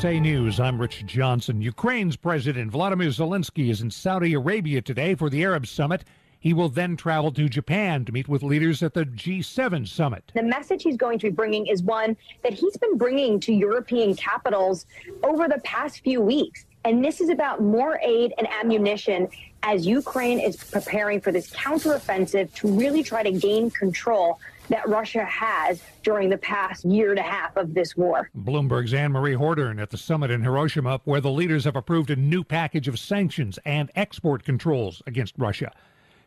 [0.00, 1.60] USA News, I'm Rich Johnson.
[1.60, 6.04] Ukraine's President Vladimir Zelensky is in Saudi Arabia today for the Arab Summit.
[6.38, 10.32] He will then travel to Japan to meet with leaders at the G7 summit.
[10.34, 14.14] The message he's going to be bringing is one that he's been bringing to European
[14.16, 14.86] capitals
[15.22, 16.64] over the past few weeks.
[16.86, 19.28] And this is about more aid and ammunition
[19.62, 24.40] as Ukraine is preparing for this counteroffensive to really try to gain control
[24.70, 28.30] that Russia has during the past year and a half of this war.
[28.34, 32.42] Bloomberg's Annmarie Hordern at the summit in Hiroshima, where the leaders have approved a new
[32.42, 35.72] package of sanctions and export controls against Russia.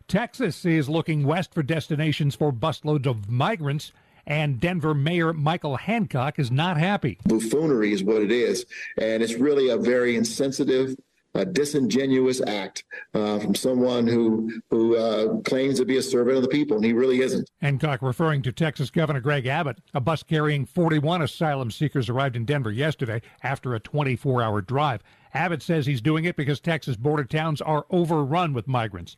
[0.07, 3.91] Texas is looking west for destinations for busloads of migrants.
[4.25, 7.17] And Denver Mayor Michael Hancock is not happy.
[7.25, 8.65] buffoonery is what it is.
[8.97, 10.95] And it's really a very insensitive,
[11.35, 12.83] uh, disingenuous act
[13.13, 16.85] uh, from someone who who uh, claims to be a servant of the people, and
[16.85, 17.49] he really isn't.
[17.61, 19.79] Hancock referring to Texas Governor Greg Abbott.
[19.93, 25.01] A bus carrying 41 asylum seekers arrived in Denver yesterday after a 24 hour drive.
[25.33, 29.17] Abbott says he's doing it because Texas border towns are overrun with migrants.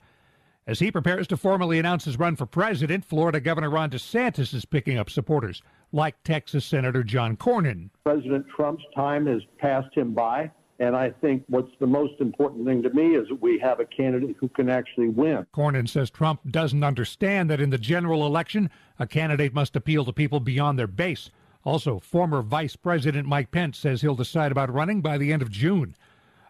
[0.68, 4.66] As he prepares to formally announce his run for president, Florida Governor Ron DeSantis is
[4.66, 5.62] picking up supporters,
[5.92, 7.92] like Texas Senator John Cornyn.
[8.04, 10.50] President Trump's time has passed him by.
[10.80, 13.86] And I think what's the most important thing to me is that we have a
[13.86, 15.46] candidate who can actually win.
[15.54, 18.70] Cornyn says Trump doesn't understand that in the general election,
[19.00, 21.32] a candidate must appeal to people beyond their base.
[21.64, 25.50] Also, former Vice President Mike Pence says he'll decide about running by the end of
[25.50, 25.96] June.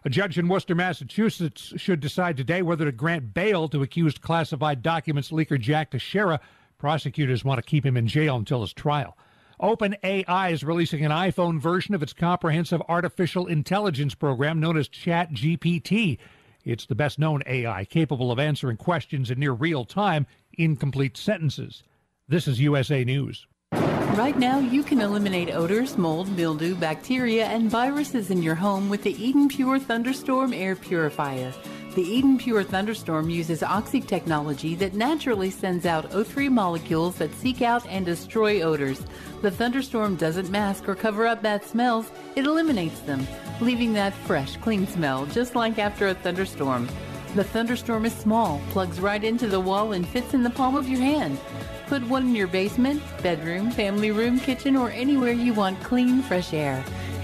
[0.04, 4.82] A judge in Worcester, Massachusetts should decide today whether to grant bail to accused classified
[4.82, 6.40] documents leaker Jack Teixeira.
[6.78, 9.16] Prosecutors want to keep him in jail until his trial.
[9.60, 16.18] OpenAI is releasing an iPhone version of its comprehensive artificial intelligence program known as ChatGPT.
[16.64, 20.26] It's the best known AI capable of answering questions in near real time
[20.58, 21.82] in complete sentences.
[22.28, 23.46] This is USA News.
[23.72, 29.02] Right now, you can eliminate odors, mold, mildew, bacteria, and viruses in your home with
[29.02, 31.52] the Eden Pure Thunderstorm Air Purifier.
[31.96, 37.62] The Eden Pure Thunderstorm uses oxy technology that naturally sends out O3 molecules that seek
[37.62, 39.02] out and destroy odors.
[39.40, 43.26] The thunderstorm doesn't mask or cover up bad smells, it eliminates them,
[43.62, 46.86] leaving that fresh, clean smell, just like after a thunderstorm.
[47.34, 50.86] The thunderstorm is small, plugs right into the wall, and fits in the palm of
[50.86, 51.38] your hand.
[51.86, 56.52] Put one in your basement, bedroom, family room, kitchen, or anywhere you want clean, fresh
[56.52, 56.84] air.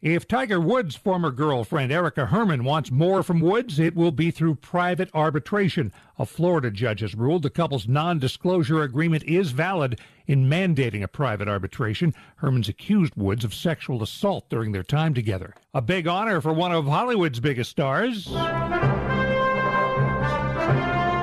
[0.00, 4.54] If Tiger Woods' former girlfriend Erica Herman wants more from Woods, it will be through
[4.54, 5.92] private arbitration.
[6.20, 11.08] A Florida judge has ruled the couple's non disclosure agreement is valid in mandating a
[11.08, 12.14] private arbitration.
[12.36, 15.52] Herman's accused Woods of sexual assault during their time together.
[15.74, 18.28] A big honor for one of Hollywood's biggest stars.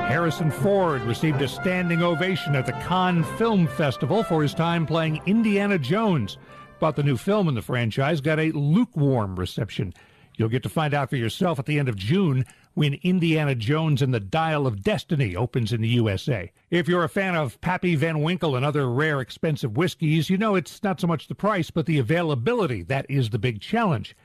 [0.10, 5.22] Harrison Ford received a standing ovation at the Cannes Film Festival for his time playing
[5.26, 6.38] Indiana Jones.
[6.80, 9.93] But the new film in the franchise got a lukewarm reception.
[10.38, 14.02] You'll get to find out for yourself at the end of June when Indiana Jones
[14.02, 16.52] and the Dial of Destiny opens in the USA.
[16.69, 20.56] If you're a fan of Pappy Van Winkle and other rare expensive whiskeys, you know
[20.56, 24.15] it's not so much the price, but the availability that is the big challenge.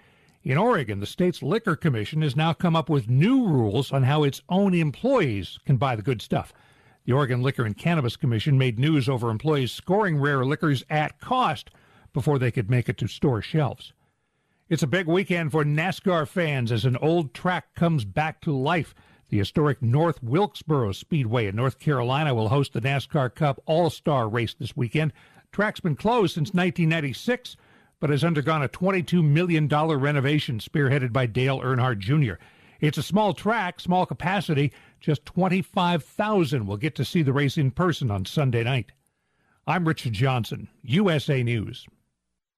[0.43, 4.25] In Oregon, the state's liquor commission has now come up with new rules on how
[4.25, 6.53] its own employees can buy the good stuff.
[7.05, 11.71] The Oregon Liquor and Cannabis Commission made news over employees scoring rare liquors at cost
[12.13, 13.93] before they could make it to store shelves.
[14.69, 18.95] It's a big weekend for NASCAR fans as an old track comes back to life.
[19.29, 24.29] The historic North Wilkesboro Speedway in North Carolina will host the NASCAR Cup All Star
[24.29, 25.13] race this weekend.
[25.53, 27.57] Track's been closed since 1996,
[27.99, 32.35] but has undergone a $22 million renovation spearheaded by Dale Earnhardt Jr.
[32.81, 34.73] It's a small track, small capacity.
[35.01, 38.93] Just 25,000 will get to see the race in person on Sunday night.
[39.67, 41.87] I'm Richard Johnson, USA News.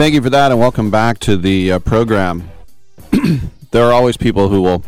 [0.00, 2.50] Thank you for that, and welcome back to the uh, program.
[3.70, 4.82] there are always people who will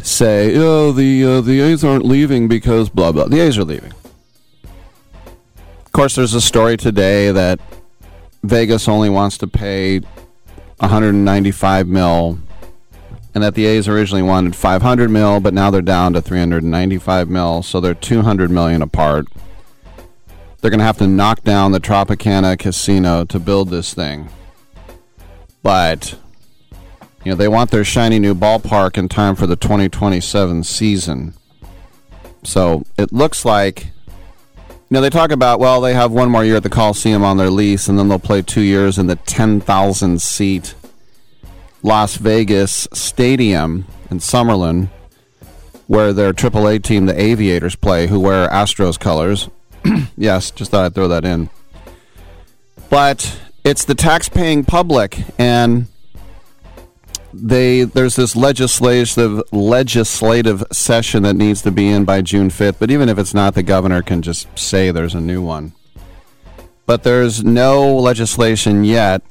[0.00, 3.92] say, "Oh, the uh, the A's aren't leaving because blah blah." The A's are leaving.
[4.64, 7.60] Of course, there's a story today that
[8.42, 10.00] Vegas only wants to pay
[10.80, 12.40] 195 mil,
[13.36, 17.62] and that the A's originally wanted 500 mil, but now they're down to 395 mil,
[17.62, 19.28] so they're 200 million apart.
[20.60, 24.28] They're going to have to knock down the Tropicana Casino to build this thing.
[25.62, 26.18] But,
[27.24, 31.34] you know, they want their shiny new ballpark in time for the 2027 season.
[32.42, 36.56] So it looks like, you know, they talk about, well, they have one more year
[36.56, 40.20] at the Coliseum on their lease, and then they'll play two years in the 10,000
[40.20, 40.74] seat
[41.82, 44.88] Las Vegas Stadium in Summerlin,
[45.86, 49.48] where their AAA team, the Aviators, play, who wear Astros colors.
[50.16, 51.50] yes, just thought I'd throw that in.
[52.90, 55.86] But it's the tax-paying public, and
[57.32, 62.78] they there's this legislative legislative session that needs to be in by June 5th.
[62.78, 65.72] But even if it's not, the governor can just say there's a new one.
[66.86, 69.22] But there's no legislation yet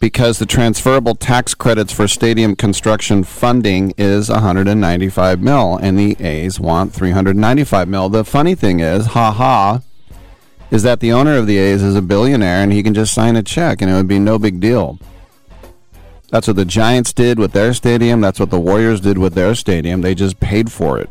[0.00, 6.58] because the transferable tax credits for stadium construction funding is 195 mil and the A's
[6.58, 8.08] want 395 mil.
[8.08, 9.82] The funny thing is, ha ha,
[10.70, 13.36] is that the owner of the A's is a billionaire and he can just sign
[13.36, 14.98] a check and it would be no big deal.
[16.30, 19.54] That's what the Giants did with their stadium, that's what the Warriors did with their
[19.54, 20.00] stadium.
[20.00, 21.10] They just paid for it.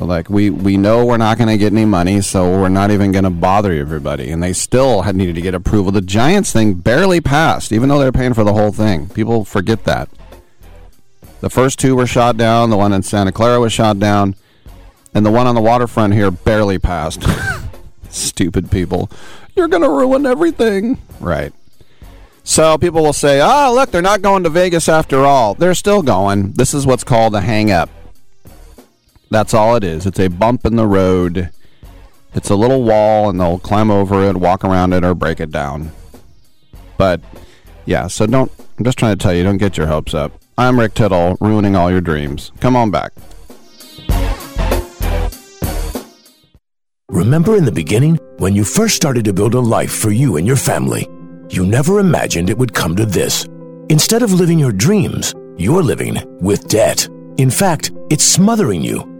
[0.00, 3.12] Like we we know we're not going to get any money, so we're not even
[3.12, 4.30] going to bother everybody.
[4.30, 5.92] And they still had needed to get approval.
[5.92, 9.08] The Giants thing barely passed, even though they're paying for the whole thing.
[9.10, 10.08] People forget that.
[11.40, 12.70] The first two were shot down.
[12.70, 14.36] The one in Santa Clara was shot down,
[15.14, 17.24] and the one on the waterfront here barely passed.
[18.10, 19.10] Stupid people!
[19.54, 21.52] You're going to ruin everything, right?
[22.42, 25.54] So people will say, "Oh, look, they're not going to Vegas after all.
[25.54, 27.90] They're still going." This is what's called a hang up.
[29.30, 30.06] That's all it is.
[30.06, 31.50] It's a bump in the road.
[32.34, 35.52] It's a little wall, and they'll climb over it, walk around it, or break it
[35.52, 35.92] down.
[36.98, 37.20] But
[37.86, 38.50] yeah, so don't.
[38.76, 40.32] I'm just trying to tell you, don't get your hopes up.
[40.58, 42.50] I'm Rick Tittle, ruining all your dreams.
[42.60, 43.12] Come on back.
[47.08, 50.46] Remember in the beginning, when you first started to build a life for you and
[50.46, 51.08] your family,
[51.50, 53.46] you never imagined it would come to this.
[53.90, 57.08] Instead of living your dreams, you're living with debt.
[57.36, 59.19] In fact, it's smothering you.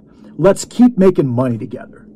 [0.37, 2.07] Let's keep making money together.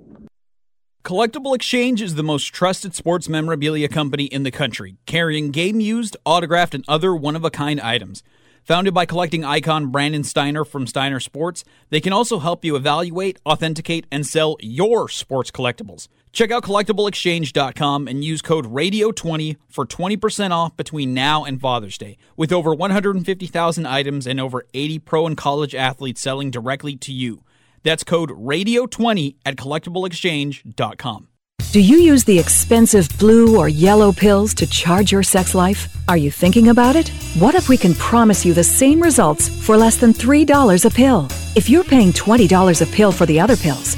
[1.03, 6.17] Collectible Exchange is the most trusted sports memorabilia company in the country, carrying game used,
[6.25, 8.23] autographed, and other one of a kind items.
[8.63, 13.37] Founded by collecting icon Brandon Steiner from Steiner Sports, they can also help you evaluate,
[13.45, 16.07] authenticate, and sell your sports collectibles.
[16.31, 22.17] Check out collectibleexchange.com and use code RADIO20 for 20% off between now and Father's Day.
[22.35, 27.43] With over 150,000 items and over 80 pro and college athletes selling directly to you.
[27.85, 31.27] That's code RADIO20 at collectibleexchange.com.
[31.71, 35.93] Do you use the expensive blue or yellow pills to charge your sex life?
[36.07, 37.09] Are you thinking about it?
[37.37, 41.27] What if we can promise you the same results for less than $3 a pill?
[41.55, 43.97] If you're paying $20 a pill for the other pills,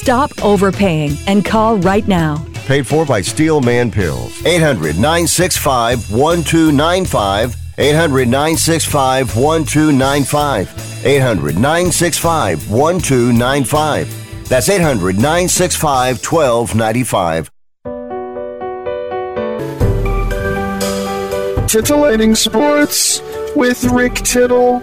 [0.00, 2.42] Stop overpaying and call right now.
[2.64, 4.32] Paid for by Steel Man Pills.
[4.46, 7.54] 800 965 1295.
[7.76, 11.04] 800 965 1295.
[11.04, 14.48] 800 965 1295.
[14.48, 17.50] That's 800 965 1295.
[21.68, 23.20] Titillating Sports
[23.54, 24.82] with Rick Tittle.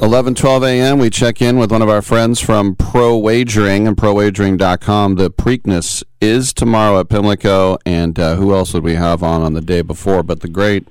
[0.00, 3.96] 11, 12 a.m., we check in with one of our friends from Pro Wagering and
[3.96, 5.16] ProWagering.com.
[5.16, 9.54] The Preakness is tomorrow at Pimlico, and uh, who else would we have on on
[9.54, 10.22] the day before?
[10.22, 10.86] But the great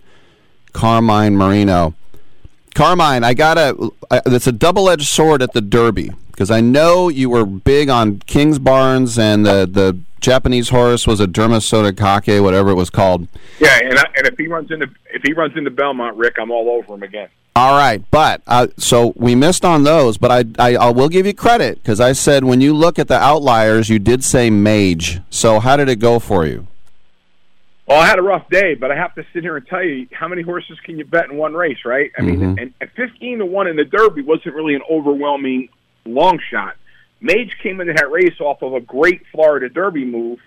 [0.73, 1.93] Carmine Marino.
[2.75, 3.91] Carmine, I got a.
[4.25, 9.17] It's a double-edged sword at the Derby because I know you were big on Kingsbarns
[9.17, 13.27] and the the Japanese horse was a Derma Sotogake, whatever it was called.
[13.59, 16.51] Yeah, and I, and if he runs into if he runs into Belmont, Rick, I'm
[16.51, 17.29] all over him again.
[17.57, 21.25] All right, but uh, so we missed on those, but I I, I will give
[21.25, 25.21] you credit because I said when you look at the outliers, you did say Mage.
[25.31, 26.67] So how did it go for you?
[27.87, 30.07] Well, I had a rough day, but I have to sit here and tell you
[30.11, 32.11] how many horses can you bet in one race, right?
[32.15, 32.61] I mean, Mhm.
[32.61, 35.69] and, and 15 to one in the Derby wasn't really an overwhelming
[36.05, 36.75] long shot.
[37.21, 40.37] Mage came into that race off of a great Florida Derby move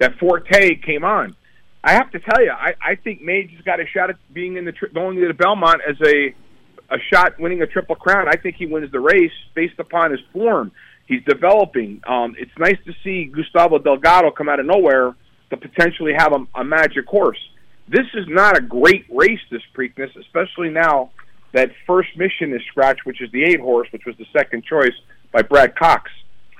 [0.00, 1.34] that Forte came on.
[1.82, 4.58] I have to tell you, I, I think Mage has got a shot at being
[4.58, 6.34] in the tri- going to the Belmont as a
[6.90, 8.28] a shot winning a triple crown.
[8.28, 10.72] I think he wins the race based upon his form.
[11.06, 12.02] He's developing.
[12.06, 15.14] Um, it's nice to see Gustavo Delgado come out of nowhere
[15.50, 17.38] to potentially have a, a magic horse.
[17.88, 21.10] This is not a great race, this Preakness, especially now
[21.52, 24.92] that first mission is scratched, which is the eight horse, which was the second choice
[25.32, 26.10] by Brad Cox.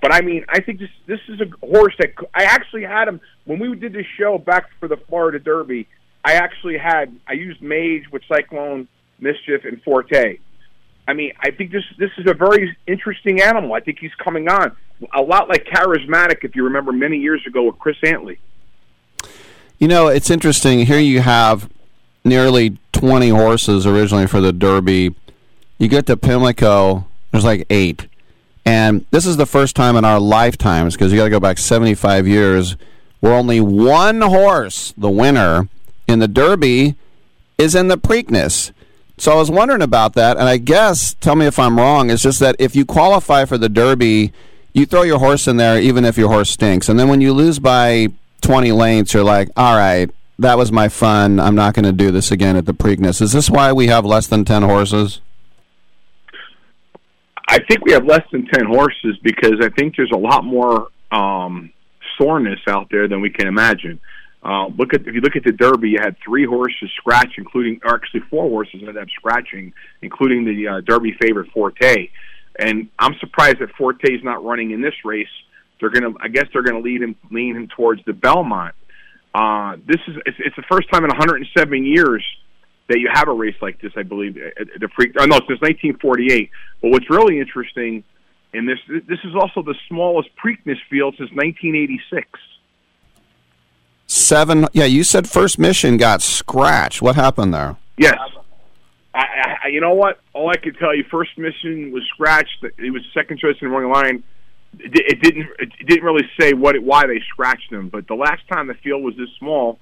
[0.00, 3.20] But I mean, I think this this is a horse that I actually had him
[3.44, 5.88] when we did this show back for the Florida Derby.
[6.24, 8.88] I actually had I used Mage with Cyclone,
[9.20, 10.38] Mischief, and Forte.
[11.06, 13.72] I mean, I think this this is a very interesting animal.
[13.74, 14.76] I think he's coming on
[15.14, 18.38] a lot like charismatic, if you remember many years ago with Chris Antley.
[19.78, 20.86] You know, it's interesting.
[20.86, 21.70] Here you have
[22.24, 25.14] nearly 20 horses originally for the Derby.
[25.78, 28.08] You get to Pimlico, there's like eight.
[28.64, 31.58] And this is the first time in our lifetimes, because you got to go back
[31.58, 32.76] 75 years,
[33.20, 35.68] where only one horse, the winner
[36.06, 36.96] in the Derby,
[37.56, 38.72] is in the Preakness.
[39.20, 42.22] So I was wondering about that, and I guess, tell me if I'm wrong, it's
[42.22, 44.32] just that if you qualify for the Derby,
[44.72, 46.88] you throw your horse in there even if your horse stinks.
[46.88, 48.08] And then when you lose by
[48.42, 51.40] 20 lengths, you're like, all right, that was my fun.
[51.40, 53.20] I'm not going to do this again at the Preakness.
[53.20, 55.20] Is this why we have less than 10 horses?
[57.48, 60.88] I think we have less than ten horses because I think there's a lot more
[61.10, 61.72] um,
[62.18, 63.98] soreness out there than we can imagine.
[64.43, 67.81] Uh, look at if you look at the Derby, you had three horses scratch, including
[67.85, 72.09] or actually four horses ended up scratching, including the uh, Derby favorite Forte.
[72.59, 75.28] And I'm surprised that Forte is not running in this race.
[75.81, 78.74] They're gonna, I guess, they're gonna lead him, lean him towards the Belmont.
[79.35, 82.24] Uh, this is it's, it's the first time in 107 years
[82.89, 83.93] that you have a race like this.
[83.97, 85.12] I believe the pre.
[85.19, 86.51] Oh, no, since 1948.
[86.81, 88.05] But what's really interesting
[88.52, 92.27] in this, this is also the smallest Preakness field since 1986.
[94.09, 94.66] Seven.
[94.72, 97.01] Yeah, you said First Mission got scratched.
[97.01, 97.76] What happened there?
[97.98, 98.18] Yes.
[99.14, 100.20] I, I, you know what?
[100.32, 102.64] All I could tell you, first mission was scratched.
[102.78, 104.22] It was second choice in the wrong line.
[104.78, 105.48] It, it didn't.
[105.59, 107.89] It didn't really say what it, why they scratched him.
[107.89, 109.78] But the last time the field was this small,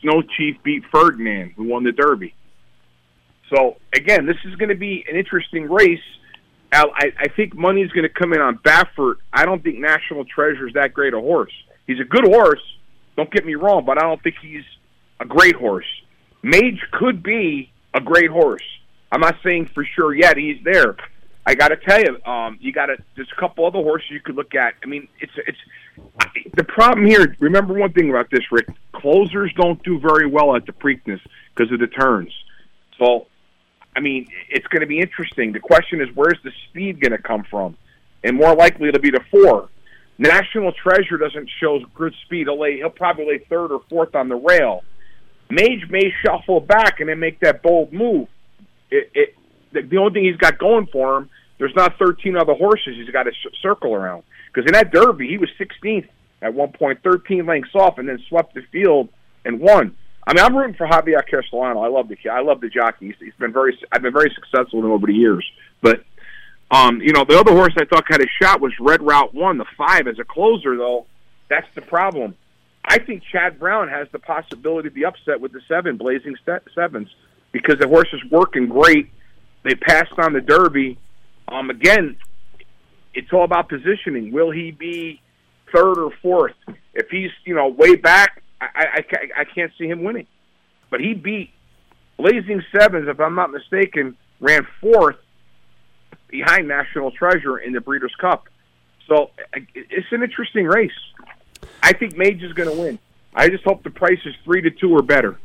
[0.00, 2.34] Snow Chief beat Ferdinand, who won the Derby.
[3.54, 6.00] So again, this is going to be an interesting race.
[6.72, 9.16] I, I think money's going to come in on Baffert.
[9.32, 11.52] I don't think National Treasure is that great a horse.
[11.86, 12.62] He's a good horse.
[13.20, 14.64] Don't get me wrong, but I don't think he's
[15.20, 15.84] a great horse.
[16.42, 18.62] Mage could be a great horse.
[19.12, 20.96] I'm not saying for sure yet he's there.
[21.44, 22.96] I got to tell you, um, you got to.
[23.16, 24.72] There's a couple other horses you could look at.
[24.82, 27.36] I mean, it's it's the problem here.
[27.40, 28.68] Remember one thing about this, Rick.
[28.92, 31.20] Closers don't do very well at the Preakness
[31.54, 32.32] because of the turns.
[32.98, 33.26] So,
[33.94, 35.52] I mean, it's going to be interesting.
[35.52, 37.76] The question is, where's the speed going to come from?
[38.24, 39.68] And more likely, it'll be the four.
[40.20, 42.46] National Treasure doesn't show good speed.
[42.46, 44.84] He'll, lay, he'll probably lay third or fourth on the rail.
[45.48, 48.28] Mage may shuffle back and then make that bold move.
[48.90, 49.34] It, it
[49.72, 53.22] the, only thing he's got going for him, there's not 13 other horses he's got
[53.22, 53.32] to
[53.62, 54.22] circle around.
[54.52, 56.08] Because in that Derby, he was 16th
[56.42, 59.08] at one point, 13 lengths off, and then swept the field
[59.46, 59.96] and won.
[60.26, 61.80] I mean, I'm rooting for Javier Castellano.
[61.80, 62.16] I love the.
[62.28, 63.06] I love the jockey.
[63.06, 63.78] He's, he's been very.
[63.90, 65.50] I've been very successful with him over the years.
[65.80, 66.04] But
[66.70, 69.58] um, you know, the other horse I thought had a shot was Red Route One,
[69.58, 70.06] the five.
[70.06, 71.06] As a closer, though,
[71.48, 72.36] that's the problem.
[72.84, 76.36] I think Chad Brown has the possibility to be upset with the seven Blazing
[76.74, 77.08] Sevens
[77.52, 79.10] because the horse is working great.
[79.64, 80.98] They passed on the Derby.
[81.48, 82.16] Um, again,
[83.14, 84.32] it's all about positioning.
[84.32, 85.20] Will he be
[85.74, 86.54] third or fourth?
[86.94, 90.26] If he's you know way back, I, I I can't see him winning.
[90.88, 91.50] But he beat
[92.16, 95.16] Blazing Sevens, if I'm not mistaken, ran fourth
[96.30, 98.48] behind National Treasure in the Breeders' Cup.
[99.06, 100.90] So it's an interesting race.
[101.82, 102.98] I think Mage is going to win.
[103.34, 105.38] I just hope the price is three to two or better.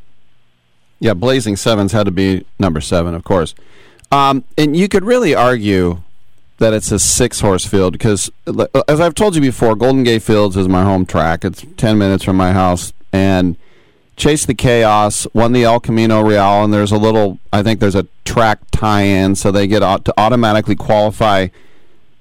[0.99, 3.53] Yeah, Blazing Sevens had to be number seven, of course.
[4.11, 6.01] Um, and you could really argue
[6.57, 8.31] that it's a six horse field because,
[8.87, 11.43] as I've told you before, Golden Gate Fields is my home track.
[11.43, 12.93] It's 10 minutes from my house.
[13.11, 13.57] And
[14.15, 17.95] Chase the Chaos won the El Camino Real, and there's a little, I think there's
[17.95, 21.47] a track tie in, so they get to automatically qualify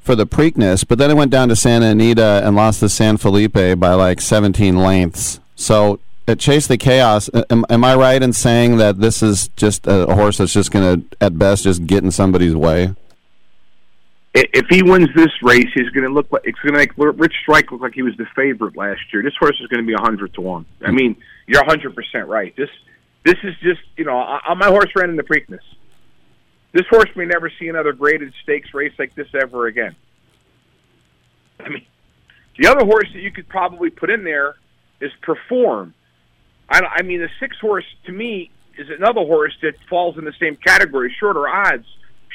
[0.01, 0.87] for the Preakness.
[0.87, 4.21] But then it went down to Santa Anita and lost to San Felipe by like
[4.21, 5.41] 17 lengths.
[5.55, 9.87] So at Chase the Chaos, am, am I right in saying that this is just
[9.87, 12.95] a, a horse that's just going to, at best, just get in somebody's way?
[14.35, 17.35] If he wins this race, he's going to look like it's going to make Rich
[17.43, 19.23] Strike look like he was the favorite last year.
[19.23, 20.67] This horse is going to be a hundred to one.
[20.85, 21.15] I mean,
[21.47, 22.55] you're a hundred percent right.
[22.57, 22.71] This
[23.25, 25.61] this is just you know, I, I- my horse ran in the Preakness.
[26.73, 29.95] This horse may never see another graded stakes race like this ever again.
[31.61, 31.87] I mean,
[32.59, 34.57] the other horse that you could probably put in there
[35.01, 35.95] is Perform.
[36.69, 40.33] I, I mean, the six horse to me is another horse that falls in the
[40.41, 41.87] same category, shorter odds,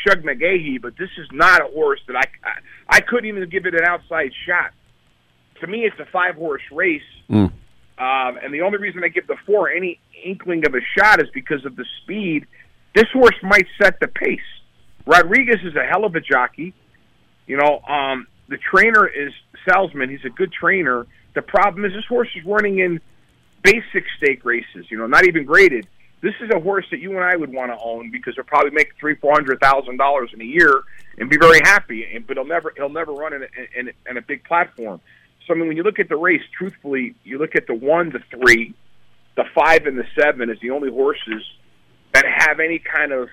[0.07, 2.53] Shug McGaughey, but this is not a horse that I, I
[2.97, 4.71] I couldn't even give it an outside shot.
[5.59, 7.51] To me, it's a five horse race, Mm.
[7.99, 11.29] Um, and the only reason I give the four any inkling of a shot is
[11.33, 12.47] because of the speed.
[12.95, 14.39] This horse might set the pace.
[15.05, 16.73] Rodriguez is a hell of a jockey.
[17.45, 19.33] You know, um, the trainer is
[19.67, 20.09] Salzman.
[20.09, 21.07] He's a good trainer.
[21.35, 23.01] The problem is this horse is running in
[23.63, 24.85] basic stake races.
[24.89, 25.87] You know, not even graded.
[26.21, 28.71] This is a horse that you and I would want to own because he'll probably
[28.71, 30.83] make three, four hundred thousand dollars in a year
[31.17, 32.05] and be very happy.
[32.13, 35.01] And but he'll never, he'll never run in a, in, in a big platform.
[35.49, 38.11] So I mean, when you look at the race, truthfully, you look at the one,
[38.11, 38.75] the three,
[39.35, 41.43] the five, and the seven as the only horses
[42.13, 43.29] that have any kind of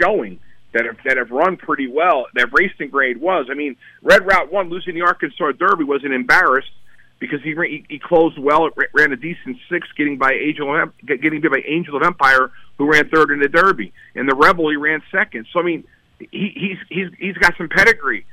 [0.00, 0.40] showing
[0.72, 2.48] that have that have run pretty well, that
[2.80, 3.48] in Grade was.
[3.50, 6.72] I mean, Red Route One losing the Arkansas Derby wasn't embarrassed
[7.18, 10.90] because he he, he closed well, ra- ran a decent six, getting by Angel of
[11.06, 14.76] getting by Angel of Empire, who ran third in the Derby, and the Rebel he
[14.76, 15.48] ran second.
[15.52, 15.84] So I mean,
[16.18, 18.24] he, he's he's he's got some pedigree.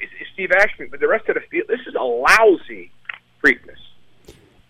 [0.00, 2.90] It's- it's Steve Asmussen, but the rest of the field, this is a lousy
[3.42, 3.76] Preakness.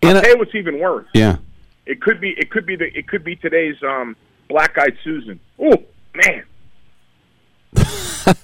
[0.03, 1.07] I'll tell you what's even worse.
[1.13, 1.37] Yeah.
[1.85, 4.15] It could be it could be the it could be today's um,
[4.49, 5.39] Black Eyed Susan.
[5.59, 5.83] Oh
[6.13, 6.43] man,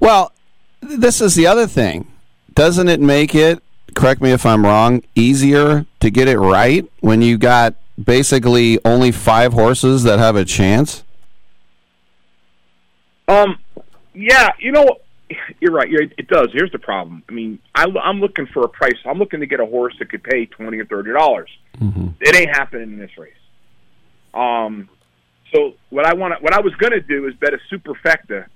[0.00, 0.32] Well,
[0.80, 2.06] this is the other thing.
[2.54, 3.62] Doesn't it make it,
[3.94, 9.10] correct me if I'm wrong, easier to get it right when you got basically only
[9.10, 11.02] five horses that have a chance?
[13.28, 13.58] Um,
[14.14, 14.98] yeah, you know,
[15.60, 15.88] you're right.
[15.88, 16.48] You're, it does.
[16.52, 17.22] Here's the problem.
[17.28, 18.96] I mean, I, I'm looking for a price.
[19.06, 21.50] I'm looking to get a horse that could pay twenty or thirty dollars.
[22.20, 23.32] It ain't happening in this race.
[24.32, 24.88] Um,
[25.54, 28.46] so what I want, what I was going to do is bet a superfecta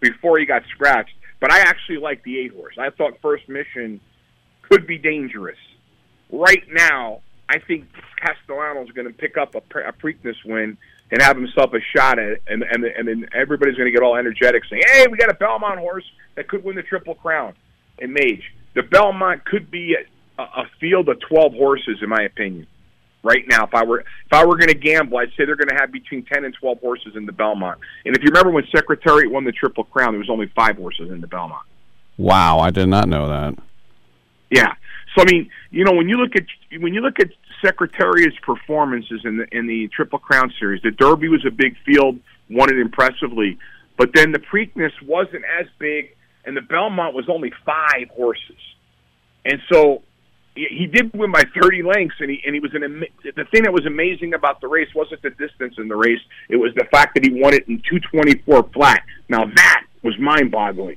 [0.00, 1.14] before he got scratched.
[1.40, 2.74] But I actually like the eight horse.
[2.78, 4.00] I thought First Mission
[4.62, 5.58] could be dangerous.
[6.30, 7.86] Right now, I think
[8.22, 10.76] Castellano's going to pick up a, pre- a Preakness win
[11.10, 14.02] and have himself a shot at it, and and and then everybody's going to get
[14.02, 16.04] all energetic, saying, "Hey, we got a Belmont horse
[16.36, 17.54] that could win the Triple Crown."
[18.00, 18.42] And Mage,
[18.74, 19.96] the Belmont could be
[20.38, 22.66] a, a field of twelve horses, in my opinion.
[23.22, 25.68] Right now, if I were if I were going to gamble, I'd say they're going
[25.68, 27.78] to have between ten and twelve horses in the Belmont.
[28.06, 31.10] And if you remember when Secretariat won the Triple Crown, there was only five horses
[31.10, 31.66] in the Belmont.
[32.16, 33.58] Wow, I did not know that.
[34.50, 34.72] Yeah.
[35.14, 36.44] So I mean, you know, when you look at
[36.80, 37.28] when you look at
[37.64, 42.18] Secretariat's performances in the in the Triple Crown series, the Derby was a big field,
[42.48, 43.58] won it impressively,
[43.96, 48.58] but then the Preakness wasn't as big, and the Belmont was only five horses,
[49.44, 50.02] and so
[50.54, 53.72] he did win by 30 lengths, and he and he was an the thing that
[53.72, 57.14] was amazing about the race wasn't the distance in the race; it was the fact
[57.14, 59.02] that he won it in 224 flat.
[59.28, 60.96] Now that was mind-boggling.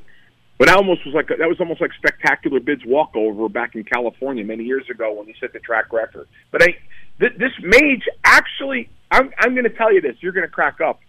[0.58, 4.44] But that almost was like that was almost like Spectacular Bid's walkover back in California
[4.46, 6.28] many years ago when he set the track record.
[6.52, 6.78] But I,
[7.20, 10.15] th- this mage actually, I'm I'm going to tell you this.
[10.22, 10.99] You're going to crack up.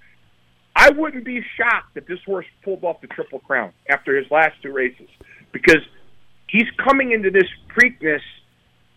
[0.77, 4.55] I wouldn't be shocked if this horse pulled off the Triple Crown after his last
[4.61, 5.09] two races
[5.53, 5.83] because
[6.49, 8.23] he's coming into this Preakness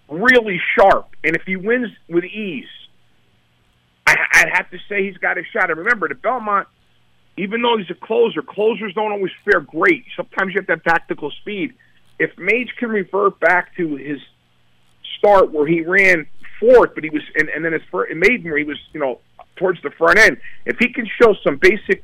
[0.09, 2.65] really sharp, and if he wins with ease,
[4.05, 5.69] I, I'd have to say he's got a shot.
[5.69, 6.67] And remember, the Belmont
[7.37, 10.05] even though he's a closer, closers don't always fare great.
[10.15, 11.73] Sometimes you have to have tactical speed.
[12.19, 14.19] If Mage can revert back to his
[15.17, 16.27] start where he ran
[16.59, 19.19] fourth, but he was, and, and then his first, Maiden where he was, you know,
[19.55, 22.03] towards the front end, if he can show some basic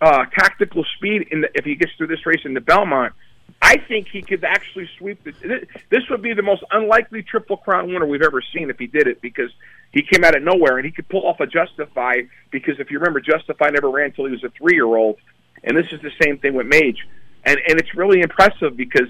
[0.00, 3.12] uh, tactical speed in the, if he gets through this race in the Belmont,
[3.60, 5.66] I think he could actually sweep the.
[5.90, 9.08] This, would be the most unlikely Triple Crown winner we've ever seen if he did
[9.08, 9.50] it because
[9.92, 12.98] he came out of nowhere and he could pull off a Justify because if you
[12.98, 15.16] remember, Justify never ran until he was a three year old,
[15.64, 17.06] and this is the same thing with Mage,
[17.44, 19.08] and and it's really impressive because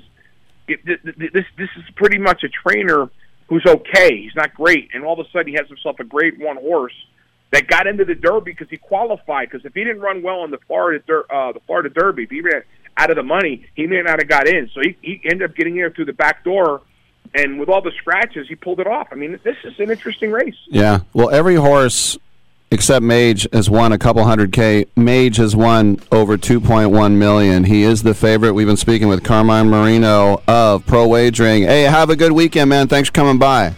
[0.67, 3.11] it, th- th- this this is pretty much a trainer
[3.49, 4.23] who's okay.
[4.23, 6.95] He's not great, and all of a sudden he has himself a Grade One horse
[7.51, 9.51] that got into the Derby because he qualified.
[9.51, 12.31] Because if he didn't run well in the Florida Der- uh, the Florida Derby, if
[12.31, 12.63] he ran
[12.99, 14.69] out of the money, he may not have got in.
[14.75, 16.83] So he, he ended up getting in through the back door,
[17.35, 19.09] and with all the scratches, he pulled it off.
[19.13, 20.57] I mean, this is an interesting race.
[20.67, 21.01] Yeah.
[21.15, 22.19] Well, every horse
[22.71, 24.87] except Mage has won a couple hundred K.
[24.97, 27.65] Mage has won over 2.1 million.
[27.65, 28.53] He is the favorite.
[28.53, 31.63] We've been speaking with Carmine Marino of Pro Wagering.
[31.63, 32.89] Hey, have a good weekend, man.
[32.89, 33.75] Thanks for coming by.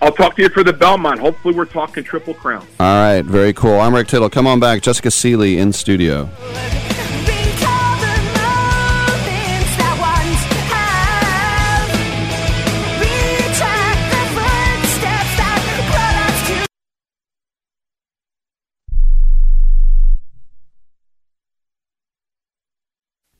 [0.00, 1.18] I'll talk to you for the Belmont.
[1.18, 2.64] Hopefully, we're talking Triple Crown.
[2.78, 3.80] All right, very cool.
[3.80, 4.30] I'm Rick Tittle.
[4.30, 4.80] Come on back.
[4.80, 6.28] Jessica Seeley in studio.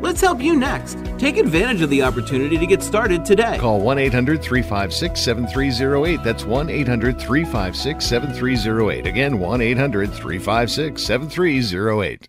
[0.00, 0.98] Let's help you next.
[1.18, 3.58] Take advantage of the opportunity to get started today.
[3.58, 6.22] Call 1 800 356 7308.
[6.22, 9.06] That's 1 800 356 7308.
[9.06, 12.28] Again, 1 800 356 7308.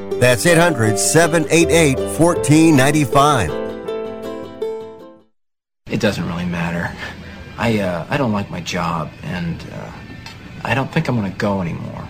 [0.21, 3.49] That's 800 788 1495.
[5.89, 6.95] It doesn't really matter.
[7.57, 9.91] I uh, I don't like my job, and uh,
[10.63, 12.07] I don't think I'm gonna go anymore.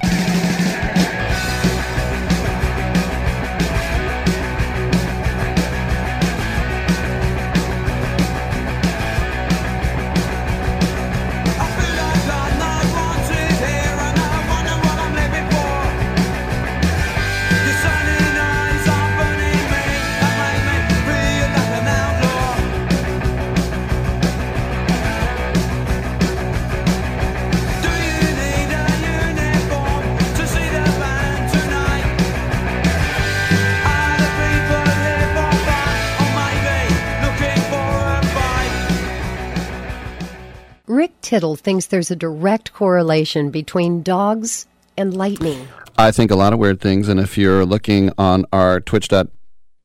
[41.02, 45.68] Rick Tittle thinks there's a direct correlation between dogs and lightning.
[45.98, 47.08] I think a lot of weird things.
[47.08, 49.10] And if you're looking on our Twitch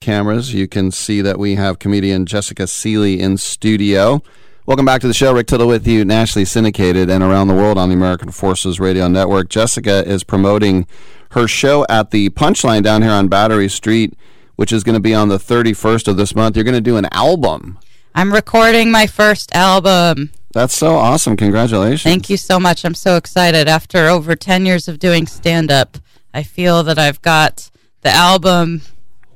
[0.03, 4.23] cameras, you can see that we have comedian Jessica Seeley in studio.
[4.67, 5.33] Welcome back to the show.
[5.33, 9.09] Rick Tittle with you, nationally syndicated and around the world on the American Forces Radio
[9.09, 9.49] Network.
[9.49, 10.86] Jessica is promoting
[11.31, 14.12] her show at the Punchline down here on Battery Street,
[14.57, 16.57] which is going to be on the 31st of this month.
[16.57, 17.78] You're going to do an album.
[18.15, 20.33] I'm recording my first album.
[20.57, 21.36] That's so awesome.
[21.36, 22.02] Congratulations.
[22.02, 22.83] Thank you so much.
[22.86, 23.68] I'm so excited.
[23.68, 25.99] After over 10 years of doing stand up,
[26.33, 27.70] I feel that I've got
[28.01, 28.81] the album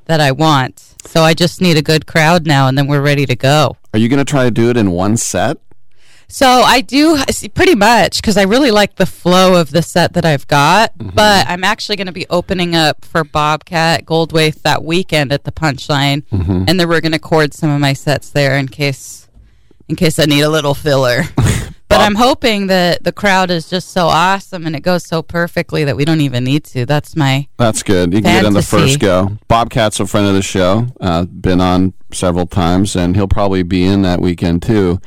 [0.07, 0.95] that I want.
[1.05, 3.77] So I just need a good crowd now, and then we're ready to go.
[3.93, 5.59] Are you going to try to do it in one set?
[6.27, 7.19] So I do
[7.55, 10.93] pretty much because I really like the flow of the set that I've got.
[10.97, 15.53] But I'm actually going to be opening up for Bobcat Goldthwait that weekend at the
[15.53, 16.65] Punchline, Mhm.
[16.67, 19.27] and then we're going to chord some of my sets there in case
[19.91, 21.23] in case I need a little filler.
[21.37, 25.85] but I'm hoping that the crowd is just so awesome and it goes so perfectly
[25.85, 26.87] that we don't even need to.
[26.87, 28.15] That's my That's good.
[28.15, 29.37] You can get in the first go.
[29.49, 33.85] Bobcat's a friend of the show, uh, been on several times, and he'll probably be
[33.85, 35.01] in that weekend too.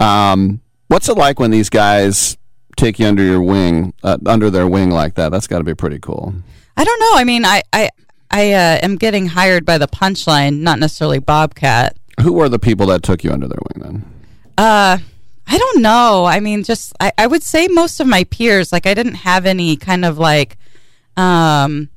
[0.00, 2.36] Um, what's it like when these guys
[2.76, 5.30] take you under your wing, uh, under their wing like that?
[5.30, 6.34] That's got to be pretty cool.
[6.76, 7.12] I don't know.
[7.16, 7.90] I mean, I I
[8.30, 11.96] I uh, am getting hired by the Punchline, not necessarily Bobcat.
[12.22, 14.11] Who were the people that took you under their wing then?
[14.62, 14.98] Uh,
[15.48, 16.24] I don't know.
[16.24, 18.72] I mean, just I, I would say most of my peers.
[18.72, 20.56] Like, I didn't have any kind of like,
[21.16, 21.88] um,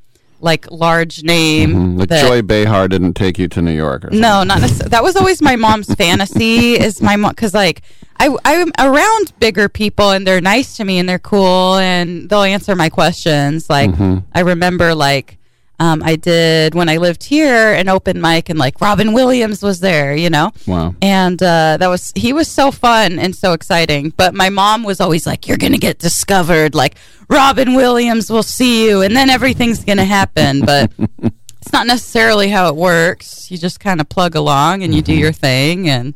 [0.42, 1.74] like large name.
[1.74, 2.00] Mhm.
[2.00, 4.90] Like that- Joy Behar didn't take you to New York, or No, not necessarily.
[4.90, 6.74] That was always my mom's fantasy.
[6.74, 7.82] Is my mom because like
[8.20, 12.44] I I'm around bigger people and they're nice to me and they're cool and they'll
[12.44, 13.70] answer my questions.
[13.70, 14.24] Like Mhm.
[14.34, 15.38] I remember like
[15.80, 19.80] Um, I did when I lived here an open mic, and like Robin Williams was
[19.80, 20.52] there, you know.
[20.66, 20.96] Wow.
[21.02, 24.14] And uh, that was he was so fun and so exciting.
[24.16, 26.76] But my mom was always like, "You're gonna get discovered.
[26.76, 26.96] Like
[27.30, 30.92] Robin Williams will see you, and then everything's gonna happen." But
[31.62, 33.52] it's not necessarily how it works.
[33.52, 35.90] You just kind of plug along and you do your thing.
[35.90, 36.14] And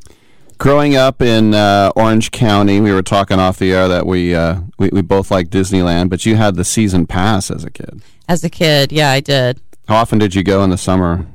[0.60, 4.60] Growing up in uh, Orange County, we were talking off the air that we, uh,
[4.78, 8.02] we we both like Disneyland, but you had the season pass as a kid.
[8.30, 9.60] As a kid, yeah, I did.
[9.88, 11.26] How often did you go in the summer?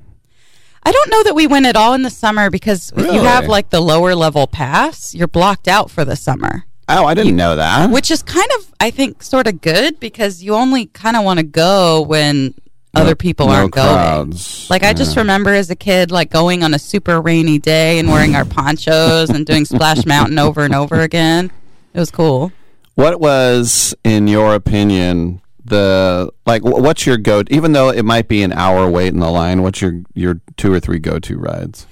[0.85, 3.49] I don't know that we went at all in the summer because if you have
[3.49, 6.65] like the lower level pass, you're blocked out for the summer.
[6.89, 7.91] Oh, I didn't know that.
[7.91, 11.39] Which is kind of, I think, sort of good because you only kind of want
[11.41, 12.55] to go when
[12.95, 13.89] other people no aren't going.
[13.89, 14.69] crowds.
[14.71, 18.09] Like I just remember as a kid, like going on a super rainy day and
[18.09, 21.51] wearing our ponchos and doing Splash Mountain over and over again.
[21.93, 22.53] It was cool.
[22.95, 26.63] What was, in your opinion, the like?
[26.63, 27.43] What's your go?
[27.51, 30.73] Even though it might be an hour wait in the line, what's your your two
[30.73, 31.87] or three go to rides?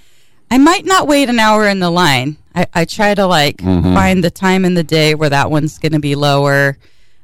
[0.51, 2.37] I might not wait an hour in the line.
[2.55, 3.95] I, I try to like Mhm.
[3.95, 6.77] find the time in the day where that one's going to be lower.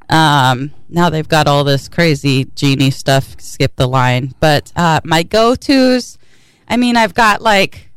[0.09, 3.37] Um, now they've got all this crazy genie stuff.
[3.39, 6.17] Skip the line, but uh, my go tos.
[6.67, 7.91] I mean, I've got like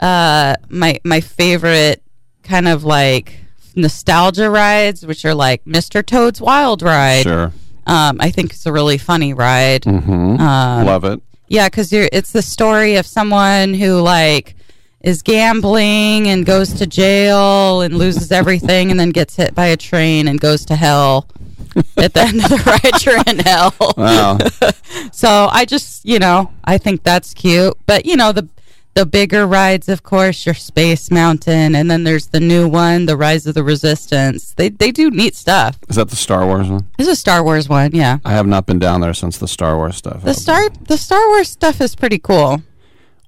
[0.00, 2.02] uh, my my favorite
[2.42, 3.40] kind of like
[3.76, 6.04] nostalgia rides, which are like Mr.
[6.04, 7.24] Toad's Wild Ride.
[7.24, 7.52] Sure.
[7.88, 9.82] Um, I think it's a really funny ride.
[9.82, 10.40] Mm-hmm.
[10.40, 11.20] Um, Love it.
[11.48, 14.54] Yeah, because it's the story of someone who like
[15.00, 19.76] is gambling and goes to jail and loses everything and then gets hit by a
[19.76, 21.26] train and goes to hell.
[21.96, 23.74] At the end of the ride, you're in hell.
[23.96, 24.38] Wow.
[25.12, 27.74] so I just, you know, I think that's cute.
[27.86, 28.48] But you know, the
[28.98, 33.16] the bigger rides, of course, your Space Mountain, and then there's the new one, the
[33.16, 34.54] Rise of the Resistance.
[34.54, 35.78] They they do neat stuff.
[35.88, 36.88] Is that the Star Wars one?
[36.98, 38.18] There's a Star Wars one, yeah.
[38.24, 40.22] I have not been down there since the Star Wars stuff.
[40.22, 42.60] The Star the Star Wars stuff is pretty cool.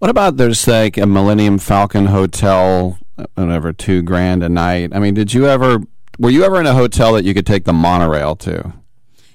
[0.00, 2.99] What about there's like a Millennium Falcon hotel,
[3.36, 4.90] whatever, two grand a night?
[4.92, 5.78] I mean, did you ever?
[6.18, 8.73] Were you ever in a hotel that you could take the monorail to?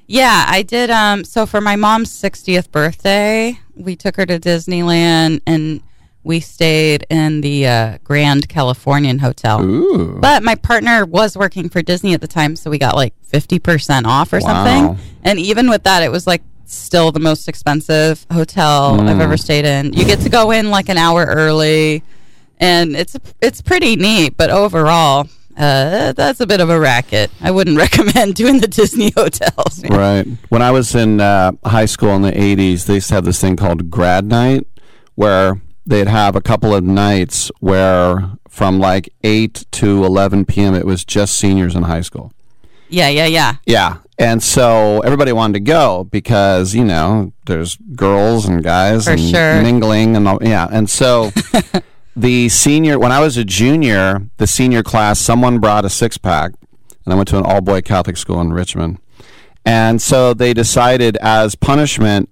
[0.05, 0.89] Yeah, I did.
[0.89, 5.81] Um, so for my mom's 60th birthday, we took her to Disneyland and
[6.25, 9.61] we stayed in the uh, Grand Californian Hotel.
[9.63, 10.17] Ooh.
[10.19, 14.05] But my partner was working for Disney at the time, so we got like 50%
[14.05, 14.65] off or Wow.
[14.65, 15.05] something.
[15.23, 19.21] And even with that, it was like still the most expensive hotel I've Mm.
[19.21, 19.93] ever stayed in.
[19.93, 22.01] You get to go in like an hour early,
[22.59, 24.35] and it's it's pretty neat.
[24.35, 27.29] But overall, uh, that's a bit of a racket.
[27.39, 29.83] I wouldn't recommend doing the Disney hotels.
[29.83, 29.91] man.
[29.91, 30.27] Right.
[30.49, 33.39] When I was in uh, high school in the 80s, they used to have this
[33.39, 34.65] thing called grad night
[35.13, 40.73] where they'd have a couple of nights where from like 8 to 11 p.m.
[40.73, 42.31] it was just seniors in high school.
[42.89, 43.55] Yeah, yeah, yeah.
[43.65, 43.97] Yeah.
[44.17, 49.19] And so everybody wanted to go because, you know, there's girls and guys For and
[49.19, 49.61] sure.
[49.61, 50.39] mingling and all.
[50.41, 50.67] Yeah.
[50.71, 51.31] And so
[52.15, 56.53] the senior, when I was a junior, the senior class, someone brought a six pack
[57.03, 58.99] and I went to an all boy Catholic school in Richmond.
[59.65, 62.29] And so they decided as punishment,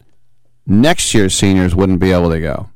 [0.66, 2.70] next year's seniors wouldn't be able to go.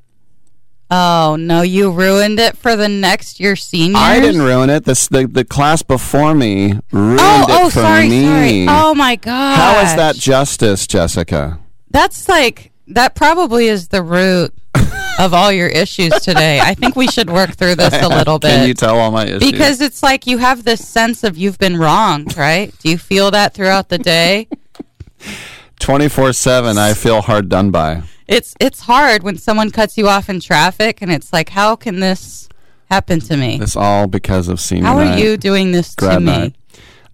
[0.89, 3.97] Oh no, you ruined it for the next year seniors.
[4.01, 4.85] I didn't ruin it.
[4.85, 8.25] This, the, the class before me ruined Oh, it oh, for sorry, me.
[8.25, 8.65] sorry.
[8.69, 9.55] Oh my god.
[9.55, 11.59] How is that justice, Jessica?
[11.89, 14.53] That's like that probably is the root
[15.19, 16.61] of all your issues today.
[16.61, 18.49] I think we should work through this a little bit.
[18.55, 19.39] Can you tell all my issues?
[19.51, 22.73] Because it's like you have this sense of you've been wronged, right?
[22.79, 24.47] Do you feel that throughout the day?
[25.79, 28.03] 24 7, I feel hard done by.
[28.27, 31.99] It's it's hard when someone cuts you off in traffic and it's like how can
[31.99, 32.49] this
[32.89, 33.59] happen to me?
[33.61, 36.53] It's all because of senior How are night, you doing this to me?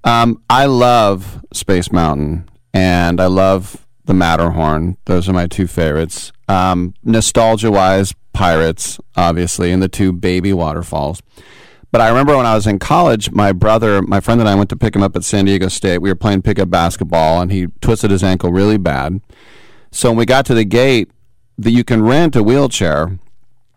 [0.04, 4.98] Um, I love Space Mountain and I love the Matterhorn.
[5.06, 6.32] Those are my two favorites.
[6.48, 11.22] Um, nostalgia wise, Pirates, obviously, and the two baby waterfalls.
[11.92, 14.70] But I remember when I was in college, my brother, my friend and I went
[14.72, 16.00] to pick him up at San Diego State.
[16.00, 19.22] We were playing pickup basketball, and he twisted his ankle really bad.
[19.94, 21.10] So when we got to the gate,
[21.58, 23.18] that you can rent a wheelchair.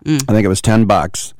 [0.04, 0.24] Mm.
[0.28, 1.34] I think it was ten bucks,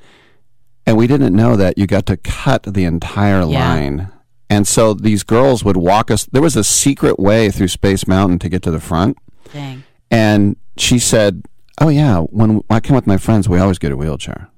[0.86, 3.72] and we didn't know that you got to cut the entire Yeah.
[3.74, 4.08] line.
[4.50, 6.24] And so these girls would walk us.
[6.30, 9.16] There was a secret way through Space Mountain to get to the front.
[9.52, 9.82] Dang.
[10.10, 11.42] And she said,
[11.80, 14.48] "Oh yeah, when I come with my friends, we always get a wheelchair."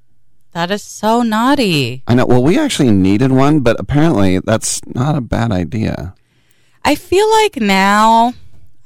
[0.53, 2.03] That is so naughty.
[2.09, 2.27] I know.
[2.27, 6.15] Well, we actually needed one, but apparently that's not a bad idea.
[6.85, 8.35] I feel like now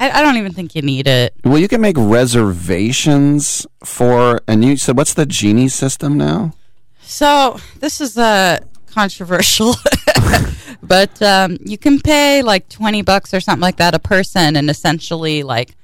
[0.02, 1.32] I, I don't even think you need it.
[1.44, 6.54] Well, you can make reservations for, and you said, what's the genie system now?
[7.02, 9.76] So this is uh, controversial,
[10.82, 14.68] but um, you can pay like twenty bucks or something like that a person, and
[14.68, 15.76] essentially like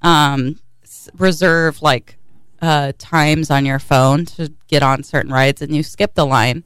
[0.00, 0.58] um,
[1.18, 2.16] reserve like
[2.62, 6.64] uh, times on your phone to get on certain rides, and you skip the line.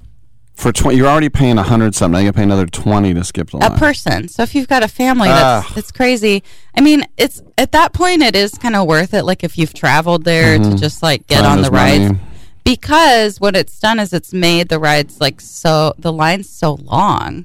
[0.56, 2.12] For twenty, you're already paying a hundred something.
[2.18, 3.72] Now you pay another twenty to skip the line.
[3.72, 4.26] a person.
[4.28, 5.72] So if you've got a family, that's Ah.
[5.76, 6.42] it's crazy.
[6.76, 9.24] I mean, it's at that point it is kind of worth it.
[9.24, 10.78] Like if you've traveled there to Mhm.
[10.80, 12.18] just like get Time on is the rides, money.
[12.64, 17.44] because what it's done is it's made the rides like so the line's so long,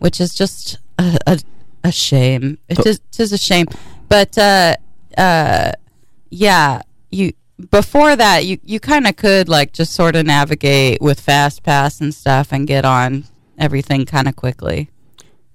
[0.00, 1.38] which is just a a,
[1.84, 2.58] a shame.
[2.68, 3.66] it is, it is a shame.
[4.08, 4.74] But uh,
[5.16, 5.72] uh,
[6.30, 7.32] yeah, you
[7.70, 12.00] before that you you kind of could like just sort of navigate with fast pass
[12.00, 13.24] and stuff and get on
[13.58, 14.88] everything kind of quickly.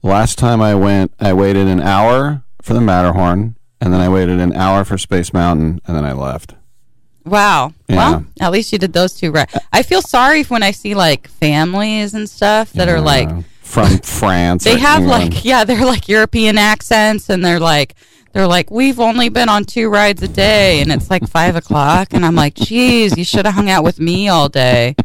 [0.03, 4.39] Last time I went, I waited an hour for the Matterhorn, and then I waited
[4.39, 6.53] an hour for Space Mountain, and then I left.
[7.25, 7.73] Wow.
[7.89, 7.95] Yeah.
[7.95, 9.49] Well, at least you did those two right.
[9.73, 13.29] I feel sorry when I see like families and stuff that are like
[13.61, 15.33] From France, they have England.
[15.33, 17.95] like yeah, they're like European accents and they're like
[18.33, 22.13] they're like we've only been on two rides a day and it's like five o'clock
[22.13, 24.95] and I'm like, geez, you should have hung out with me all day.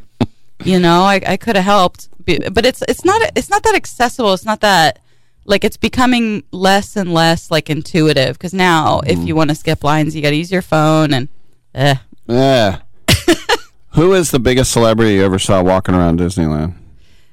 [0.64, 4.32] You know, I I could have helped, but it's it's not it's not that accessible.
[4.34, 4.98] It's not that
[5.44, 9.26] like it's becoming less and less like intuitive because now if Mm.
[9.26, 11.28] you want to skip lines, you got to use your phone and
[11.74, 11.96] eh.
[12.28, 12.78] Yeah.
[13.94, 16.74] Who is the biggest celebrity you ever saw walking around Disneyland?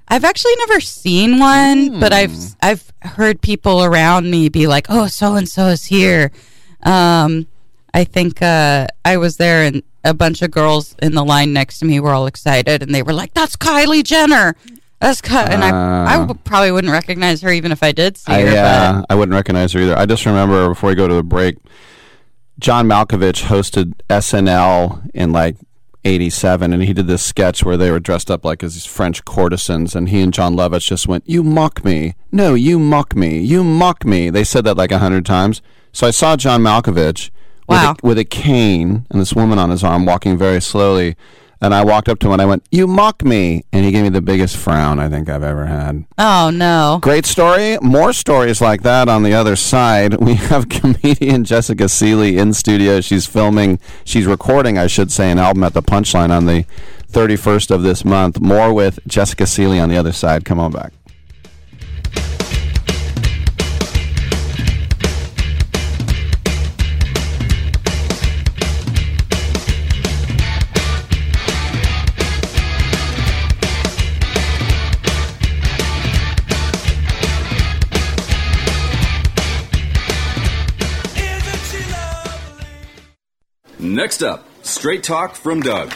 [0.09, 5.07] I've actually never seen one, but I've I've heard people around me be like, "Oh,
[5.07, 6.31] so and so is here."
[6.83, 7.45] Um,
[7.93, 11.79] I think uh, I was there, and a bunch of girls in the line next
[11.79, 14.55] to me were all excited, and they were like, "That's Kylie Jenner."
[14.99, 15.35] That's Ky-.
[15.35, 16.33] and I I Ah.
[16.43, 18.57] probably wouldn't recognize her even if I did see I, her.
[18.57, 19.97] uh, I wouldn't recognize her either.
[19.97, 21.55] I just remember before we go to the break,
[22.59, 25.55] John Malkovich hosted SNL in like
[26.05, 29.25] 87 and he did this sketch where they were dressed up like as these French
[29.25, 32.15] courtesans and he and Jon Lovitz just went, "You mock me.
[32.31, 33.39] No, you mock me.
[33.39, 35.61] You mock me." They said that like a 100 times.
[35.91, 37.29] So I saw John Malkovich
[37.67, 37.91] Wow.
[37.91, 41.15] with, a, with a cane and this woman on his arm walking very slowly.
[41.61, 44.03] And I walked up to him and I went, "You mock me." And he gave
[44.03, 46.05] me the biggest frown I think I've ever had.
[46.17, 47.77] Oh no, Great story.
[47.81, 50.15] More stories like that on the other side.
[50.29, 53.01] We have comedian Jessica Sele in studio.
[53.01, 56.65] She's filming, she's recording, I should say, an album at the Punchline on the
[57.11, 58.39] 31st of this month.
[58.39, 60.45] More with Jessica Sele on the other side.
[60.45, 60.93] Come on back.
[83.99, 85.91] Next up, straight talk from Doug.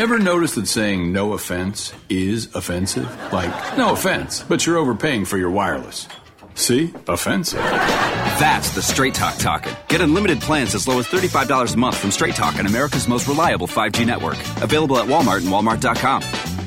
[0.00, 3.06] Ever notice that saying no offense is offensive?
[3.30, 6.08] Like, no offense, but you're overpaying for your wireless.
[6.54, 6.94] See?
[7.06, 7.60] Offensive.
[7.60, 9.74] That's the Straight Talk talking.
[9.88, 13.28] Get unlimited plans as low as $35 a month from Straight Talk on America's most
[13.28, 14.38] reliable 5G network.
[14.62, 16.22] Available at Walmart and Walmart.com.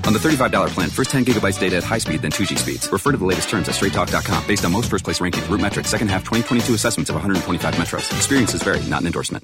[0.05, 2.91] On the $35 plan, first 10 gigabytes data at high speed, then 2G speeds.
[2.91, 6.09] Refer to the latest terms at straighttalk.com based on most first place rankings, RootMetrics, second
[6.09, 8.15] half 2022 assessments of 125 metros.
[8.15, 9.43] Experiences vary, not an endorsement.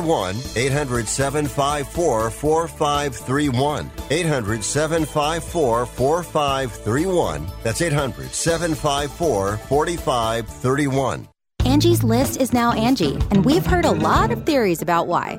[0.00, 3.90] 1 800 754 4531.
[4.10, 7.46] 800 754 4531.
[7.62, 11.28] That's 800 754 4531.
[11.64, 15.38] Angie's List is now Angie, and we've heard a lot of theories about why.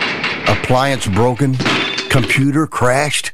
[0.51, 1.55] Appliance broken?
[2.09, 3.31] Computer crashed?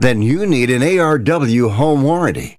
[0.00, 2.58] Then you need an ARW home warranty.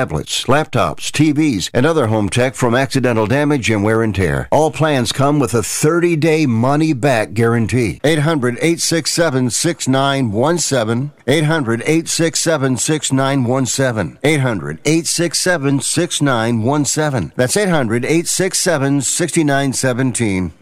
[0.01, 4.47] tablets, laptops, TVs, and other home tech from accidental damage and wear and tear.
[4.51, 7.99] All plans come with a 30 day money back guarantee.
[8.03, 11.11] 800 867 6917.
[11.27, 14.17] 800 867 6917.
[14.23, 17.33] 800 867 6917.
[17.35, 20.53] That's 800 867 6917.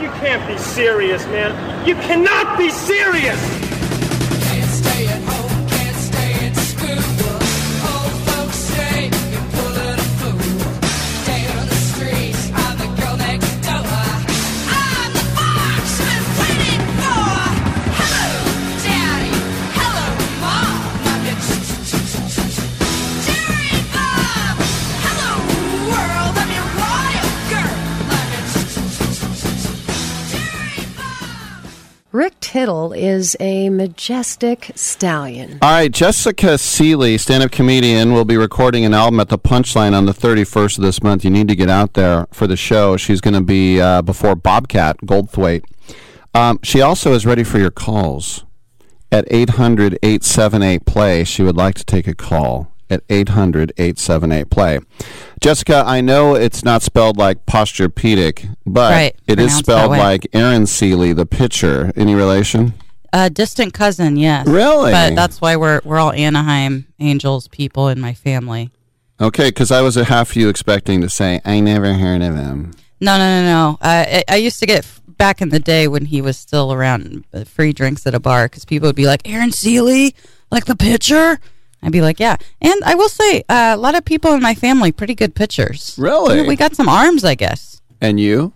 [0.00, 1.86] You can't be serious, man.
[1.86, 3.77] You cannot be serious!
[32.18, 35.60] Rick Tittle is a majestic stallion.
[35.62, 40.06] All right, Jessica Sele, stand-up comedian, will be recording an album at the Punchline on
[40.06, 41.22] the 31st of this month.
[41.22, 42.96] You need to get out there for the show.
[42.96, 45.62] She's going to be uh, before Bobcat Goldthwait.
[46.34, 48.44] Um, she also is ready for your calls
[49.12, 51.22] at 800-878-PLAY.
[51.22, 54.80] She would like to take a call at 800-878-PLAY.
[55.40, 60.66] Jessica, I know it's not spelled like posturepedic, but Right, it is spelled like Aaron
[60.66, 61.92] Sele, the pitcher.
[61.96, 62.74] Any relation?
[63.12, 64.46] A distant cousin, yes.
[64.46, 64.92] Really?
[64.92, 68.70] But that's why we're we're all Anaheim Angels people in my family.
[69.20, 72.72] Okay, because I was a half you expecting to say, I never heard of him.
[73.00, 73.78] No, no, no, no.
[73.80, 77.24] Uh, I, I used to get back in the day when he was still around
[77.32, 80.10] uh, free drinks at a bar because people would be like, Aaron Sele,
[80.50, 81.40] like the pitcher.
[81.82, 82.36] I'd be like, yeah.
[82.60, 85.94] And I will say, uh, a lot of people in my family, pretty good pitchers.
[85.98, 86.46] Really?
[86.46, 87.80] We got some arms, I guess.
[88.00, 88.52] And you?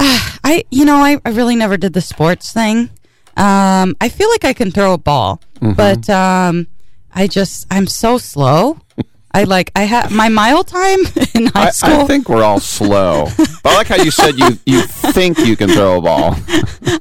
[0.00, 2.90] I, you know, I, I really never did the sports thing.
[3.36, 5.76] Um, I feel like I can throw a ball, Mhm.
[5.76, 6.66] but um,
[7.14, 8.78] I just, I'm so slow.
[9.34, 10.98] I like, I have my mile time
[11.34, 12.00] in high I, school.
[12.00, 13.26] I think we're all slow.
[13.36, 16.34] but I like how you said you, you think you can throw a ball.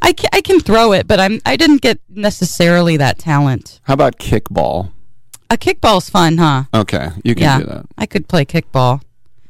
[0.02, 3.80] I can, I can throw it, but I'm I didn't get necessarily that talent.
[3.84, 4.92] How about kickball?
[5.50, 6.64] A kickball's fun, huh?
[6.74, 7.85] Okay, you can yeah, do that.
[7.98, 9.01] I could play kickball.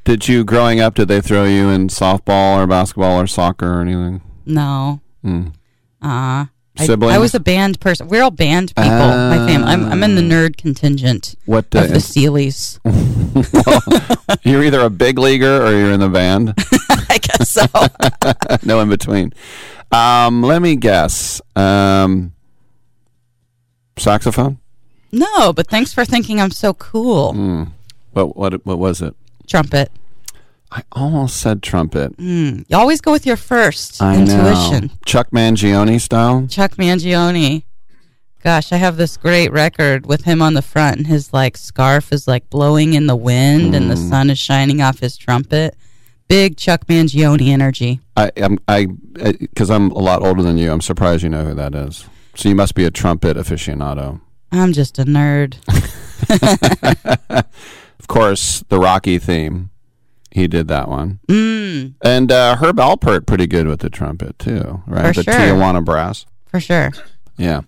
[0.03, 3.81] Did you, growing up, did they throw you in softball or basketball or soccer or
[3.81, 4.21] anything?
[4.45, 5.01] No.
[5.21, 5.47] Hmm.
[6.01, 6.45] Uh
[6.79, 7.15] I, Siblings?
[7.15, 8.07] I was a band person.
[8.07, 8.91] We're all band people.
[8.91, 9.67] my family.
[9.67, 12.79] I'm, I'm in the nerd contingent What, uh, of the Seles.
[14.43, 16.53] You're either a big leaguer or you're in the band.
[17.09, 17.65] I guess so.
[18.63, 19.33] no in between.
[19.91, 21.41] Um, let me guess.
[21.55, 22.33] Um,
[23.97, 24.59] saxophone.
[25.17, 27.33] No, but thanks for thinking I'm so cool.
[27.33, 27.63] Hmm.
[28.13, 29.15] What what what was it?
[29.47, 29.91] Trumpet.
[30.71, 32.17] I almost said trumpet.
[32.17, 32.65] Mm.
[32.67, 34.87] You always go with your first I intuition.
[34.87, 34.93] know.
[35.05, 36.45] Chuck Mangione style.
[36.47, 37.63] Chuck Mangione.
[38.43, 42.11] Gosh, I have this great record with him on the front, and his like scarf
[42.11, 44.09] is like blowing in the wind, and the Mm.
[44.09, 45.75] sun is shining off his trumpet.
[46.27, 48.01] Big Chuck Mangione energy.
[48.17, 50.71] I am I because I'm a lot older than you.
[50.71, 52.05] I'm surprised you know who that is.
[52.35, 54.19] So you must be a trumpet aficionado.
[54.51, 55.55] I'm just a nerd.
[57.99, 59.69] Of course, the Rocky theme.
[60.31, 61.19] He did that one.
[61.27, 65.13] Mm, And uh, Herb Alpert pretty good with the trumpet too, right?
[65.13, 65.33] For the sure.
[65.33, 66.25] Tijuana Brass.
[66.45, 66.91] for sure.
[67.37, 67.61] Yeah.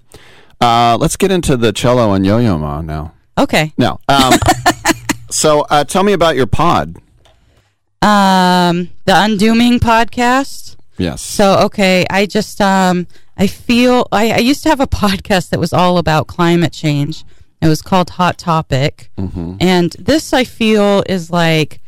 [0.62, 3.14] Uh, let's get into the cello and Yo-Yo Ma now.
[3.38, 3.74] Okay.
[3.78, 4.00] No.
[4.08, 4.34] Um,
[5.30, 6.98] so uh, tell me about your pod.
[8.02, 10.76] Um, the Undooming podcast.
[11.00, 11.22] Yes.
[11.22, 15.60] So okay, I just um I feel I, I used to have a podcast that
[15.60, 17.24] was all about climate change.
[17.62, 19.10] It was called Hot Topic.
[19.18, 19.56] Mm-hmm.
[19.60, 21.82] And this I feel is like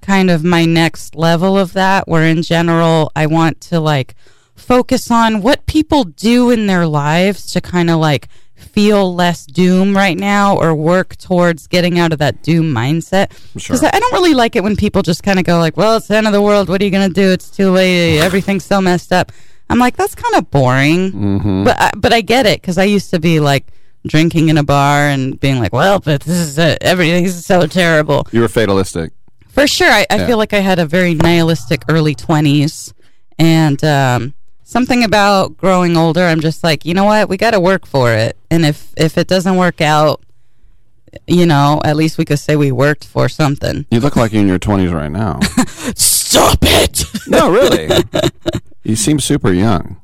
[0.00, 4.14] kind of my next level of that where in general I want to like
[4.54, 8.28] focus on what people do in their lives to kind of like
[8.78, 13.26] feel less doom right now or work towards getting out of that doom mindset?
[13.54, 15.96] Because I I don't really like it when people just kind of go like well
[15.96, 16.68] it's the end of the world.
[16.68, 17.28] What are you going to do?
[17.36, 18.20] It's too late.
[18.20, 19.32] Everything's so messed up.
[19.70, 21.12] I'm like that's kind of boring.
[21.12, 21.64] Mm-hmm.
[21.64, 23.64] but I, but I get it because I used to be like
[24.06, 28.26] drinking in a bar and being like well but this is uh, everything's so terrible.
[28.32, 29.10] You were fatalistic.
[29.48, 29.90] for sure.
[29.90, 30.26] I, I Yeah.
[30.28, 32.92] feel like I had a very nihilistic early 20s
[33.40, 34.34] And um,
[34.68, 37.28] something about growing older, I'm just like, you know what?
[37.28, 38.36] We got to work for it.
[38.50, 40.22] And if if it doesn't work out,
[41.26, 43.86] you know, at least we could say we worked for something.
[43.90, 45.40] You look like you're in your 20s right now.
[45.96, 47.04] Stop it!
[47.26, 47.88] no, really.
[48.84, 50.00] you seem super young.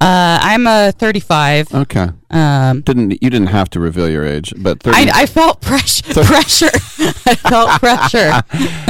[0.00, 1.74] Uh, I'm a 35.
[1.74, 2.08] Okay.
[2.30, 6.04] Um, didn't you didn't have to reveal your age, but 30, I, I felt pressure.
[6.24, 6.70] pressure.
[7.26, 8.42] I felt pressure.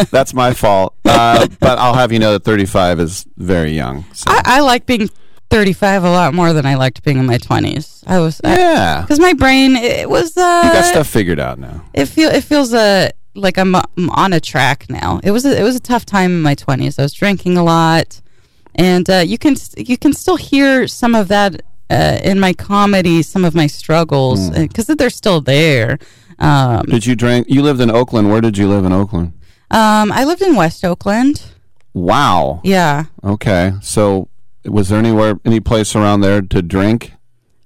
[0.13, 0.95] that's my fault.
[1.05, 4.05] Uh, but I'll have you know that 35 is very young.
[4.13, 4.25] So.
[4.31, 5.09] I, I like being
[5.51, 8.05] 35 a lot more than I liked being in my 20s.
[8.07, 9.01] I was Yeah.
[9.01, 11.83] because my brain it was uh you got stuff figured out now.
[11.93, 15.19] it feel it feels uh, like I'm, I'm on a track now.
[15.25, 16.99] It was a, it was a tough time in my 20s.
[17.01, 18.21] I was drinking a lot,
[18.81, 23.23] and uh, you can you can still hear some of that uh, in my comedy,
[23.23, 25.99] some of my struggles because they're still there.
[26.39, 27.47] Um, Did you drink?
[27.51, 28.31] You lived in Oakland.
[28.31, 29.35] Where did you live in Oakland?
[29.71, 31.43] um, I lived in West Oakland.
[31.93, 32.61] Wow.
[32.65, 33.05] Yeah.
[33.23, 33.73] Okay.
[33.83, 34.29] So,
[34.65, 37.13] was there anywhere, any place around there to drink?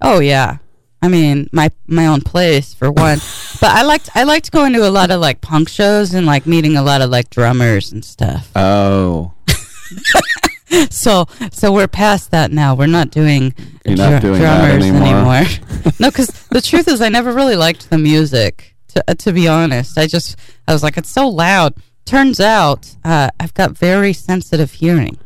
[0.00, 0.58] Oh yeah.
[1.00, 3.18] I mean, my my own place for one.
[3.60, 6.44] but I liked I liked going to a lot of like punk shows and like
[6.44, 8.50] meeting a lot of like drummers and stuff.
[8.56, 9.32] Oh.
[10.90, 12.74] so so we're past that now.
[12.74, 13.54] We're not doing
[13.84, 15.92] You're not doing that drummers anymore.
[16.00, 18.74] no, because the truth is, I never really liked the music.
[18.88, 20.36] To uh, to be honest, I just
[20.66, 21.74] I was like, it's so loud.
[22.04, 25.18] Turns out, uh, I've got very sensitive hearing.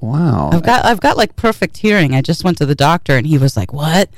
[0.00, 0.50] Wow.
[0.52, 2.14] I've got I've got like perfect hearing.
[2.14, 4.10] I just went to the doctor and he was like, "What?"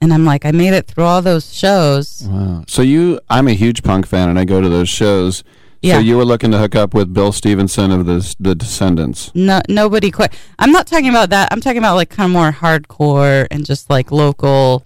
[0.00, 2.64] And I'm like, "I made it through all those shows." Wow.
[2.66, 5.44] So you, I'm a huge punk fan, and I go to those shows.
[5.80, 5.94] Yeah.
[5.94, 9.30] So you were looking to hook up with Bill Stevenson of the the Descendents.
[9.34, 10.32] No, nobody quite.
[10.58, 11.48] I'm not talking about that.
[11.52, 14.84] I'm talking about like kind of more hardcore and just like local.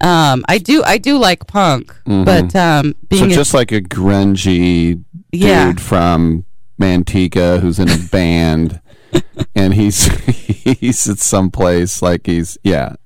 [0.00, 2.24] Um, I do I do like punk, Mhm.
[2.26, 5.72] but um, so being a- just like a grungy dude Yeah.
[5.74, 6.44] from
[6.80, 8.80] Manteca who's in a band,
[9.54, 10.04] and he's
[10.80, 12.96] he's at some place like he's yeah.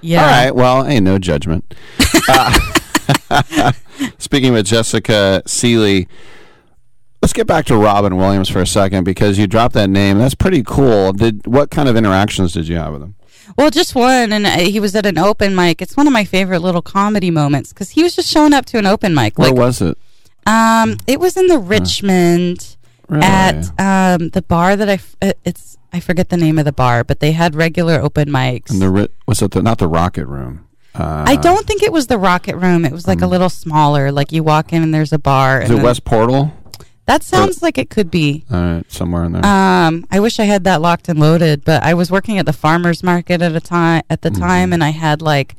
[0.00, 0.22] Yeah.
[0.22, 0.54] All right.
[0.54, 1.74] Well, hey, no judgment.
[2.28, 3.72] Uh,
[4.18, 6.04] speaking with Jessica Sele,
[7.22, 10.18] let's get back to Robin Williams for a second because you dropped that name.
[10.18, 11.12] That's pretty cool.
[11.12, 13.14] Did what kind of interactions did you have with him?
[13.56, 15.82] Well, just one, and uh, he was at an open mic.
[15.82, 18.78] It's one of my favorite little comedy moments because he was just showing up to
[18.78, 19.38] an open mic.
[19.38, 19.98] Where Like, was it?
[20.46, 22.76] um, it was in the Richmond
[23.08, 23.24] Really?
[23.24, 27.04] at um the bar that I uh, it's I forget the name of the bar,
[27.04, 28.70] but they had regular open mics.
[28.70, 30.66] And the was it the not the Rocket Room?
[30.94, 32.84] Uh, I don't think it was the Rocket Room.
[32.84, 34.10] It was like a little smaller.
[34.12, 35.60] Like you walk in and there's a bar.
[35.62, 36.52] Is and it West Portal?
[37.06, 38.44] That sounds like it could be.
[38.50, 39.44] All right, somewhere in there.
[39.44, 42.52] Um, I wish I had that locked and loaded, but I was working at the
[42.52, 44.40] farmers market at a time at the Mm-hmm.
[44.42, 45.56] time, and I had like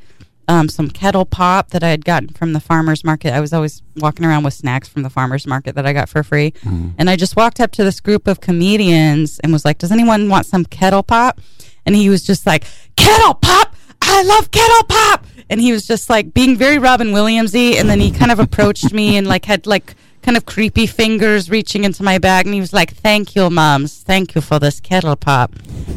[0.47, 3.33] um, some kettle pop that I had gotten from the farmers market.
[3.33, 6.23] I was always walking around with snacks from the farmers market that I got for
[6.23, 6.89] free, Mm-hmm.
[6.97, 10.29] and I just walked up to this group of comedians and was like, "Does anyone
[10.29, 11.41] want some kettle pop?"
[11.85, 12.63] And he was just like,
[12.95, 17.75] "Kettle pop." I love kettle pop, and he was just like being very Robin Williamsy,
[17.75, 21.49] and then he kind of approached me and like had like kind of creepy fingers
[21.49, 24.79] reaching into my bag, and he was like, "Thank you, moms, thank you for this
[24.79, 25.53] kettle pop,"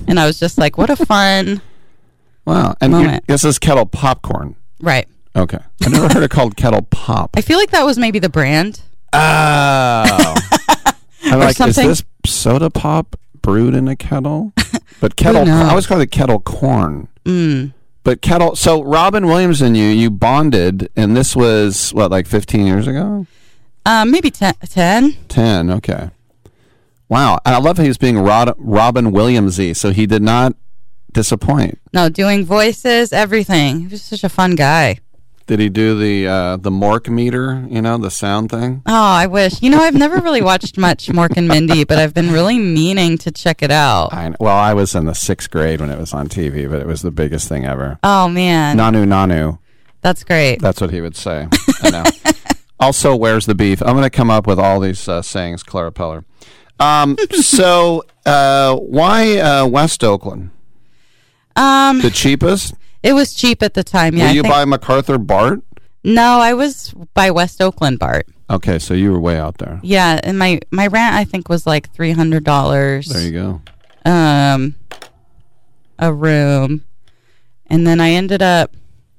[0.06, 1.62] and I was just like, "What a fun
[2.44, 2.74] wow.
[2.80, 3.26] And you- moment.
[3.26, 4.56] this is kettle popcorn.
[4.80, 7.30] right." Okay, I never heard it called kettle pop.
[7.36, 8.80] I feel like that was maybe the brand.
[9.12, 10.34] Oh.
[11.24, 11.90] I'm like, something.
[11.90, 14.52] is this soda pop brewed in a kettle?
[15.00, 15.66] But kettle, knows?
[15.66, 17.08] I always call it kettle corn.
[17.24, 17.74] Mm.
[18.02, 18.56] But kettle.
[18.56, 23.26] So Robin Williams and you, you bonded, and this was what, like 15 years ago?
[23.86, 24.54] Um, maybe ten.
[24.68, 25.16] 10?
[25.28, 25.70] 10.
[25.70, 26.10] Okay.
[27.08, 27.38] Wow.
[27.44, 30.54] And I love how he was being Rod, Robin Williamsy, so he did not
[31.12, 31.78] disappoint.
[31.92, 33.80] No, doing voices, everything.
[33.82, 34.98] He was such a fun guy.
[35.46, 37.64] Did he do the uh, the Mork meter?
[37.70, 38.82] You know, the sound thing.
[38.84, 39.62] Oh, I wish.
[39.62, 43.16] You know, I've never really watched much Mork and Mindy, but I've been really meaning
[43.18, 44.12] to check it out.
[44.12, 46.86] I, well, I was in the sixth grade when it was on TV, but it
[46.88, 48.00] was the biggest thing ever.
[48.02, 49.60] Oh man, Nanu Nanu.
[50.00, 50.60] that's great.
[50.60, 51.46] That's what he would say.
[51.80, 52.04] I know.
[52.80, 53.80] also, where's the beef?
[53.82, 56.24] I'm going to come up with all these uh, sayings, Clara Peller.
[56.78, 60.50] Um, so, uh, why uh, West Oakland?
[61.54, 62.74] Um, The cheapest?
[63.02, 64.16] it was cheap at the time.
[64.16, 65.62] Yeah, Were you think- by MacArthur Bart?
[66.04, 68.26] no, I was by West Oakland Bart.
[68.48, 69.80] Okay, so you were way out there.
[69.82, 73.08] Yeah, and my my rent I think was like three hundred dollars.
[73.08, 73.60] There you go.
[74.08, 74.76] Um,
[75.98, 76.84] a room,
[77.66, 78.76] and then I ended up.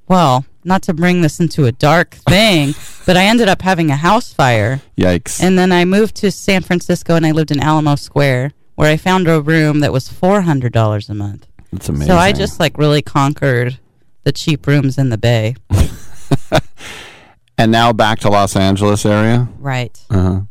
[0.07, 3.95] Well, not to bring this into a dark thing, but I ended up having a
[3.95, 4.81] house fire.
[4.97, 5.41] Yikes.
[5.41, 8.97] And then I moved to San Francisco and I lived in Alamo Square where I
[8.97, 11.47] found a room that was $400 a month.
[11.71, 12.07] That's amazing.
[12.07, 13.79] So I just like really conquered
[14.23, 15.55] the cheap rooms in the Bay.
[17.57, 19.47] and now back to Los Angeles area?
[19.57, 19.99] Right.
[20.09, 20.41] Uh-huh.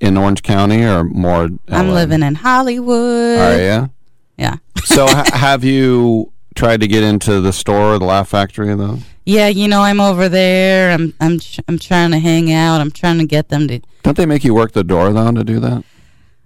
[0.00, 1.48] In Orange County or more?
[1.68, 3.38] I'm living in Hollywood.
[3.38, 3.90] Are you?
[4.36, 4.56] Yeah.
[4.84, 8.98] so ha- have you tried to get into the store, the Laugh Factory, though?
[9.24, 10.90] Yeah, you know, I'm over there.
[10.92, 12.80] I'm I'm I'm trying to hang out.
[12.80, 13.80] I'm trying to get them to.
[14.02, 15.84] Don't they make you work the door though to do that?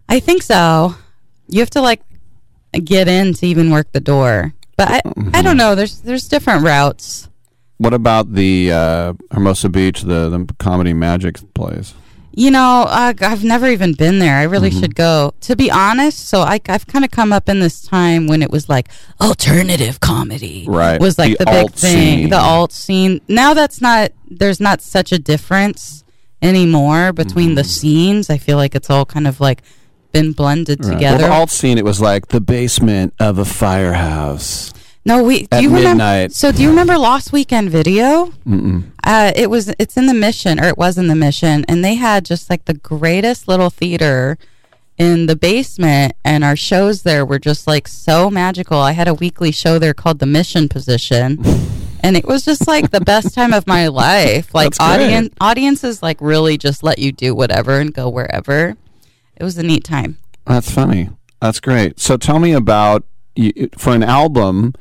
[0.09, 0.95] I think so.
[1.49, 2.01] You have to like
[2.85, 4.55] get in to even work the door.
[4.77, 5.37] But I Mm-hmm.
[5.37, 5.75] I don't know.
[5.75, 7.29] There's there's different routes.
[7.77, 11.93] What about the uh, Hermosa Beach, the the comedy magic place?
[12.33, 14.37] You know, uh, I've never even been there.
[14.37, 14.81] I really Mm-hmm.
[14.81, 15.35] should go.
[15.43, 18.51] To be honest, so I, I've kind of come up in this time when it
[18.51, 18.89] was like
[19.21, 21.01] alternative comedy, Right.
[21.01, 22.31] Was like The the, big thing, scene.
[22.31, 23.21] the alt scene.
[23.29, 24.13] Now that's not.
[24.31, 26.05] There's not such a difference
[26.41, 28.31] anymore between the scenes.
[28.31, 29.63] I feel like it's all kind of like
[30.13, 30.91] been blended Mm-hmm.
[30.91, 30.97] Right.
[30.99, 31.19] together.
[31.25, 34.73] Well, the alt scene, it was like the basement of a firehouse.
[35.05, 35.41] No, we.
[35.47, 36.29] Do At you remember?
[36.31, 38.33] So do you remember Lost Weekend Video?
[39.03, 41.95] Uh, it was it's in the mission or it was in the mission and they
[41.95, 44.39] had just like the greatest little theater
[44.99, 48.79] in the basement and our shows there were just like so magical.
[48.79, 51.43] I had a weekly show there called The Mission Position
[52.03, 54.55] and it was just like the best time of my life.
[54.55, 55.05] Like That's great.
[55.07, 58.77] audience audiences like really just let you do whatever and go wherever.
[59.37, 60.19] It was a neat time.
[60.47, 61.09] That's funny.
[61.41, 61.99] That's great.
[61.99, 63.05] So tell me about
[63.37, 64.75] you, for an album.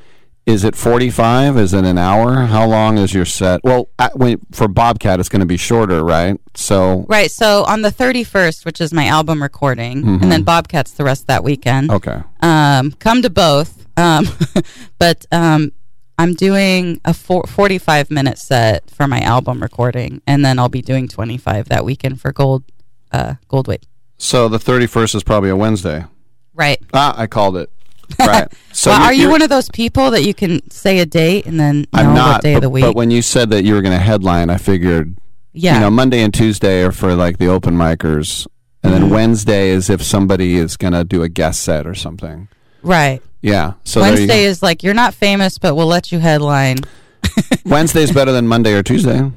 [0.45, 1.57] Is it forty-five?
[1.57, 2.45] Is it an hour?
[2.47, 3.61] How long is your set?
[3.63, 6.39] Well, at, when, for Bobcat, it's going to be shorter, right?
[6.55, 7.29] So Right.
[7.29, 10.23] So on the 31st, which is my album recording, Mhm.
[10.23, 11.91] and then Bobcat's the rest of that weekend.
[11.91, 12.23] Okay.
[12.39, 13.85] Um, come to both.
[13.95, 14.25] Um,
[14.97, 15.71] but um,
[16.17, 20.81] I'm doing a four, 45 minute set for my album recording, and then I'll be
[20.81, 22.63] doing 25 that weekend for Gold
[23.11, 23.83] uh, Goldthwait.
[24.17, 26.05] so the thirty-first is probably a Wednesday.
[26.55, 26.79] Right.
[26.91, 27.69] Ah, I called it.
[28.19, 28.47] Right.
[28.71, 31.59] So well, you're- you one of those people that you can say a date and
[31.59, 32.33] then know I'm not.
[32.35, 32.83] what day but, of the week?
[32.85, 35.17] but when you said that you were going to headline, I figured,
[35.51, 35.73] Yeah.
[35.73, 38.47] you know, Monday and Tuesday are for like the open micers,
[38.83, 39.09] and then Mhm.
[39.09, 42.47] Wednesday is if somebody is going to do a guest set or something.
[42.83, 43.21] right.
[43.41, 43.73] Yeah.
[43.83, 46.77] So Wednesday is like you're not famous, but we'll let you headline.
[47.65, 49.29] Wednesday's better than Monday or Tuesday.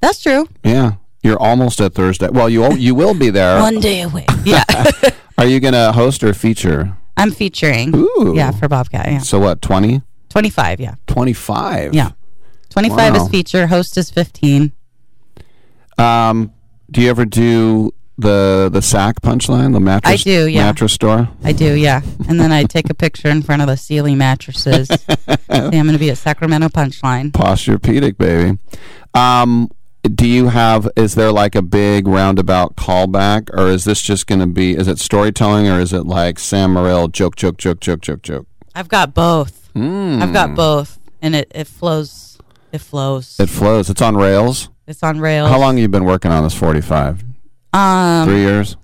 [0.00, 0.48] That's true.
[0.64, 0.92] Yeah.
[1.22, 2.28] You're almost at Thursday.
[2.30, 3.60] Well, you you will be there.
[3.60, 4.26] One day away.
[4.44, 4.62] Yeah.
[5.38, 6.96] Are you going to host or feature?
[7.18, 7.94] I'm featuring.
[7.94, 8.32] Ooh.
[8.36, 9.06] Yeah, for Bobcat.
[9.06, 9.18] Yeah.
[9.18, 9.60] So what?
[9.62, 10.02] 20?
[10.30, 10.80] 25.
[10.80, 10.94] Yeah.
[11.06, 11.94] 25.
[11.94, 12.10] Yeah.
[12.70, 13.22] 25 Wow.
[13.24, 13.66] is feature.
[13.66, 14.72] Host is 15.
[15.98, 16.52] Um,
[16.90, 20.12] do you ever do the the sack punchline, the mattress?
[20.12, 20.64] I do, yeah.
[20.66, 21.28] Mattress store.
[21.44, 22.02] I do, yeah.
[22.28, 24.88] And then I take a picture in front of the Sealy mattresses.
[24.88, 27.30] Say I'm going to be at Sacramento Punchline.
[27.32, 28.58] Posturepedic, baby.
[29.14, 29.70] Um,
[30.02, 30.88] do you have?
[30.96, 34.76] Is there like a big roundabout callback, or is this just going to be?
[34.76, 38.46] Is it storytelling, or is it like Sam Morril joke, joke, joke, joke, joke, joke?
[38.74, 39.70] I've got both.
[39.74, 40.22] Mm.
[40.22, 42.38] I've got both, and it, it flows.
[42.72, 43.38] It flows.
[43.40, 43.90] It flows.
[43.90, 44.68] It's on rails.
[44.86, 45.50] It's on rails.
[45.50, 46.54] How long have you been working on this?
[46.54, 47.24] Forty-five.
[47.72, 48.76] Um, Three years.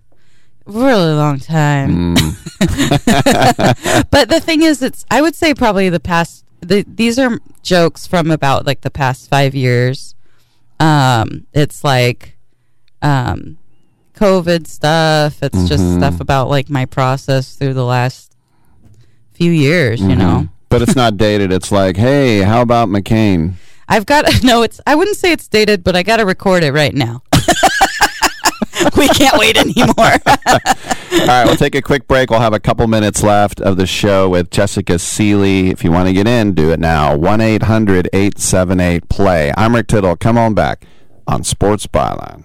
[0.67, 2.17] really long time.
[2.17, 4.05] Mm.
[4.11, 6.45] but the thing is, it's I would say probably the past.
[6.61, 10.15] The, these are jokes from about like the past five years.
[10.81, 12.37] Um, it's like,
[13.03, 13.59] um,
[14.17, 15.43] COVID stuff.
[15.43, 15.97] It's just Mhm.
[15.99, 18.33] stuff about like my process through the last
[19.33, 20.01] few years.
[20.01, 20.19] You Mhm.
[20.19, 21.53] know, But it's not dated.
[21.53, 23.55] It's like, hey, how about McCain?
[23.89, 24.63] I've got no.
[24.63, 27.23] It's I wouldn't say it's dated, but I got to record it right now.
[28.97, 29.95] we can't wait anymore.
[30.27, 32.31] All right, we'll take a quick break.
[32.31, 35.71] We'll have a couple minutes left of the show with Jessica Sele.
[35.71, 37.17] If you want to get in, do it now.
[37.17, 39.53] 1 800 878 play.
[39.57, 40.17] I'm Rick Tittle.
[40.17, 40.85] Come on back
[41.27, 42.45] on Sports Byline.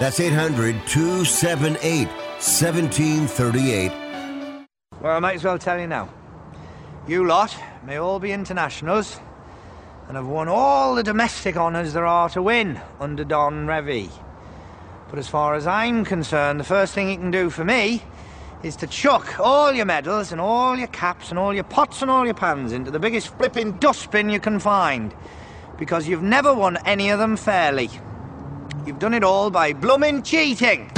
[0.00, 3.92] That's 800 278 1738.
[4.98, 6.08] Well, I might as well tell you now.
[7.06, 7.54] You lot
[7.84, 9.20] may all be internationals
[10.08, 14.10] and have won all the domestic honours there are to win under Don Revie.
[15.10, 18.02] But as far as I'm concerned, the first thing you can do for me
[18.62, 22.10] is to chuck all your medals and all your caps and all your pots and
[22.10, 25.14] all your pans into the biggest flipping dustbin you can find.
[25.78, 27.90] Because you've never won any of them fairly.
[28.90, 30.90] You've done it all by bloomin' cheating.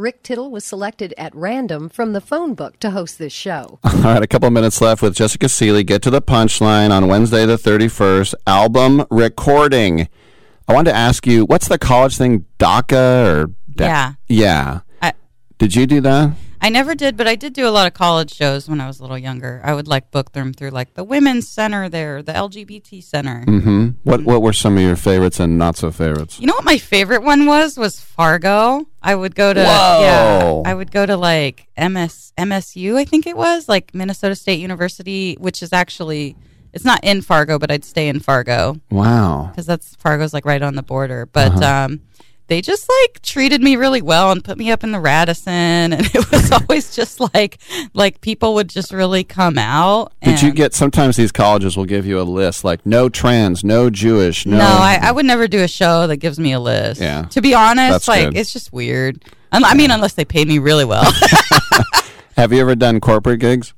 [0.00, 3.78] Rick Tittle was selected at random from the phone book to host this show.
[3.84, 5.82] All right, a couple of minutes left with Jessica Sele.
[5.82, 8.34] Get to the punchline on Wednesday the 31st.
[8.46, 10.08] Album recording.
[10.66, 12.46] I wanted to ask you, what's the college thing?
[12.58, 14.12] DACA or da- Yeah.
[14.26, 14.80] Yeah.
[15.02, 15.12] I-
[15.58, 16.32] Did you do that?
[16.62, 18.98] I never did, but I did do a lot of college shows when I was
[18.98, 19.60] a little younger.
[19.64, 23.44] I would like book them through like the women's center there, the LGBT center.
[23.46, 23.88] Mm-hmm.
[24.04, 26.38] What What were some of your favorites and not so favorites?
[26.38, 27.78] You know what my favorite one was?
[27.78, 28.86] Was Fargo.
[29.02, 30.00] I would go to Whoa.
[30.02, 34.60] yeah, I would go to like MS MSU, I think it was, like Minnesota State
[34.60, 36.36] University, which is actually
[36.72, 39.48] it's not in Fargo, but I'd stay in Fargo Wow.
[39.50, 41.26] because that's Fargo's like right on the border.
[41.26, 41.84] But Uh-huh.
[41.86, 42.00] um,
[42.50, 45.52] they just like treated me really well and put me up in the Radisson,
[45.92, 47.58] and it was always just like
[47.94, 50.12] like people would just really come out.
[50.22, 50.74] Did you get?
[50.74, 54.58] Sometimes these colleges will give you a list like no trans, no Jewish, no.
[54.58, 57.00] No, I, I would never do a show that gives me a list.
[57.00, 57.22] Yeah.
[57.30, 58.36] To be honest, That's like good.
[58.36, 59.24] it's just weird.
[59.52, 61.10] Un- I mean, unless they paid me really well.
[62.36, 63.74] Have you ever done corporate gigs?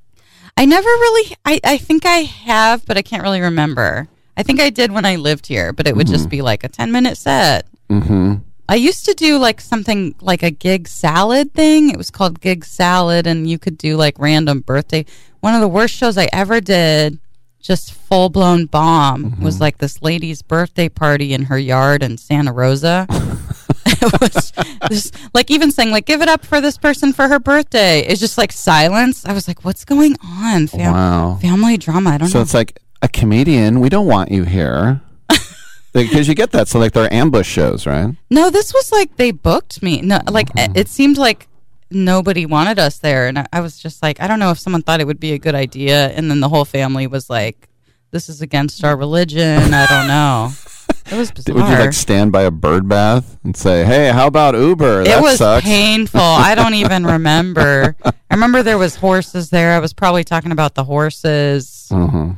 [0.56, 1.36] I never really.
[1.44, 4.08] I I think I have, but I can't really remember.
[4.34, 6.68] I think I did when I lived here, but it would just be like a
[6.68, 7.66] ten minute set.
[7.90, 8.36] Mm-hmm.
[8.72, 11.90] I used to do like something like a gig salad thing.
[11.90, 15.04] It was called Gig Salad, and you could do like random birthday.
[15.40, 17.18] One of the worst shows I ever did,
[17.60, 19.44] just full blown bomb, mm-hmm.
[19.44, 23.06] was like this lady's birthday party in her yard in Santa Rosa.
[23.86, 24.52] it was
[24.88, 28.00] just, like even saying like give it up for this person for her birthday.
[28.00, 29.26] It's just like silence.
[29.26, 30.68] I was like, what's going on?
[30.68, 31.38] Fam- Wow.
[31.42, 32.08] Family drama.
[32.08, 32.40] I don't So know.
[32.40, 33.80] So it's like a comedian.
[33.80, 35.02] We don't want you here
[35.92, 36.68] because you get that.
[36.68, 38.14] So like there are ambush shows, right?
[38.30, 40.00] No, this was like they booked me.
[40.02, 40.76] No, like Mm-hmm.
[40.76, 41.48] it- seemed like
[41.90, 44.82] nobody wanted us there, and I, I was just like, I don't know if someone
[44.82, 47.68] thought it would be a good idea, and then the whole family was like,
[48.10, 50.50] "This is against our religion." I don't know.
[51.10, 51.54] It was bizarre.
[51.56, 55.20] Would you like stand by a bird bath and say, "Hey, how about Uber?" it
[55.20, 55.64] was sucks.
[55.66, 56.20] painful.
[56.20, 57.94] I don't even remember.
[58.04, 59.72] I remember there was horses there.
[59.74, 61.88] I was probably talking about the horses.
[61.90, 62.36] Mhm.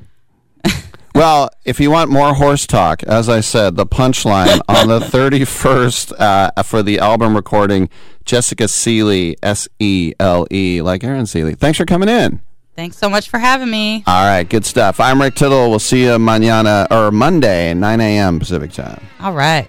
[1.14, 6.12] Well, if you want more horse talk, as I said, the punchline on the 31st
[6.18, 7.88] uh, for the album recording,
[8.24, 11.54] Jessica Sele, S E L E, like Aaron Sele.
[11.54, 12.40] Thanks for coming in.
[12.74, 14.02] Thanks so much for having me.
[14.08, 14.98] All right, good stuff.
[14.98, 15.70] I'm Rick Tittle.
[15.70, 18.40] We'll see you mañana or Monday, 9 a.m.
[18.40, 19.00] Pacific time.
[19.20, 19.68] All right.